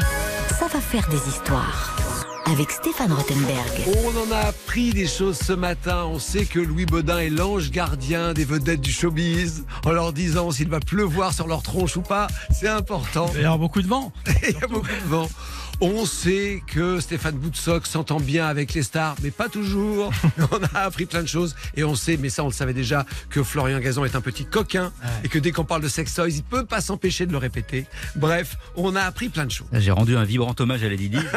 ça 0.60 0.68
va 0.68 0.80
faire 0.80 1.10
des 1.10 1.30
histoires. 1.30 2.07
Avec 2.52 2.72
Stéphane 2.72 3.12
Rothenberg. 3.12 3.68
On 4.06 4.18
en 4.18 4.32
a 4.32 4.38
appris 4.38 4.92
des 4.92 5.06
choses 5.06 5.38
ce 5.38 5.52
matin. 5.52 6.06
On 6.06 6.18
sait 6.18 6.46
que 6.46 6.60
Louis 6.60 6.86
Baudin 6.86 7.20
est 7.20 7.30
l'ange 7.30 7.72
gardien 7.72 8.34
des 8.34 8.46
vedettes 8.46 8.80
du 8.80 8.92
showbiz, 8.92 9.66
en 9.86 9.92
leur 9.92 10.14
disant 10.14 10.52
s'il 10.52 10.70
va 10.70 10.80
pleuvoir 10.80 11.34
sur 11.34 11.46
leur 11.48 11.62
tronche 11.62 11.98
ou 11.98 12.02
pas. 12.02 12.28
C'est 12.50 12.70
important. 12.70 13.30
Il 13.36 13.42
y 13.42 13.46
a 13.46 13.58
beaucoup 13.58 13.82
de 13.82 13.88
vent. 13.88 14.14
Il 14.48 14.56
y 14.56 14.64
a 14.64 14.68
beaucoup 14.68 14.88
de 14.88 15.10
vent. 15.10 15.28
On 15.80 16.06
sait 16.08 16.64
que 16.66 17.00
Stéphane 17.00 17.36
Boutsock 17.36 17.86
s'entend 17.86 18.20
bien 18.20 18.48
avec 18.48 18.74
les 18.74 18.82
stars, 18.82 19.16
mais 19.22 19.30
pas 19.30 19.48
toujours. 19.48 20.12
On 20.52 20.64
a 20.76 20.80
appris 20.80 21.06
plein 21.06 21.22
de 21.22 21.28
choses 21.28 21.56
et 21.76 21.84
on 21.84 21.94
sait, 21.94 22.18
mais 22.18 22.30
ça 22.30 22.44
on 22.44 22.48
le 22.48 22.54
savait 22.54 22.74
déjà, 22.74 23.06
que 23.30 23.44
Florian 23.44 23.80
Gazan 23.80 24.04
est 24.04 24.16
un 24.16 24.22
petit 24.22 24.46
coquin 24.46 24.92
et 25.24 25.30
que 25.30 25.38
dès 25.38 25.52
qu'on 25.52 25.66
parle 25.66 25.82
de 25.84 25.88
sex 25.88 26.14
toys, 26.16 26.30
il 26.30 26.44
peut 26.44 26.66
pas 26.66 26.82
s'empêcher 26.82 27.26
de 27.28 27.32
le 27.32 27.38
répéter. 27.38 27.86
Bref, 28.16 28.58
on 28.76 28.96
a 28.96 29.02
appris 29.02 29.30
plein 29.30 29.46
de 29.46 29.52
choses. 29.52 29.68
J'ai 29.72 29.92
rendu 29.92 30.18
un 30.18 30.24
vibrant 30.24 30.56
hommage 30.60 30.84
à 30.84 30.90
Lady 30.90 31.10
Di. 31.10 31.20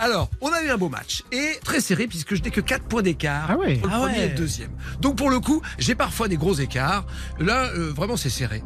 Alors, 0.00 0.28
on 0.40 0.52
a 0.52 0.62
eu 0.62 0.70
un 0.70 0.76
beau 0.76 0.88
match 0.88 1.22
et 1.32 1.58
très 1.64 1.80
serré 1.80 2.06
puisque 2.06 2.34
je 2.34 2.42
n'ai 2.42 2.50
que 2.50 2.60
4 2.60 2.84
points 2.84 3.02
d'écart 3.02 3.46
Ah 3.50 3.56
ouais. 3.56 3.76
le 3.76 3.80
Ah 3.84 3.98
premier 3.98 4.12
ouais. 4.18 4.26
et 4.26 4.28
le 4.30 4.34
deuxième. 4.34 4.70
Donc 5.00 5.16
pour 5.16 5.30
le 5.30 5.38
coup, 5.40 5.60
j'ai 5.78 5.94
parfois 5.94 6.28
des 6.28 6.36
gros 6.36 6.54
écarts. 6.54 7.06
Là, 7.38 7.70
euh, 7.74 7.92
vraiment, 7.94 8.16
c'est 8.16 8.30
serré. 8.30 8.62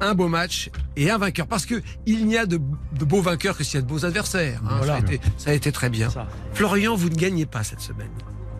Un 0.00 0.14
beau 0.14 0.28
match 0.28 0.70
et 0.96 1.10
un 1.10 1.18
vainqueur 1.18 1.46
parce 1.46 1.66
que 1.66 1.80
il 2.06 2.26
n'y 2.26 2.36
a 2.36 2.46
de, 2.46 2.58
de 2.98 3.04
beaux 3.04 3.15
vainqueurs 3.22 3.56
que 3.56 3.64
s'il 3.64 3.74
y 3.74 3.78
a 3.78 3.82
de 3.82 3.86
beaux 3.86 4.04
adversaires. 4.04 4.60
hein. 4.64 4.74
Voilà. 4.78 4.94
Ça, 4.94 4.98
a 4.98 5.00
été, 5.00 5.20
ça 5.38 5.50
a 5.50 5.52
été 5.54 5.72
très 5.72 5.90
bien. 5.90 6.10
Ça. 6.10 6.26
Florian, 6.54 6.94
vous 6.96 7.08
ne 7.08 7.14
gagnez 7.14 7.46
pas 7.46 7.62
cette 7.64 7.80
semaine. 7.80 8.10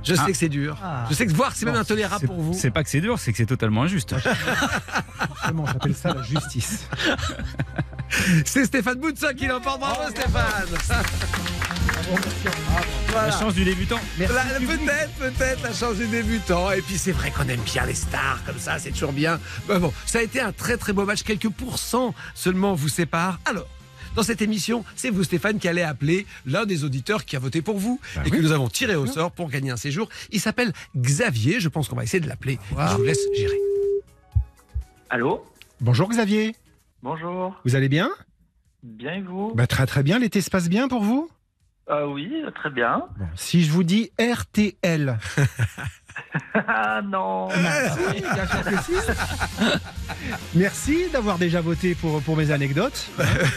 Je 0.02 0.14
sais 0.14 0.20
Ah. 0.24 0.26
que 0.28 0.34
c'est 0.34 0.48
dur. 0.48 0.76
Ah. 0.84 1.04
Je 1.10 1.14
sais 1.14 1.26
que 1.26 1.32
voir 1.32 1.52
que 1.52 1.58
c'est 1.58 1.66
même 1.66 1.74
intolérable 1.74 2.26
pour 2.26 2.40
vous. 2.40 2.54
C'est 2.54 2.70
pas 2.70 2.84
que 2.84 2.90
c'est 2.90 3.00
dur, 3.00 3.18
c'est 3.18 3.32
que 3.32 3.38
c'est 3.38 3.46
totalement 3.46 3.82
injuste. 3.82 4.14
Comment 5.48 5.64
on 5.64 5.66
appelle 5.66 5.94
ça 5.96 6.14
la 6.14 6.22
justice 6.22 6.88
C'est 8.44 8.66
Stéphane 8.66 9.00
Boutsa 9.00 9.34
qui 9.34 9.46
l'emporte. 9.48 9.80
Bravo 9.80 10.08
Stéphane. 10.10 10.96
La 13.14 13.30
chance 13.32 13.54
du 13.54 13.64
débutant. 13.64 13.98
Peut-être, 14.16 15.12
peut-être 15.18 15.62
la 15.62 15.72
chance 15.72 15.96
du 15.96 16.06
débutant. 16.06 16.70
Et 16.70 16.80
puis 16.82 16.98
c'est 16.98 17.10
vrai 17.12 17.30
qu'on 17.32 17.48
aime 17.48 17.60
bien 17.62 17.84
les 17.86 17.94
stars 17.94 18.38
comme 18.46 18.58
ça, 18.58 18.78
c'est 18.78 18.90
toujours 18.90 19.12
bien. 19.12 19.40
Ben 19.66 19.78
bon, 19.80 19.92
ça 20.04 20.18
a 20.18 20.22
été 20.22 20.40
un 20.40 20.52
très 20.52 20.76
très 20.76 20.92
beau 20.92 21.04
match. 21.04 21.22
Quelques 21.24 21.48
pourcents 21.48 22.14
seulement 22.34 22.74
vous 22.74 22.88
séparent. 22.88 23.40
Alors. 23.44 23.66
Dans 24.16 24.22
cette 24.22 24.40
émission, 24.40 24.82
c'est 24.96 25.10
vous, 25.10 25.22
Stéphane, 25.24 25.58
qui 25.58 25.68
allez 25.68 25.82
appeler 25.82 26.26
l'un 26.46 26.64
des 26.64 26.84
auditeurs 26.84 27.26
qui 27.26 27.36
a 27.36 27.38
voté 27.38 27.60
pour 27.60 27.76
vous 27.78 28.00
et 28.24 28.30
que 28.30 28.36
nous 28.38 28.50
avons 28.50 28.68
tiré 28.68 28.96
au 28.96 29.06
sort 29.06 29.30
pour 29.30 29.50
gagner 29.50 29.70
un 29.70 29.76
séjour. 29.76 30.08
Il 30.30 30.40
s'appelle 30.40 30.72
Xavier. 30.96 31.60
Je 31.60 31.68
pense 31.68 31.86
qu'on 31.88 31.96
va 31.96 32.02
essayer 32.04 32.20
de 32.20 32.26
l'appeler. 32.28 32.58
Je 32.70 32.96
vous 32.96 33.04
laisse 33.04 33.20
gérer. 33.36 33.58
Allô 35.10 35.44
Bonjour 35.82 36.08
Xavier, 36.08 36.56
Bonjour. 37.02 37.54
vous 37.66 37.76
allez 37.76 37.90
bien? 37.90 38.10
Bien 38.82 39.12
et 39.16 39.20
vous? 39.20 39.52
Bah, 39.54 39.66
Très 39.66 39.84
très 39.84 40.02
bien, 40.02 40.18
l'été 40.18 40.40
se 40.40 40.48
passe 40.48 40.70
bien 40.70 40.88
pour 40.88 41.02
vous? 41.02 41.30
Ah 41.86 42.08
Oui, 42.08 42.32
très 42.54 42.70
bien. 42.70 43.02
Bon, 43.18 43.26
Si 43.36 43.62
je 43.62 43.70
vous 43.70 43.84
dis 43.84 44.10
RTL, 44.18 45.18
ah 46.54 47.00
non 47.02 47.48
merci 50.54 51.08
d'avoir 51.12 51.38
déjà 51.38 51.60
voté 51.60 51.94
pour, 51.94 52.22
pour 52.22 52.36
mes 52.36 52.50
anecdotes. 52.50 53.08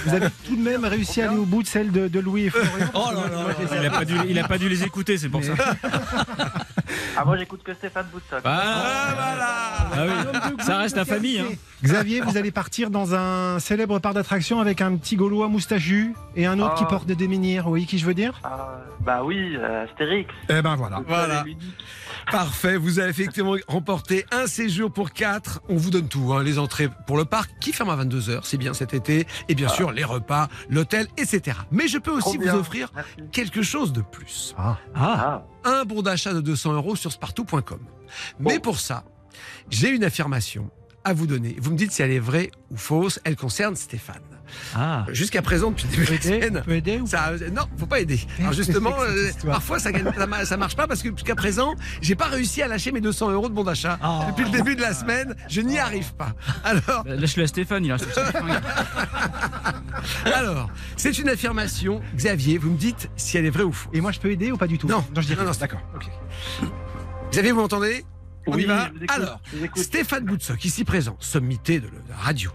Vous 0.06 0.14
avez 0.14 0.28
tout 0.46 0.56
de 0.56 0.62
même 0.62 0.86
réussi 0.86 1.22
à 1.22 1.30
aller 1.30 1.40
au 1.40 1.46
bout 1.46 1.64
de 1.64 1.68
celle 1.68 1.92
de, 1.92 2.08
de 2.08 2.20
Louis 2.20 2.46
et 2.46 2.50
Florian. 2.50 2.88
Oh 2.94 3.10
là 3.14 3.30
là 3.30 3.78
Il 3.82 3.86
a 3.86 3.90
pas 3.90 4.06
dû, 4.06 4.16
il 4.28 4.40
a 4.40 4.48
pas 4.48 4.58
dû 4.58 4.70
les 4.70 4.84
écouter, 4.84 5.18
c'est 5.18 5.30
pour 5.30 5.44
ça. 5.44 5.54
Ah 7.18 7.26
moi 7.26 7.38
j'écoute 7.38 7.62
que 7.64 7.74
Stéphane 7.74 8.06
Boutsock. 8.12 8.42
Ah, 8.46 9.90
ah 9.94 10.06
oui. 10.06 10.64
Ça 10.64 10.78
reste 10.78 10.96
la 10.96 11.04
famille. 11.06 11.40
Hein. 11.40 11.54
Xavier, 11.84 12.22
vous 12.22 12.38
allez 12.38 12.52
partir 12.52 12.90
dans 12.90 13.14
un 13.14 13.60
célèbre 13.60 14.00
parc 14.00 14.16
d'attraction 14.16 14.60
avec 14.62 14.80
un 14.82 14.96
petit 14.96 15.16
Gaulois 15.18 15.50
moustachu 15.50 16.14
et 16.36 16.46
un 16.46 16.58
autre 16.60 16.74
Ah. 16.76 16.80
qui 16.80 16.86
porte 16.86 17.06
des 17.08 17.28
menhirs. 17.28 17.68
Oui, 17.68 17.86
qui 17.86 17.98
je 18.00 18.06
veux 18.06 18.14
dire? 18.14 18.40
Ah, 18.44 18.80
bah 19.02 19.22
oui, 19.24 19.56
euh, 19.58 19.84
Astérix. 19.86 20.34
Eh 20.50 20.62
ben 20.62 20.76
voilà. 20.78 21.02
Voilà. 21.08 21.44
Parfait, 22.32 22.78
vous 22.78 23.00
avez 23.00 23.10
effectivement 23.10 23.56
remporté 23.68 24.26
un 24.32 24.46
séjour 24.46 24.92
pour 24.92 25.12
quatre. 25.12 25.62
On 25.68 25.76
vous 25.78 25.90
donne 25.90 26.08
tout, 26.08 26.32
hein, 26.34 26.44
les 26.44 26.60
entrées 26.60 26.88
pour 27.08 27.18
le 27.18 27.26
parc 27.26 27.50
qui 27.60 27.74
ferme 27.74 27.90
à 27.90 27.96
22h, 27.98 28.42
c'est 28.44 28.58
bien 28.58 28.74
cet 28.74 28.94
été, 28.94 29.26
et 29.48 29.56
bien 29.56 29.68
sûr 29.70 29.92
les 29.92 30.04
repas, 30.04 30.48
l'hôtel, 30.70 31.08
etc. 31.18 31.58
Mais 31.72 31.88
je 31.88 31.98
peux 31.98 32.12
aussi 32.12 32.38
vous 32.38 32.48
offrir 32.50 32.92
Merci. 32.96 33.12
quelque 33.32 33.62
chose 33.64 33.94
de 33.94 34.02
plus. 34.02 34.54
Ah. 34.58 34.78
Ah, 34.96 35.44
Un 35.64 35.86
bon 35.86 36.02
d'achat 36.02 36.34
de 36.34 36.42
200 36.42 36.74
euros 36.74 36.96
sur 36.96 37.12
spartou.com. 37.12 37.80
Mais 38.40 38.56
Oh. 38.58 38.62
pour 38.62 38.80
ça, 38.80 39.04
j'ai 39.70 39.90
une 39.90 40.04
affirmation 40.04 40.70
à 41.04 41.14
vous 41.14 41.28
donner. 41.28 41.56
Vous 41.60 41.72
me 41.72 41.78
dites 41.78 41.92
si 41.92 42.02
elle 42.02 42.12
est 42.12 42.20
vraie 42.20 42.52
ou 42.72 42.78
fausse. 42.78 43.20
Elle 43.24 43.36
concerne 43.36 43.76
Stéphane. 43.76 44.22
Ah. 44.76 45.06
Jusqu'à 45.10 45.42
présent, 45.42 45.72
depuis 45.72 45.86
le 45.88 45.92
début 45.92 46.06
de 46.06 46.10
la 46.12 46.16
aider, 46.16 46.48
semaine, 46.48 46.64
peut 46.66 46.76
aider 46.76 47.00
ou 47.00 47.08
ça, 47.08 47.32
non, 47.54 47.64
faut 47.78 47.86
pas 47.86 48.00
aider. 48.00 48.20
Alors 48.40 48.54
justement, 48.54 48.94
euh, 49.02 49.30
parfois 49.46 49.80
ça, 49.80 49.90
ça, 50.18 50.28
ma- 50.28 50.46
ça 50.46 50.58
marche 50.58 50.76
pas 50.76 50.88
parce 50.88 51.02
que 51.02 51.10
jusqu'à 51.12 51.36
présent, 51.36 51.76
j'ai 52.02 52.16
pas 52.16 52.26
réussi 52.28 52.62
à 52.62 52.68
lâcher 52.68 52.92
mes 52.92 53.02
200 53.02 53.32
euros 53.32 53.50
de 53.50 53.54
bon 53.54 53.64
d'achat. 53.64 53.98
Oh. 54.04 54.22
Depuis 54.30 54.46
le 54.46 54.52
début 54.52 54.76
de 54.76 54.82
la 54.82 54.94
semaine, 54.94 55.36
je 55.50 55.62
n'y 55.62 55.78
arrive 55.80 56.14
pas. 56.14 56.34
Alors, 56.64 57.04
Bah, 57.04 57.16
Lâche-le 57.16 57.44
à 57.44 57.48
Stéphane, 57.48 57.86
il 57.86 57.92
a 57.92 57.98
alors, 60.36 60.70
c'est 60.96 61.18
une 61.20 61.30
affirmation, 61.30 62.02
Xavier. 62.16 62.58
Vous 62.58 62.72
me 62.72 62.78
dites 62.78 63.10
si 63.16 63.38
elle 63.38 63.46
est 63.46 63.50
vraie 63.50 63.64
ou 63.64 63.72
fausse. 63.72 63.90
Et 63.94 64.02
moi, 64.02 64.12
je 64.12 64.20
peux 64.20 64.32
aider 64.32 64.52
ou 64.52 64.58
pas 64.58 64.68
du 64.68 64.78
tout 64.78 64.88
Non, 64.88 65.04
je 65.16 65.22
dis 65.22 65.36
non, 65.36 65.44
non, 65.46 65.52
d'accord. 65.60 65.80
ok. 65.96 66.06
Xavier, 67.32 67.52
vous 67.52 67.62
m'entendez? 67.62 68.06
On 68.48 68.54
Oui, 68.56 68.64
y 68.64 68.66
va 68.66 68.90
écoute, 68.96 69.10
Alors. 69.10 69.42
Stéphane 69.76 70.26
Boutsock, 70.26 70.64
ici 70.66 70.84
présent, 70.84 71.16
sommité 71.20 71.80
de 71.80 71.88
la 72.10 72.16
radio, 72.16 72.52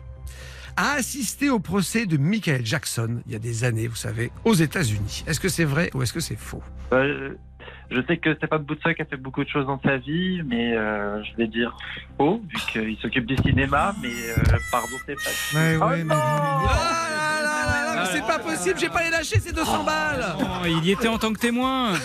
a 0.76 0.92
assisté 0.92 1.50
au 1.50 1.58
procès 1.58 2.06
de 2.06 2.16
Michael 2.16 2.64
Jackson 2.64 3.22
il 3.26 3.32
y 3.32 3.36
a 3.36 3.38
des 3.38 3.64
années, 3.64 3.86
vous 3.86 3.96
savez, 3.96 4.30
aux 4.44 4.54
États-Unis. 4.54 5.24
Est-ce 5.26 5.40
que 5.40 5.48
c'est 5.48 5.64
vrai 5.64 5.90
ou 5.94 6.02
est-ce 6.02 6.12
que 6.12 6.20
c'est 6.20 6.36
faux? 6.36 6.62
Euh, 6.92 7.34
je 7.94 8.00
sais 8.06 8.16
que 8.18 8.34
Stéphane 8.34 8.62
Boutsock 8.62 9.00
a 9.00 9.04
fait 9.04 9.16
beaucoup 9.16 9.44
de 9.44 9.48
choses 9.48 9.66
dans 9.66 9.80
sa 9.82 9.96
vie, 9.98 10.42
mais 10.46 10.74
euh, 10.76 11.22
je 11.24 11.36
vais 11.36 11.46
dire 11.46 11.76
faux, 12.18 12.42
vu 12.48 12.56
qu'il 12.72 12.96
s'occupe 12.98 13.26
du 13.26 13.36
cinéma, 13.36 13.94
mais 14.02 14.08
euh, 14.08 14.56
pardon 14.70 14.96
Stéphane. 15.02 15.32
Ouais, 15.54 15.78
Oh 15.80 15.84
ouais, 15.86 15.96
mais- 15.98 16.14
non 16.14 16.20
Ah 16.20 17.08
là 17.42 17.66
là 17.66 17.94
là, 17.96 18.02
mais 18.02 18.08
c'est 18.12 18.26
pas 18.26 18.38
possible, 18.38 18.78
j'ai 18.78 18.88
pas 18.88 19.02
les 19.02 19.10
lâcher 19.10 19.38
ces 19.40 19.52
200 19.52 19.84
balles 19.84 20.24
Oh, 20.40 20.44
il 20.66 20.84
y 20.84 20.90
était 20.92 21.08
en 21.08 21.18
tant 21.18 21.32
que 21.32 21.38
témoin. 21.38 21.92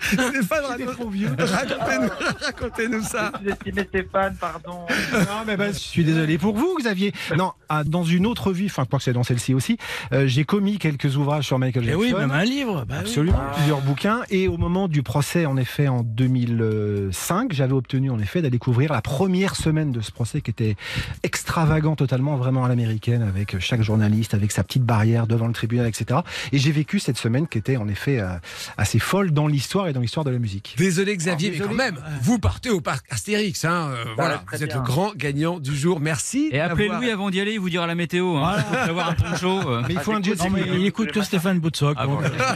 Stéphane, 0.00 0.64
raconte- 0.64 0.96
racontez-nous 0.98 2.08
racontez-nous 2.44 3.02
ça 3.02 3.32
estimé 3.46 3.84
Stéphane, 3.84 4.36
pardon. 4.40 4.86
Non, 5.12 5.44
mais 5.46 5.56
ben, 5.56 5.72
je 5.72 5.78
suis 5.78 6.04
désolé 6.04 6.38
pour 6.38 6.54
vous, 6.56 6.76
Xavier. 6.78 7.12
Non, 7.36 7.52
ah, 7.68 7.84
dans 7.84 8.04
une 8.04 8.26
autre 8.26 8.52
vie, 8.52 8.66
enfin, 8.66 8.84
quoi 8.84 8.98
que 8.98 9.04
c'est 9.04 9.12
dans 9.12 9.22
celle-ci 9.22 9.54
aussi, 9.54 9.78
euh, 10.12 10.26
j'ai 10.26 10.44
commis 10.44 10.78
quelques 10.78 11.16
ouvrages 11.16 11.46
sur 11.46 11.58
Michael 11.58 11.84
Eh 11.84 11.88
Jackson. 11.88 12.00
oui, 12.02 12.12
même 12.14 12.30
un 12.30 12.44
livre 12.44 12.81
absolument, 12.90 13.38
plusieurs 13.54 13.80
bouquins. 13.80 14.22
Et 14.30 14.48
au 14.48 14.56
moment 14.56 14.88
du 14.88 15.02
procès, 15.02 15.46
en 15.46 15.56
effet, 15.56 15.88
en 15.88 16.02
2005, 16.02 17.52
j'avais 17.52 17.72
obtenu 17.72 18.10
en 18.10 18.18
effet 18.18 18.42
d'aller 18.42 18.58
couvrir 18.58 18.92
la 18.92 19.02
première 19.02 19.56
semaine 19.56 19.92
de 19.92 20.00
ce 20.00 20.12
procès 20.12 20.40
qui 20.40 20.50
était 20.50 20.76
extravagant 21.22 21.96
totalement, 21.96 22.36
vraiment 22.36 22.64
à 22.64 22.68
l'américaine, 22.68 23.22
avec 23.22 23.58
chaque 23.58 23.82
journaliste, 23.82 24.34
avec 24.34 24.52
sa 24.52 24.64
petite 24.64 24.84
barrière 24.84 25.26
devant 25.26 25.46
le 25.46 25.52
tribunal, 25.52 25.86
etc. 25.86 26.20
Et 26.52 26.58
j'ai 26.58 26.72
vécu 26.72 26.98
cette 26.98 27.18
semaine 27.18 27.46
qui 27.46 27.58
était 27.58 27.76
en 27.76 27.88
effet 27.88 28.20
euh, 28.20 28.34
assez 28.76 28.98
folle 28.98 29.30
dans 29.30 29.46
l'histoire 29.46 29.88
et 29.88 29.92
dans 29.92 30.00
l'histoire 30.00 30.24
de 30.24 30.30
la 30.30 30.38
musique. 30.38 30.74
Désolé 30.78 31.16
Xavier, 31.16 31.50
mais 31.50 31.58
quand 31.58 31.74
même, 31.74 31.98
vous 32.22 32.38
partez 32.38 32.70
au 32.70 32.80
parc 32.80 33.04
Astérix, 33.10 33.64
hein, 33.64 33.90
euh, 33.92 34.04
voilà, 34.16 34.42
vous 34.52 34.62
êtes 34.62 34.74
le 34.74 34.80
grand 34.80 35.14
gagnant 35.14 35.58
du 35.58 35.76
jour. 35.76 36.00
Merci. 36.00 36.48
Et 36.52 36.60
Appelez-lui 36.60 37.10
avant 37.10 37.30
d'y 37.30 37.40
aller, 37.40 37.54
il 37.54 37.60
vous 37.60 37.70
dira 37.70 37.86
la 37.86 37.94
météo, 37.94 38.36
hein, 38.36 38.56
avoir 38.72 39.10
un 39.10 39.14
poncho. 39.14 39.60
Euh. 39.68 39.82
Mais 39.88 39.94
il 39.94 40.00
faut 40.00 40.12
ah, 40.12 40.16
un 40.16 40.22
jet 40.22 40.34
Il 40.74 40.86
écoute 40.86 41.12
que 41.12 41.22
Stéphane 41.22 41.58
Boutsock. 41.60 41.96
Ah, 41.98 42.06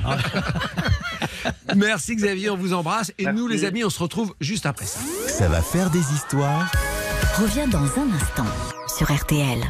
Merci 1.77 2.17
Xavier, 2.17 2.51
on 2.51 2.57
vous 2.57 2.73
embrasse. 2.73 3.13
Et 3.19 3.27
nous, 3.27 3.49
les 3.49 3.65
amis, 3.65 3.85
on 3.85 3.91
se 3.91 4.03
retrouve 4.03 4.35
juste 4.41 4.67
après 4.67 4.87
ça. 4.87 5.01
Ça 5.29 5.49
va 5.49 5.63
faire 5.63 5.91
des 5.91 6.13
histoires. 6.13 6.71
Reviens 7.41 7.69
dans 7.69 7.79
un 7.79 8.13
instant 8.15 8.47
sur 8.97 9.13
RTL. 9.15 9.61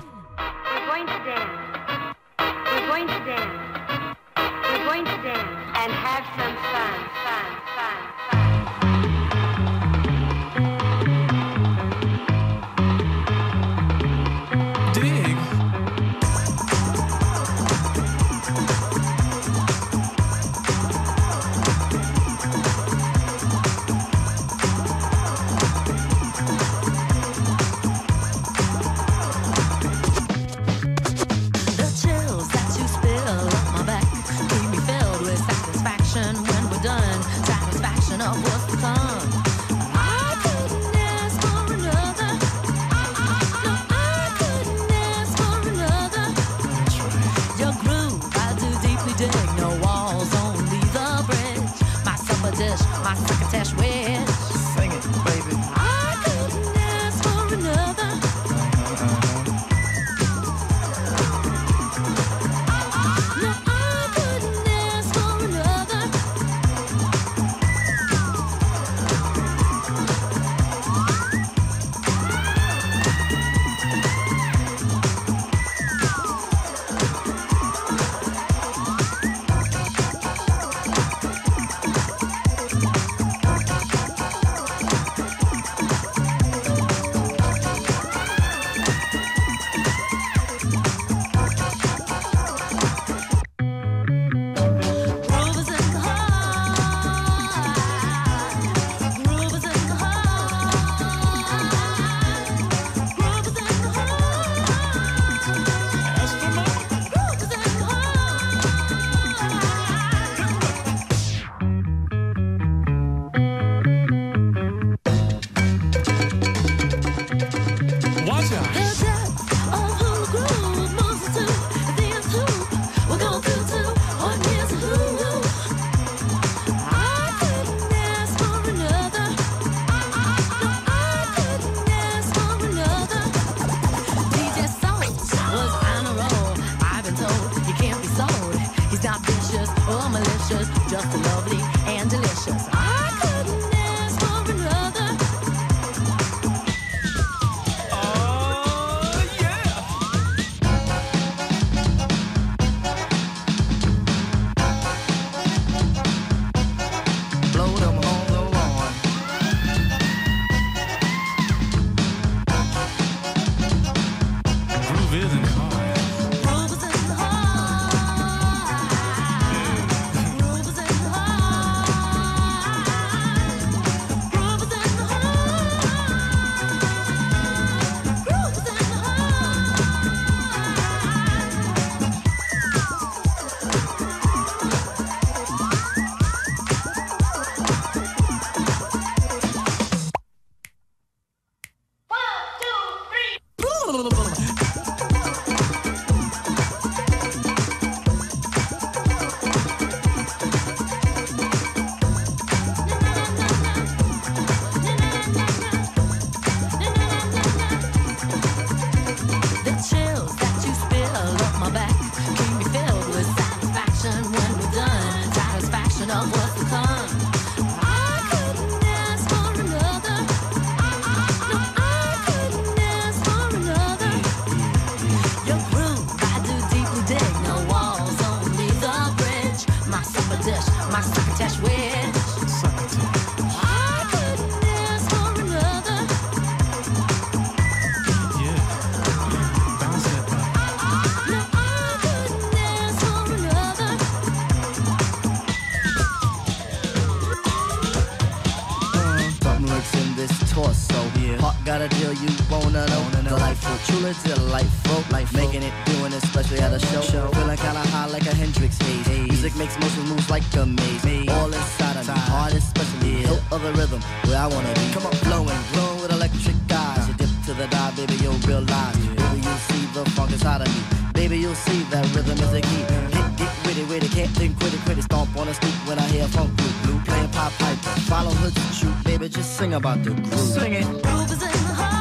like 260.37 260.57
a 260.57 260.67
maze. 260.67 261.29
All 261.31 261.53
inside 261.53 261.97
of 261.97 262.09
me, 262.09 262.21
heart 262.29 262.53
especially. 262.53 263.23
Yeah. 263.23 263.55
of 263.55 263.65
a 263.65 263.73
rhythm 263.73 264.01
where 264.27 264.39
I 264.39 264.47
wanna 264.47 264.73
be. 264.75 264.85
Come 264.93 265.07
on, 265.09 265.17
blowing, 265.25 265.61
glowing 265.73 266.01
with 266.03 266.13
electric 266.13 266.57
eyes. 266.73 267.09
You 267.09 267.15
dip 267.15 267.33
to 267.47 267.53
the 267.55 267.67
dive, 267.69 267.97
baby, 267.97 268.17
you'll 268.23 268.43
realize. 268.51 268.97
Yeah. 268.99 269.15
Baby, 269.23 269.39
you'll 269.47 269.65
see 269.71 269.85
the 269.97 270.03
funk 270.17 270.33
inside 270.33 270.61
of 270.65 270.69
me. 270.75 270.81
Baby, 271.15 271.37
you'll 271.39 271.63
see 271.67 271.81
that 271.93 272.05
rhythm 272.15 272.39
is 272.47 272.53
a 272.53 272.61
key. 272.61 272.85
Hit, 273.17 273.29
get 273.41 273.53
witty, 273.65 273.85
witty, 273.91 274.09
can't 274.09 274.33
think, 274.39 274.59
quit 274.61 274.75
it, 274.75 274.81
quit 274.85 274.99
it. 274.99 275.05
Stomp 275.09 275.37
on 275.41 275.49
a 275.49 275.55
stoop 275.55 275.77
when 275.89 275.99
I 275.99 276.07
hear 276.15 276.29
funk 276.29 276.51
blue, 276.59 276.75
blue. 276.83 276.99
Playing 277.09 277.31
pop 277.31 277.53
pipe, 277.63 277.79
follow 278.11 278.35
hood, 278.43 278.55
shoot, 278.79 278.97
baby, 279.05 279.29
just 279.29 279.57
sing 279.57 279.73
about 279.73 280.03
the 280.05 280.11
groove. 280.11 280.51
Sing 280.57 280.73
it. 280.75 280.85
Groove 280.85 281.33
is 281.33 281.43
in 281.43 281.53
the 281.69 281.75
heart. 281.81 281.96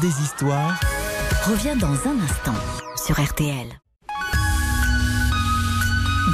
Des 0.00 0.08
histoires. 0.22 0.80
Revient 1.46 1.76
dans 1.78 1.92
un 1.92 2.18
instant 2.24 2.54
sur 2.96 3.22
RTL. 3.22 3.68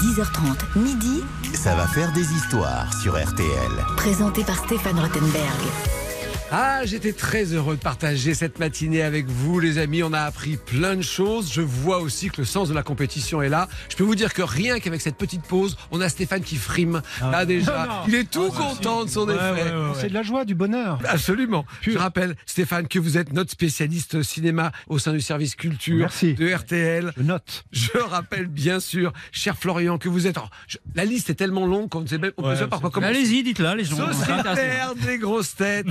10h30, 0.03 0.78
midi, 0.78 1.23
Ça 1.53 1.74
va 1.74 1.87
faire 1.87 2.11
des 2.12 2.32
histoires 2.32 2.93
sur 3.03 3.12
RTL. 3.23 3.85
présenté 3.97 4.45
par 4.45 4.57
Stéphane 4.65 4.99
Rottenberg. 4.99 5.99
Ah, 6.52 6.85
j'étais 6.85 7.12
très 7.12 7.44
heureux 7.55 7.77
de 7.77 7.81
partager 7.81 8.35
cette 8.35 8.59
matinée 8.59 9.02
avec 9.02 9.27
vous, 9.28 9.60
les 9.60 9.78
amis. 9.78 10.02
On 10.02 10.12
a 10.12 10.22
appris 10.22 10.56
plein 10.56 10.97
de 10.97 11.02
choses. 11.02 11.52
Je 11.52 11.60
vois 11.60 11.98
aussi 12.01 12.28
que 12.28 12.39
le 12.40 12.44
sens 12.44 12.68
de 12.68 12.74
la 12.74 12.82
compétition 12.82 13.40
est 13.40 13.48
là. 13.48 13.68
Je 13.89 13.94
peux 13.94 14.02
vous 14.02 14.16
dire 14.16 14.35
que 14.35 14.43
rien 14.43 14.81
qu'avec 14.81 15.01
cette 15.01 15.16
petite 15.16 15.43
pause, 15.43 15.77
on 15.93 16.01
a 16.01 16.09
Stéphane 16.09 16.43
qui 16.43 16.56
frime. 16.56 17.02
Là 17.20 17.44
déjà, 17.44 17.86
Non, 17.86 17.93
non. 17.94 18.01
il 18.09 18.14
est 18.16 18.28
tout 18.28 18.51
content 18.51 19.05
de 19.05 19.10
son 19.10 19.28
effet. 19.31 19.72
C'est 20.01 20.09
de 20.09 20.14
la 20.14 20.22
joie, 20.24 20.44
du 20.44 20.56
bonheur. 20.56 20.98
Absolument. 21.09 21.64
Je 21.82 21.97
rappelle, 21.97 22.35
Stéphane, 22.47 22.89
que 22.89 22.98
vous 22.98 23.16
êtes 23.16 23.32
notre 23.32 23.52
spécialiste 23.52 24.22
cinéma 24.24 24.72
au 24.89 24.98
sein 24.98 25.12
du 25.12 25.20
service 25.20 25.55
culture 25.55 25.98
Merci. 25.98 26.35
de 26.35 26.52
RTL. 26.52 27.12
Je 27.16 27.22
note. 27.22 27.64
Je 27.70 27.97
rappelle 27.97 28.47
bien 28.48 28.81
sûr, 28.81 29.12
cher 29.31 29.56
Florian, 29.56 29.98
que 29.98 30.09
vous 30.09 30.27
êtes. 30.27 30.36
oh, 30.39 30.48
je- 30.66 30.78
La 30.97 31.05
liste 31.05 31.31
est 31.31 31.35
tellement 31.35 31.66
longue 31.66 31.89
qu'on 31.89 32.01
ne 32.01 32.06
sait 32.09 32.18
même 32.18 32.32
on 32.39 32.43
pas 32.43 32.66
par 32.66 32.81
quoi 32.81 32.90
commencer. 32.90 33.10
Allez-y, 33.16 33.44
dites-la, 33.44 33.77
les 33.77 33.85
gens. 33.85 33.97
Sociétaire 34.12 34.94
des 34.97 35.18
grosses 35.18 35.55
têtes, 35.55 35.86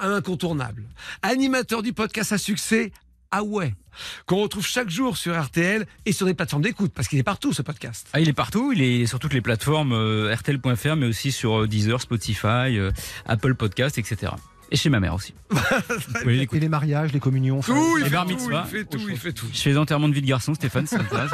incontournable. 0.00 0.84
Animateur 1.22 1.82
du 1.82 1.92
podcast 1.92 2.32
à 2.32 2.38
succès, 2.38 2.92
ah 3.30 3.42
ouais, 3.42 3.74
qu'on 4.26 4.42
retrouve 4.42 4.66
chaque 4.66 4.90
jour 4.90 5.16
sur 5.16 5.40
RTL 5.40 5.86
et 6.04 6.12
sur 6.12 6.26
des 6.26 6.34
plateformes 6.34 6.62
d'écoute, 6.62 6.92
parce 6.94 7.08
qu'il 7.08 7.18
est 7.18 7.24
partout 7.24 7.52
ce 7.52 7.62
podcast. 7.62 8.08
Ah, 8.12 8.20
il 8.20 8.28
est 8.28 8.34
partout, 8.34 8.72
il 8.72 8.82
est 8.82 9.06
sur 9.06 9.18
toutes 9.18 9.32
les 9.32 9.40
plateformes 9.40 9.92
euh, 9.92 10.34
RTL.fr, 10.34 10.96
mais 10.96 11.06
aussi 11.06 11.32
sur 11.32 11.62
euh, 11.62 11.66
Deezer, 11.66 12.00
Spotify, 12.00 12.78
euh, 12.78 12.90
Apple 13.26 13.54
Podcast, 13.54 13.98
etc. 13.98 14.32
Et 14.72 14.76
chez 14.76 14.88
ma 14.88 15.00
mère 15.00 15.14
aussi. 15.14 15.34
Et 16.26 16.58
les 16.60 16.68
mariages, 16.68 17.12
les 17.12 17.20
communions. 17.20 17.58
enfin, 17.58 17.74
Tout, 17.74 17.98
il 17.98 18.04
Les 18.04 18.08
fait 18.08 18.14
bar 18.16 18.26
tout, 18.26 18.32
il 18.32 18.70
fait 18.70 18.84
tout, 18.84 18.98
il 19.10 19.18
fait 19.18 19.32
tout. 19.32 19.46
Je 19.52 19.60
fais 19.60 19.70
les 19.70 19.76
enterrements 19.76 20.08
de 20.08 20.14
vie 20.14 20.22
de 20.22 20.26
garçon, 20.26 20.54
Stéphane, 20.54 20.86
ça 20.86 20.98
t'intéresse 20.98 21.30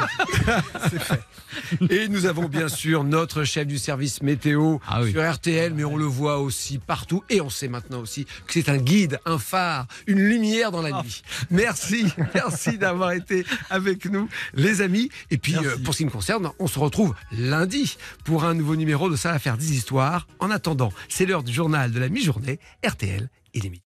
Et 1.89 2.07
nous 2.09 2.25
avons 2.25 2.49
bien 2.49 2.67
sûr 2.67 3.03
notre 3.03 3.43
chef 3.45 3.65
du 3.65 3.77
service 3.77 4.21
météo 4.21 4.77
Ah 4.87 5.01
oui. 5.01 5.11
sur 5.11 5.21
RTL, 5.33 5.73
mais 5.73 5.85
on 5.85 5.95
le 5.95 6.03
voit 6.05 6.39
aussi 6.39 6.79
partout. 6.79 7.23
Et 7.29 7.39
on 7.39 7.49
sait 7.49 7.69
maintenant 7.69 7.99
aussi 8.01 8.25
que 8.25 8.53
c'est 8.53 8.67
un 8.67 8.77
guide, 8.77 9.19
un 9.25 9.37
phare, 9.37 9.87
une 10.05 10.19
lumière 10.19 10.71
dans 10.71 10.81
la 10.81 11.01
nuit. 11.01 11.21
Merci, 11.49 12.07
merci 12.33 12.77
d'avoir 12.77 13.11
été 13.13 13.45
avec 13.69 14.05
nous, 14.05 14.27
les 14.53 14.81
amis. 14.81 15.09
Et 15.31 15.37
puis, 15.37 15.55
euh, 15.55 15.77
pour 15.83 15.93
ce 15.93 15.99
qui 15.99 16.05
me 16.05 16.11
concerne, 16.11 16.51
on 16.59 16.67
se 16.67 16.77
retrouve 16.77 17.15
lundi 17.31 17.97
pour 18.25 18.43
un 18.43 18.53
nouveau 18.53 18.75
numéro 18.75 19.09
de 19.09 19.15
Ça 19.15 19.31
va 19.31 19.39
faire 19.39 19.55
10 19.57 19.71
histoires. 19.77 20.27
En 20.39 20.51
attendant, 20.51 20.91
c'est 21.07 21.25
l'heure 21.25 21.43
du 21.43 21.53
journal 21.53 21.91
de 21.91 21.99
la 21.99 22.09
mi-journée. 22.09 22.59
RTL, 22.85 23.28
il 23.53 23.65
est 23.65 23.69
midi. 23.69 23.88